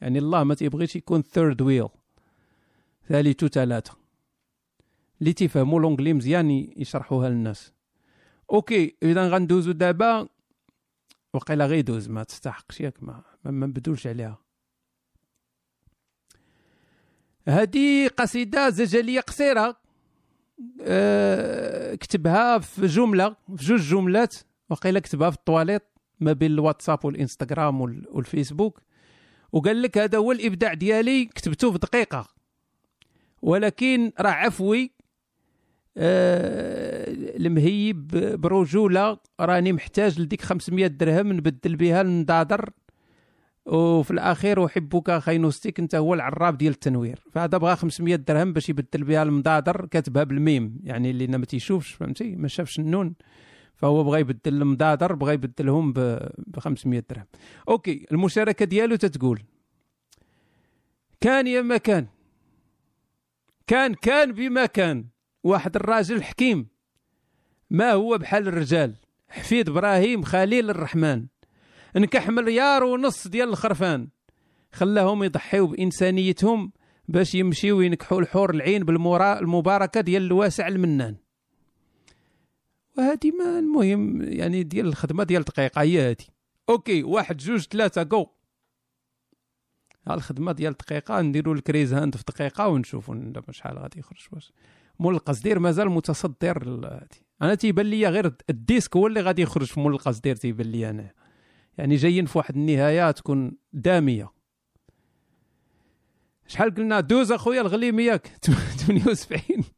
[0.00, 1.88] يعني الله ما تيبغيش يكون third wheel
[3.08, 3.96] ثالث ثلاثة.
[5.20, 7.72] اللي تيفهموا l'anglais مزيان يشرحوها للناس.
[8.52, 10.28] okay إذا غندوزو دابا.
[11.34, 14.45] وقيلا غيدوز ما تستحقش ياك ما ما نبدلوش عليها.
[17.48, 19.76] هذه قصيدة زجلية قصيرة.
[20.80, 24.34] أه كتبها في جملة في جوج جملات
[24.70, 25.82] وقيلا كتبها في الطواليت
[26.20, 28.80] ما بين الواتساب والإنستغرام وال- والفيسبوك.
[29.52, 32.28] وقال لك هذا هو الإبداع ديالي كتبته في دقيقة.
[33.42, 34.90] ولكن راه عفوي.
[35.98, 37.04] آه
[37.36, 38.08] المهيب
[38.40, 42.70] برجولة راني محتاج لديك 500 درهم نبدل بها النضادر
[43.66, 47.20] وفي الأخير أحبك أخي نوستيك أنت هو العراب ديال التنوير.
[47.32, 50.80] فهذا بغى 500 درهم باش يبدل بها المضادر كاتبها بالميم.
[50.82, 53.14] يعني اللي ما تيشوفش فهمتي؟ ما شافش النون.
[53.74, 56.28] فهو بغى يبدل المضادر بغى يبدلهم ب
[56.58, 57.26] 500 درهم.
[57.68, 59.42] أوكي المشاركة ديالو تتقول
[61.20, 62.06] كان يا ما كان
[63.66, 65.04] كان كان بما كان.
[65.44, 66.66] واحد الراجل حكيم.
[67.70, 68.94] ما هو بحال الرجال؟
[69.28, 71.26] حفيد إبراهيم خليل الرحمن.
[71.96, 74.08] نكح مليار ونص ديال الخرفان.
[74.72, 76.72] خلاهم يضحيو بإنسانيتهم
[77.08, 81.16] باش يمشيو ينكحوا الحور العين بالمرا المباركة ديال الواسع المنان.
[82.98, 86.24] وهذه ما المهم يعني ديال الخدمة ديال دقيقه هي هذه.
[86.68, 88.26] okay واحد جوج ثلاثة جو
[90.10, 94.52] الخدمة ديال دقيقه نديروا ال raise hand في دقيقة ونشوفوا شحال غادي يخرج واش.
[95.00, 99.66] مول القصدير مازال متصدر هادي أنا تيبان لي غير ال disque هو اللي غادي يخرج
[99.66, 101.10] في مول القصدير تيبان لي أنا.
[101.78, 104.32] يعني جايين في واحد النهاية تكون دامية.
[106.46, 109.40] شحال قلنا دوز أخويا الغليم ياك 78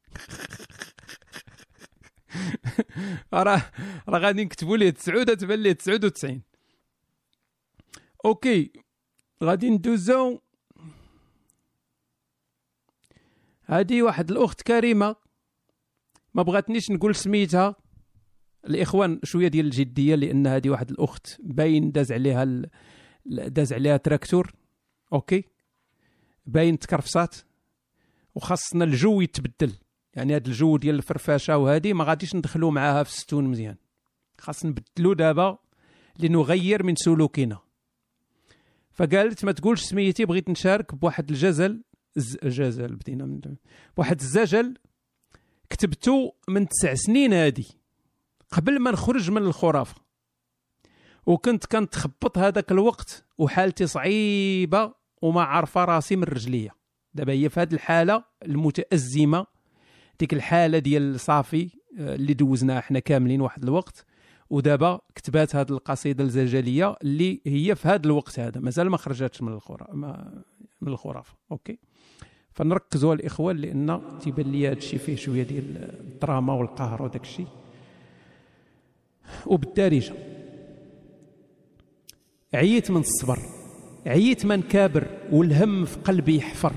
[3.32, 3.62] راه
[4.08, 6.42] راه غادي نكتبوا ليه 9 تبان ليه 99
[8.24, 8.72] okay
[9.42, 10.38] غادي ندوزو.
[13.66, 15.16] هادي واحد الأخت كريمة.
[16.34, 17.76] ما بغاتنيش نقول سميتها.
[18.69, 22.66] الإخوان شوية ديال الجدية لأن هذه واحد الأخت باين داز عليها ال...
[23.27, 24.52] داز عليها tracteur
[25.12, 25.44] okay؟
[26.47, 27.36] باين تكرفصات
[28.35, 29.73] وخاصنا الجو يتبدل.
[30.15, 33.77] يعني هذا الجو ديال الفرفشه وهذه ما غاديش ندخلوا معاها في الستون مزيان.
[34.39, 35.59] خاص نبدلو دابا
[36.19, 37.59] لنغير من سلوكنا
[38.93, 41.82] فقالت ما تقولش سميتي بغيت نشارك بواحد الجزل.
[42.45, 43.40] جزل بدينا من
[43.97, 44.74] بواحد الزجل
[45.70, 47.77] كتبته من تسع سنين هادي.
[48.50, 49.94] قبل ما نخرج من الخرافة.
[51.26, 56.70] وكنت كنتخبط هذاك الوقت وحالتي صعيبة وما عارفة راسي من رجليا.
[57.14, 59.46] دابا هي في هذه الحالة المتأزمة
[60.20, 64.04] ديك الحالة ديال صافي آه، اللي دوزناها إحنا كاملين واحد الوقت.
[64.50, 68.60] ودابا كتبات هذه القصيدة الزجليه اللي هي في هذا الوقت هذا.
[68.60, 69.94] مازال ما خرجتش من الخرافه
[70.80, 71.34] من الخرافة.
[71.52, 71.78] أوكي؟
[72.52, 77.46] فنركزوا على الاخوان لأن تيبان لي هذا الشيء فيه شوية ديال الدراما والقهر وداك الشيء
[79.46, 80.14] وبالدارجه
[82.55, 83.38] عييت من الصبر
[84.06, 86.72] عييت من كابر والهم في قلبي يحفر.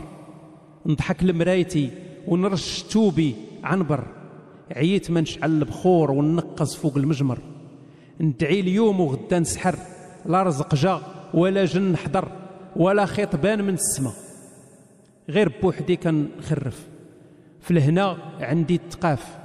[0.86, 1.91] نضحك لمرايتي
[2.28, 4.07] ونرش توبي عنبر
[4.72, 7.40] عييت ما نشعل البخور وننقص فوق المجمر.
[8.22, 9.76] ندعي اليوم وغدا نسحر.
[10.26, 11.02] لا رزق جا
[11.34, 12.32] ولا جن حضر
[12.76, 14.11] ولا خيط بان من السما.
[15.30, 16.88] غير بوحدي كنخرف.
[17.60, 19.38] في الهنا عندي التقاف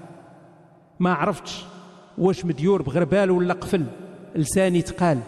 [1.00, 1.64] ما عرفتش
[2.18, 3.86] واش مديور بغربال ولا قفل؟
[4.34, 5.20] لساني تقال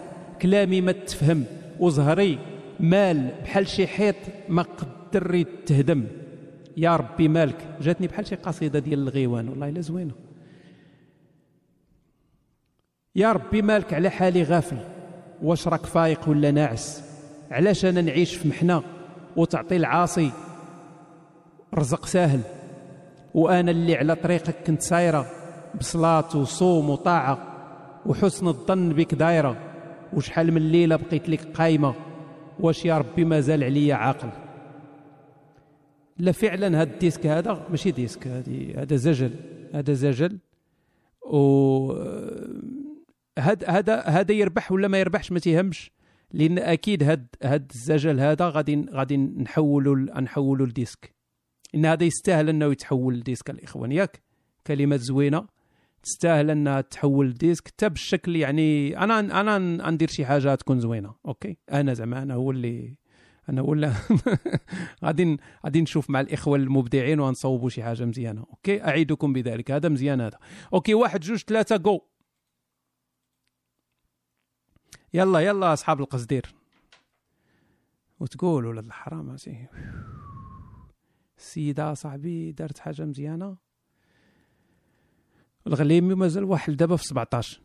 [0.42, 1.44] كلامي ما تفهم
[1.80, 2.38] وزهري
[2.80, 4.16] مال بحال شي حيط
[4.48, 6.06] ما قدر يتهدم.
[6.76, 10.12] يا ربي مالك جاتني بحال شي قصيدة ديال الغيوان والله إلا زوينة.
[13.16, 14.78] يا ربي مالك على حالي غافل.
[15.42, 17.02] واش راك فايق ولا ناعس؟
[17.50, 18.82] علاش أنا نعيش في محنة
[19.36, 20.30] وتعطي العاصي
[21.74, 22.40] رزق ساهل؟
[23.34, 25.26] وأنا اللي على طريقك كنت سايرة
[25.74, 27.54] بصلاة وصوم وطاعة
[28.06, 29.64] وحسن الظن بك دايرة.
[30.12, 31.94] وشحال من ليله بقيت لك قايمة؟
[32.60, 34.30] واش يا ربي مازال عليا عاقل؟
[36.18, 39.34] لا فعلا هاد ال disque هذا ماشي disque هادي هذا زجل
[39.74, 40.38] هذا زجل.
[41.22, 41.92] و
[43.38, 45.90] هذا هذا هذا يربح ولا ما يربحش؟ ما تيهمش.
[46.32, 51.14] لأن أكيد هاد هاد الزجل هذا غادي غادي نحولوا نحولوا ل disque.
[51.74, 53.92] إن هذا يستاهل إنه يتحول ل disque الإخوان.
[53.92, 54.22] ياك
[54.66, 55.57] كلمات زوينة.
[56.08, 59.58] تستاهل انها تحول ل disque حتى بالشكل يعني أنا أنا
[59.90, 61.14] ندير شي حاجة تكون زوينة.
[61.26, 62.98] okay؟ أنا زعما أنا هو اللي
[63.48, 63.92] أنا ولا
[65.04, 68.40] غادي ن- غادي نشوف مع الإخوة المبدعين ونصوبوا شي حاجة مزيانة.
[68.50, 69.70] okay؟ أعيدكم بذلك.
[69.70, 70.38] هذا مزيان هذا.
[70.72, 72.00] okay؟ واحد جوج ثلاثة جو
[75.14, 76.46] يلا يلا أصحاب القصدير.
[78.20, 79.36] وتقول ولاد الحرام
[81.38, 83.67] السيده صاحبي دارت حاجة مزيانة؟
[85.68, 87.60] الغليمي مازال واحد دابا في 17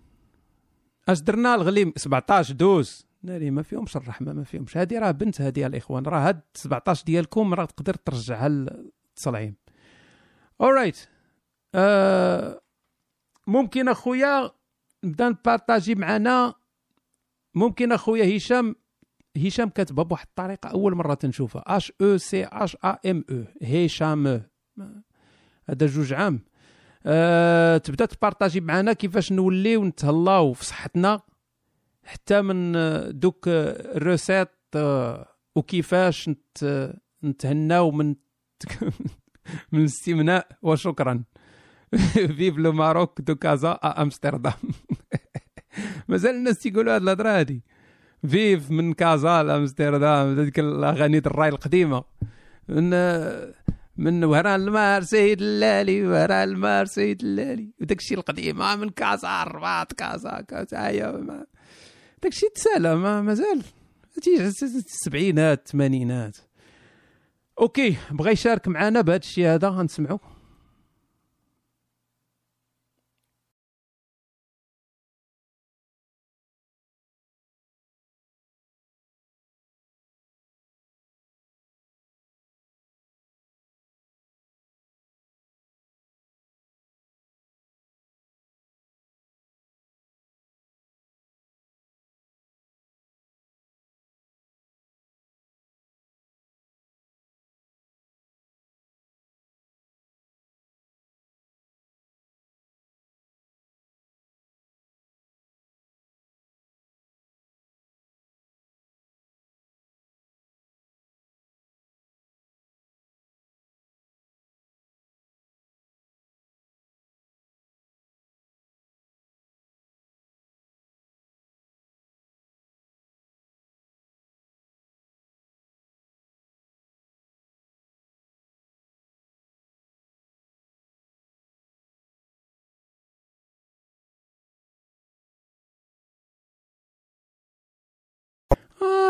[1.10, 3.06] أش درنا الغليم؟ 17 دوز.
[3.24, 4.78] ناري ما فيهمش الرحمة ما فيهمش.
[4.78, 6.04] هذه راه بنت هذه الإخوان.
[6.06, 9.56] راه هاد 17 ديالكم راه تقدر ترجعها للتصلعيم
[10.62, 11.08] اورايت
[11.76, 12.62] آه
[13.48, 14.52] ممكن أخويا
[15.04, 16.54] نبدا نبارطاجي معنا.
[17.56, 18.76] ممكن أخويا هشام.
[19.38, 21.64] هشام كاتبها بواحد الطريقة أول مرة تنشوفها.
[21.68, 24.42] H O C H A M أو هشام.
[25.70, 26.40] هذا جوج عام.
[27.06, 31.22] أه تبدا تبارطاجي معنا كيفاش نوليو نتهلاو في صحتنا
[32.04, 36.94] حتى من آه، دوك آه، ال recettes آه، وكيفاش نت
[37.24, 38.16] نتهناو من
[39.72, 41.24] من الاستمناء وشكرا.
[42.38, 44.54] vive le Maroc de Casa Amsterdam
[46.08, 47.64] مازال الناس تيقولوا هاد الهضرة هادي.
[48.28, 52.04] vive من كازا لامستردام هذيك الأغاني الراي القديمة.
[52.70, 52.94] من
[53.98, 59.94] من وهران المار سيد اللالي وهران المار سيد اللالي وداك الشيء القديم من كازا الرباط
[59.94, 61.46] كازا كازا ايوا ما-
[62.24, 63.64] داك الشيء تسالى ما مازال.
[64.62, 66.38] السبعينات الثمانينات
[67.62, 70.20] okay بغى يشارك معنا بهذا الشيء هذا غنسمعو.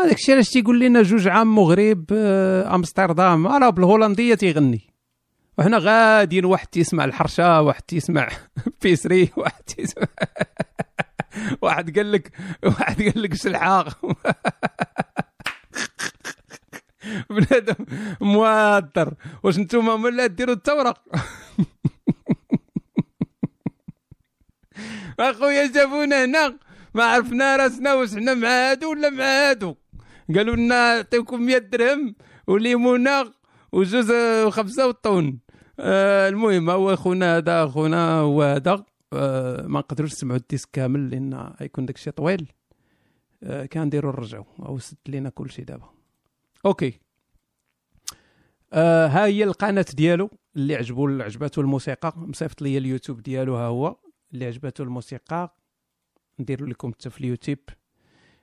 [0.06, 3.46] داك الشيء علاش تيقول لنا جوج عام مغرب آه، أمستردام.
[3.46, 4.80] راه بالهولندية تيغني.
[5.58, 8.28] وحنا غاديين واحد تيسمع الحرشة واحد تيسمع
[8.82, 10.06] بيسري واحد تيسمع
[11.62, 12.32] واحد قال لك
[12.64, 13.88] واحد قال لك شلحاق.
[17.30, 17.74] بنادم
[18.20, 20.94] مواتر واش نتوما ولا ديروا الثوره
[25.20, 26.58] أخويا جابونا هنا.
[26.94, 29.76] ما عرفنا راسنا واش حنا مع هادو ولا مع هادو.
[30.28, 32.14] قالوا لنا نعطيكم 100 درهم
[32.46, 33.32] وليمونه
[33.72, 34.10] وجوز
[34.46, 35.38] وخمسه والطون
[35.80, 38.84] آه المهم هو خونا هذا خونا هو هذا.
[39.12, 42.52] آه ما نقدروش نسمعوا ال disque كامل لأن يكون داك الشيء طويل.
[43.42, 45.90] آه كنديروا نرجعوا أو سد لينا كل شيء دابا.
[46.66, 47.00] okay.
[48.72, 52.12] آه ها هي القناة ديالو اللي عجبو عجباتو الموسيقى.
[52.16, 53.96] مصيفط لي اليوتيوب ديالو ها هو
[54.32, 55.56] اللي عجباتو الموسيقى.
[56.40, 57.58] نديرو لكم حتى في اليوتيوب.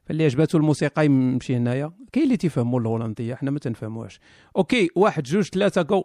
[0.04, 1.94] فاللي عجباتو الموسيقى يمشي هنايا.
[2.12, 4.20] كاين اللي تيفهموا الهولندية حنا ما تنفهموهاش.
[4.58, 6.04] okay واحد جوج ثلاثة جو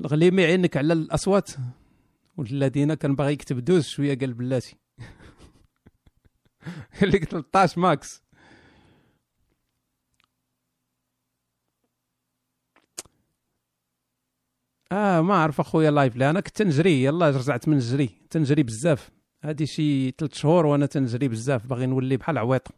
[0.00, 1.50] الغليمي عينك على الأصوات.
[2.36, 4.76] والذين كان باغي يكتب دوز شوية قال بلاتي.
[7.00, 8.24] قال لك 13 max.
[14.92, 17.04] آه ما عرف أخويا live لا أنا كنت نجري.
[17.04, 18.10] يلا رجعت من الجري.
[18.30, 19.10] تنجري بزاف.
[19.44, 22.68] هادي شي ثلاث شهور وأنا تنجري بزاف باغي نولي بحال عويط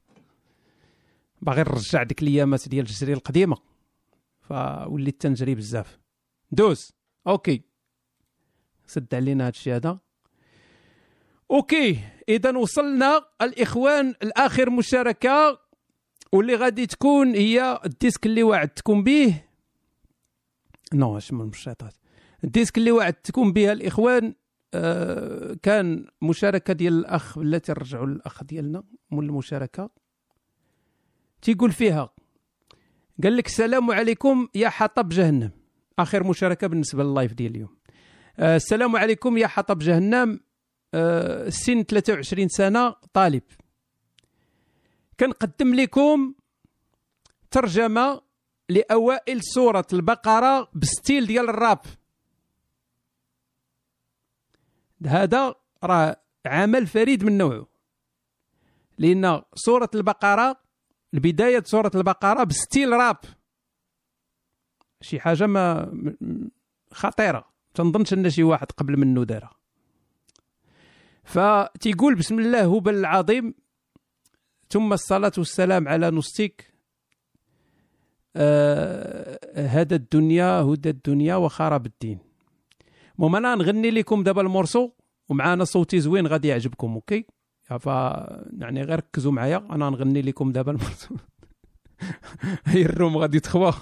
[1.43, 3.57] باغي نرجع ديك الأيامات ديال الجري القديمة.
[4.41, 5.99] فوليت تنجري بزاف.
[6.51, 6.93] دوز!
[7.27, 7.63] okay.
[8.87, 9.99] سد علينا هادشي هذا.
[11.51, 11.99] أوكي.
[12.29, 15.59] إذا وصلنا الإخوان الآخر مشاركة
[16.33, 19.43] واللي غادي تكون هي ال disque اللي وعدتكم به.
[20.95, 21.95] نو اش من المشاطات
[22.45, 24.35] ال disque اللي وعدتكم بها الإخوان
[25.63, 29.91] كان مشاركة ديال الأخ التي رجعوا للأخ ديالنا مول المشاركة.
[31.43, 32.11] تيقول فيها
[33.23, 35.51] قال لك السلام عليكم يا حطب جهنم.
[35.99, 37.77] آخر مشاركة بالنسبة لل live ديال اليوم.
[38.39, 40.41] آه السلام عليكم يا حطب جهنم.
[40.95, 43.43] آه سن 23 سنة طالب.
[45.21, 46.35] كنقدم لكم
[47.51, 48.21] ترجمة
[48.69, 51.81] لأوائل سورة البقرة بستيل ديال الراب.
[55.07, 55.55] هذا
[55.85, 56.17] راه
[56.47, 57.67] عمل فريد من نوعه.
[58.99, 60.61] لأن سورة البقرة
[61.15, 63.17] البداية سورة البقرة بستيل راب.
[65.01, 65.93] شي حاجة ما
[66.93, 67.45] خطيرة.
[67.75, 69.57] تنظنش إن شي واحد قبل منه دارها.
[71.25, 73.55] فتيقول بسم الله هو العظيم
[74.71, 76.75] ثم الصلاة والسلام على نصتك
[78.37, 79.39] آه
[79.93, 82.26] الدنيا هدى الدنيا وخراب الدين.
[83.19, 84.91] المهم أنا نغني لكم دابا ال morceau
[85.29, 87.27] ومعانا صوتي زوين غادي يعجبكم OK؟
[87.81, 87.87] ف
[88.59, 91.15] يعني غير ركزوا معايا أنا نغني لكم دابا ال morceau.
[92.67, 93.73] هي ال room غادي تخوى.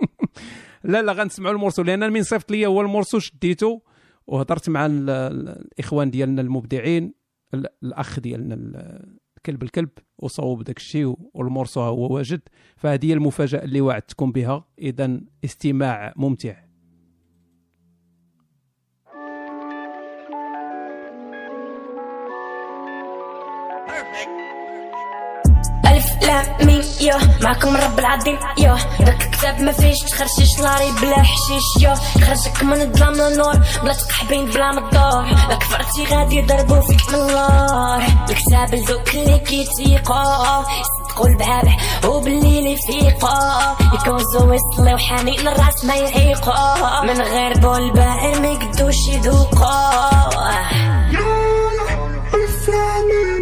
[0.84, 3.82] لا لا غنسمعوا ال morceau لأن من صيفط لي هو ال morceau شديته
[4.26, 7.14] وهضرت مع ال- ال- الإخوان ديالنا المبدعين
[7.54, 9.88] ال- الأخ ديالنا ال- الكلب الكلب
[10.18, 12.40] وصوب داك الشيء والمورسو هو واجد.
[12.76, 16.67] فهذه المفاجأة اللي وعدتكم بها اذا استماع ممتع.
[26.62, 27.16] ميم يو.
[27.42, 28.76] معكم رب العظيم يو.
[29.00, 31.92] داك الكتاب ما فيش تخرجيش لاري بلا حشيش يو.
[32.16, 37.14] يخرجك من الظلام للنور بلا تقحبين بلا ما تدور لا كفرتي غادي يضربوا فيك من
[37.14, 41.76] اللور الكتاب لذوك اللي كيتيقوا يصدقوا البعابع
[42.06, 49.66] وبالليل يفيقوا يكوزوا ويصلي وحامين الراس ما يعيقوا من غير بول باعر ما يقدوش يذوقوا
[52.34, 53.37] هاد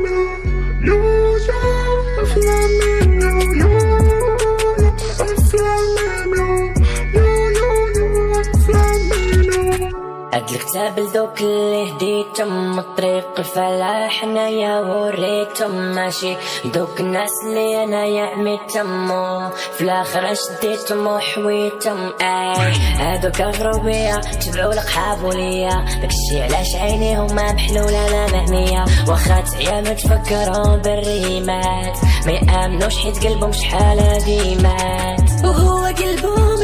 [10.57, 16.37] الكتاب لذوك اللي هديتهم الطريق الفلاح انايا وريتهم ماشي.
[16.65, 19.09] دوك الناس اللي انايا عميتهم
[19.51, 28.09] في الآخر شديتهم وحويتهم اي هادوك اغربية تبعوا لقحابو ليا داكشي علاش عينيهم ما محلولة
[28.09, 31.97] لا مهمية واخا تعيانو تفكروا بالريمات.
[32.27, 36.56] ما يأمنوش حيت قلبهم شحال هادي مات وهو قلبه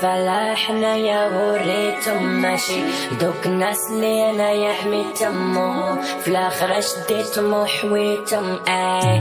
[0.00, 2.82] الطريق الفلاح انايا وريتهم ماشي.
[3.20, 9.18] دوك الناس اللي انايا حميتهم في الآخر شديتهم وحويتهم اي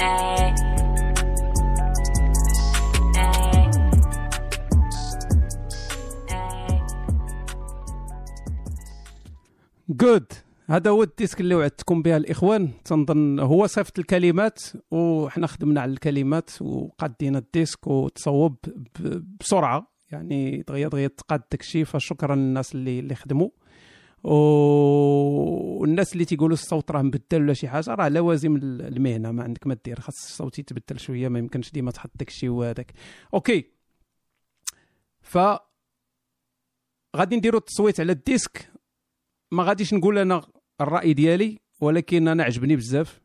[0.00, 0.54] اي
[3.16, 3.70] اي
[9.88, 10.32] جود
[10.70, 12.70] هذا هو ال disque اللي وعدتكم بها الإخوان.
[12.84, 14.58] تنظن هو صيفط الكلمات
[14.90, 18.56] وحنا خدمنا على الكلمات وقادينا ال disque وتصوب
[19.40, 19.92] بسرعة.
[20.10, 23.48] يعني دغيا دغيا تقاد داكشي فشكرا للناس اللي اللي خدموا.
[25.80, 29.30] والناس اللي تيقولوا الصوت راه مبدل ولا شي حاجة راه لوازم ال- المهنة.
[29.32, 32.92] ما عندك ما دير خاص الصوت يتبدل شوية ما يمكنش ديما تحط داكشي وهذاك.
[33.34, 33.64] OK.
[35.20, 35.38] ف
[37.16, 38.70] غادي نديروا التصويت على ال disque.
[39.52, 40.42] ما غاديش نقول أنا
[40.80, 43.20] الرأي ديالي ولكن أنا عجبني بزاف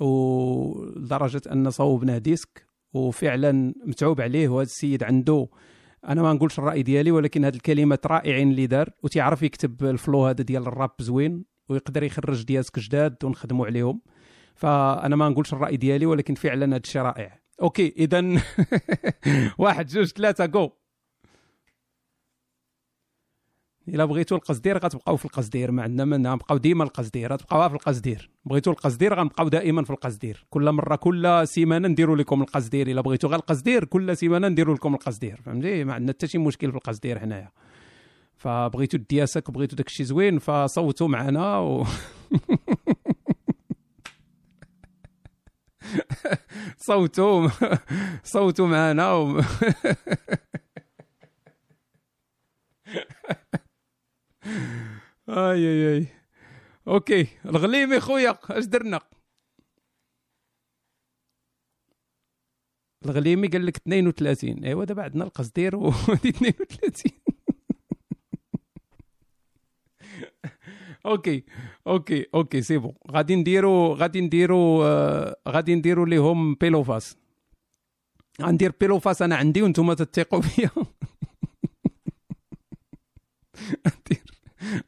[0.00, 5.48] ولدرجة أن صوبناه disque وفعلا متعوب عليه وهذا السيد عنده
[6.08, 10.26] أنا ما نقولش الرأي ديالي ولكن هذه الكلمات رائعين اللي دار وتيعرف يكتب ال flow
[10.26, 14.00] هذا ديال الراب زوين ويقدر يخرج دياسك جداد ونخدموا عليهم.
[14.54, 17.40] فأنا ما نقولش الرأي ديالي ولكن فعلا هذا الشيء رائع.
[17.62, 18.42] OK اذا
[19.58, 20.70] واحد جوج ثلاثة جو
[23.88, 28.30] إلا بغيتوا القصدير غتبقاو في القصدير ما عندنا من غنبقاو ديما القصدير غتبقاوها في القصدير.
[28.44, 30.46] بغيتوا القصدير غنبقاو دائما في القصدير.
[30.50, 32.86] كل مرة كل سيمانة نديروا لكم القصدير.
[32.86, 35.40] إلا بغيتوا غير القصدير كل سيمانة نديروا لكم القصدير.
[35.44, 37.50] فهمتي؟ ما عندنا حتى شي مشكل في القصدير حنايا.
[38.36, 41.84] فبغيتوا الدياسك وبغيتوا داك الشيء زوين فصوتوا معنا و...
[46.78, 47.48] صوتوا
[48.24, 49.40] صوتوا معنا و...
[55.28, 56.06] آي آي آي.
[56.88, 57.26] OK.
[57.46, 59.00] الغليمي خويا اش درنا؟
[63.04, 67.12] الغليمي قال لك 32 ايوا دابا عندنا القصدير ودي 32
[71.06, 71.44] OK
[71.86, 77.16] OK OK c'est bon غادي نديرو غادي نديرو آه، غادي نديرو ليهم pile ou face
[78.42, 80.70] غندير pile ou face أنا عندي وأنتم تتيقوا بيا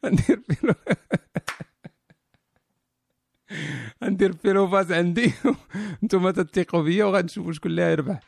[0.05, 0.73] ندير pile ou
[4.03, 5.33] ندير pile ou face عندي.
[6.03, 8.19] أنتم تتيقوا بيا وغنشوفوا شكون اللي يربح.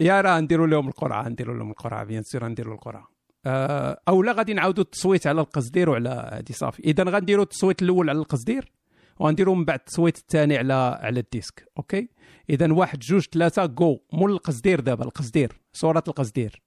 [0.00, 3.08] يا راه نديروا لهم القرعة نديروا لهم القرعة bien sûr نديروا القرعة.
[3.46, 6.82] آه، أو لا غادي نعاودوا التصويت على القصدير وعلى هادي صافي.
[6.84, 8.72] إذا غنديروا التصويت الأول على القصدير
[9.18, 12.08] وغنديروا من بعد التصويت الثاني على على ال disque OK؟
[12.50, 16.62] إذا واحد جوج ثلاثة جو مول القصدير دابا القصدير صورة القصدير.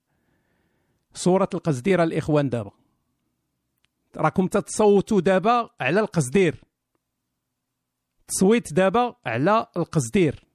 [1.14, 2.72] صورة القصدير الإخوان دابا.
[4.18, 6.64] راكم تتصوتوا دابا على القصدير.
[8.28, 10.46] تصويت دابا على القصدير.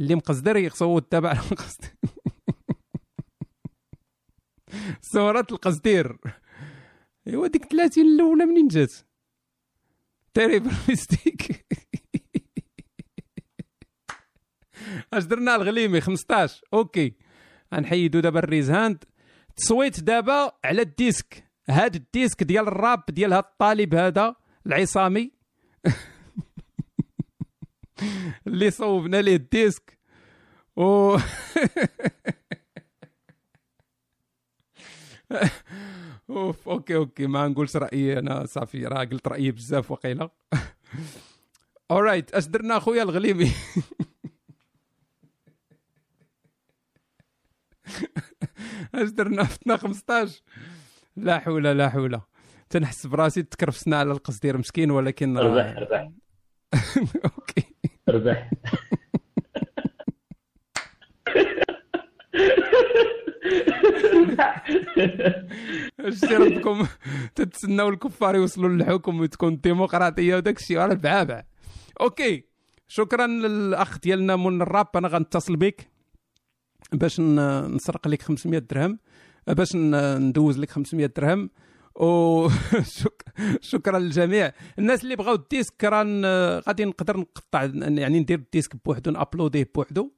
[0.00, 1.94] اللي مقصدر يصوت دابا على القصدير.
[5.12, 6.18] صورة القصدير.
[7.26, 8.92] ايوا ديك 30 الاولى منين جات؟
[10.34, 11.42] terrible mistake
[15.12, 17.14] اش درنا الغليمي؟ 15 OK.
[17.74, 19.04] غنحيدو دابا ال raise hand
[19.56, 21.44] تصويت دابا على ال disque.
[21.68, 24.36] هاد ال disque ديال الراب ديال هاد الطالب هذا
[24.66, 25.32] العصامي.
[28.46, 29.98] اللي صوبنا ليه ال disque.
[30.76, 31.16] و
[36.30, 40.30] أوف OK OK ما نقولش رأيي أنا صافي راه قلت رأيي بزاف وقيله
[41.90, 43.52] all right أش درنا خويا الغليمي؟
[49.02, 50.42] اش درنا فتنا 15
[51.16, 52.20] لا حول لا حول.
[52.70, 56.08] تنحس براسي تكرفسنا على القصدير مسكين ولكن ربح ربح.
[57.24, 57.64] OK.
[58.08, 58.50] ربح.
[66.00, 66.86] اش ربكم
[67.34, 71.42] تتسناو الكفار يوصلوا للحكم وتكون الديمقراطيه وداك الشيء على البعابع
[72.00, 72.44] OK.
[72.88, 74.86] شكرا للأخ ديالنا من الراب.
[74.96, 75.93] أنا غنتصل بك.
[76.98, 78.98] باش نسرق لك 500 درهم
[79.46, 81.50] باش ندوز لك 500 درهم.
[81.96, 82.48] و
[82.98, 83.22] شك...
[83.60, 84.52] شكرا للجميع.
[84.78, 86.24] الناس اللي بغاو ال disque راه ن-
[86.68, 90.10] غادي نقدر نقطع يعني ندير ال disque بوحدو ن upload يه بوحدو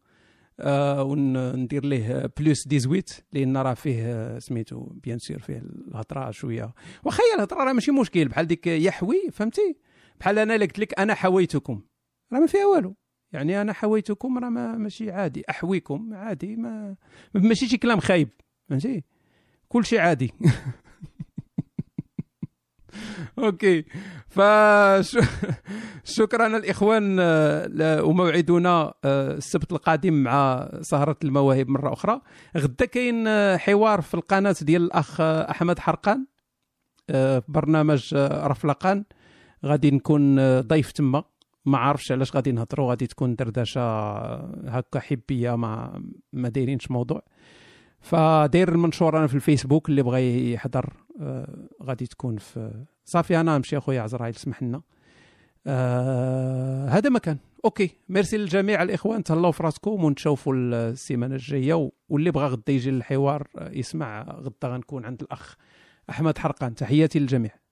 [0.61, 6.74] آه وندير ليه plus 18 لأن راه فيه سميتو bien sûr فيه الهضرة شوية.
[7.05, 9.77] واخا هي الهضرة راه ماشي مشكل بحال ديك يحوي فهمتي؟
[10.20, 11.81] بحال أنا اللي قلت لك أنا حويتكم.
[12.32, 12.97] راه ما فيها والو.
[13.32, 15.43] يعني أنا حويتكم راه ما ماشي عادي.
[15.51, 16.97] أحويكم عادي ما
[17.35, 18.28] ماشي شي كلام خايب
[18.69, 19.05] فهمتي؟
[19.69, 20.32] كل شيء عادي.
[23.39, 23.85] أوكي.
[24.28, 25.16] فشكرا
[26.47, 32.20] الإخوان آه، وموعدنا آه، السبت القادم مع سهرة المواهب مرة أخرى.
[32.57, 36.27] غدا كاين آه، حوار في القناة ديال الأخ آه، أحمد حرقان
[37.11, 39.05] آه، برنامج آه، رفلقان.
[39.65, 41.24] غادي نكون آه، ضيف تما.
[41.67, 43.81] ما عارفش علاش غادي نهضروا غادي تكون دردشة
[44.69, 46.03] هكا حبية ما
[46.33, 47.23] ما دايرينش موضوع.
[48.01, 53.79] فداير المنشور أنا في الفيسبوك اللي بغى يحضر آه، غادي تكون في صافي أنا نمشي
[53.79, 54.83] أخويا عزرائيل اسمح لنا
[55.67, 62.47] آه هذا مكان OK merci للجميع الإخوان تهلاو في راسكم ونتشوفوا السيمانة الجاية واللي بغى
[62.47, 65.57] غدا يجي للحوار آه، يسمع غدا غنكون عند الأخ
[66.11, 66.75] أحمد حرقان.
[66.75, 67.66] تحياتي للجميع.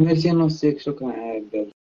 [0.00, 1.70] ميرسي نوصيك شكرا على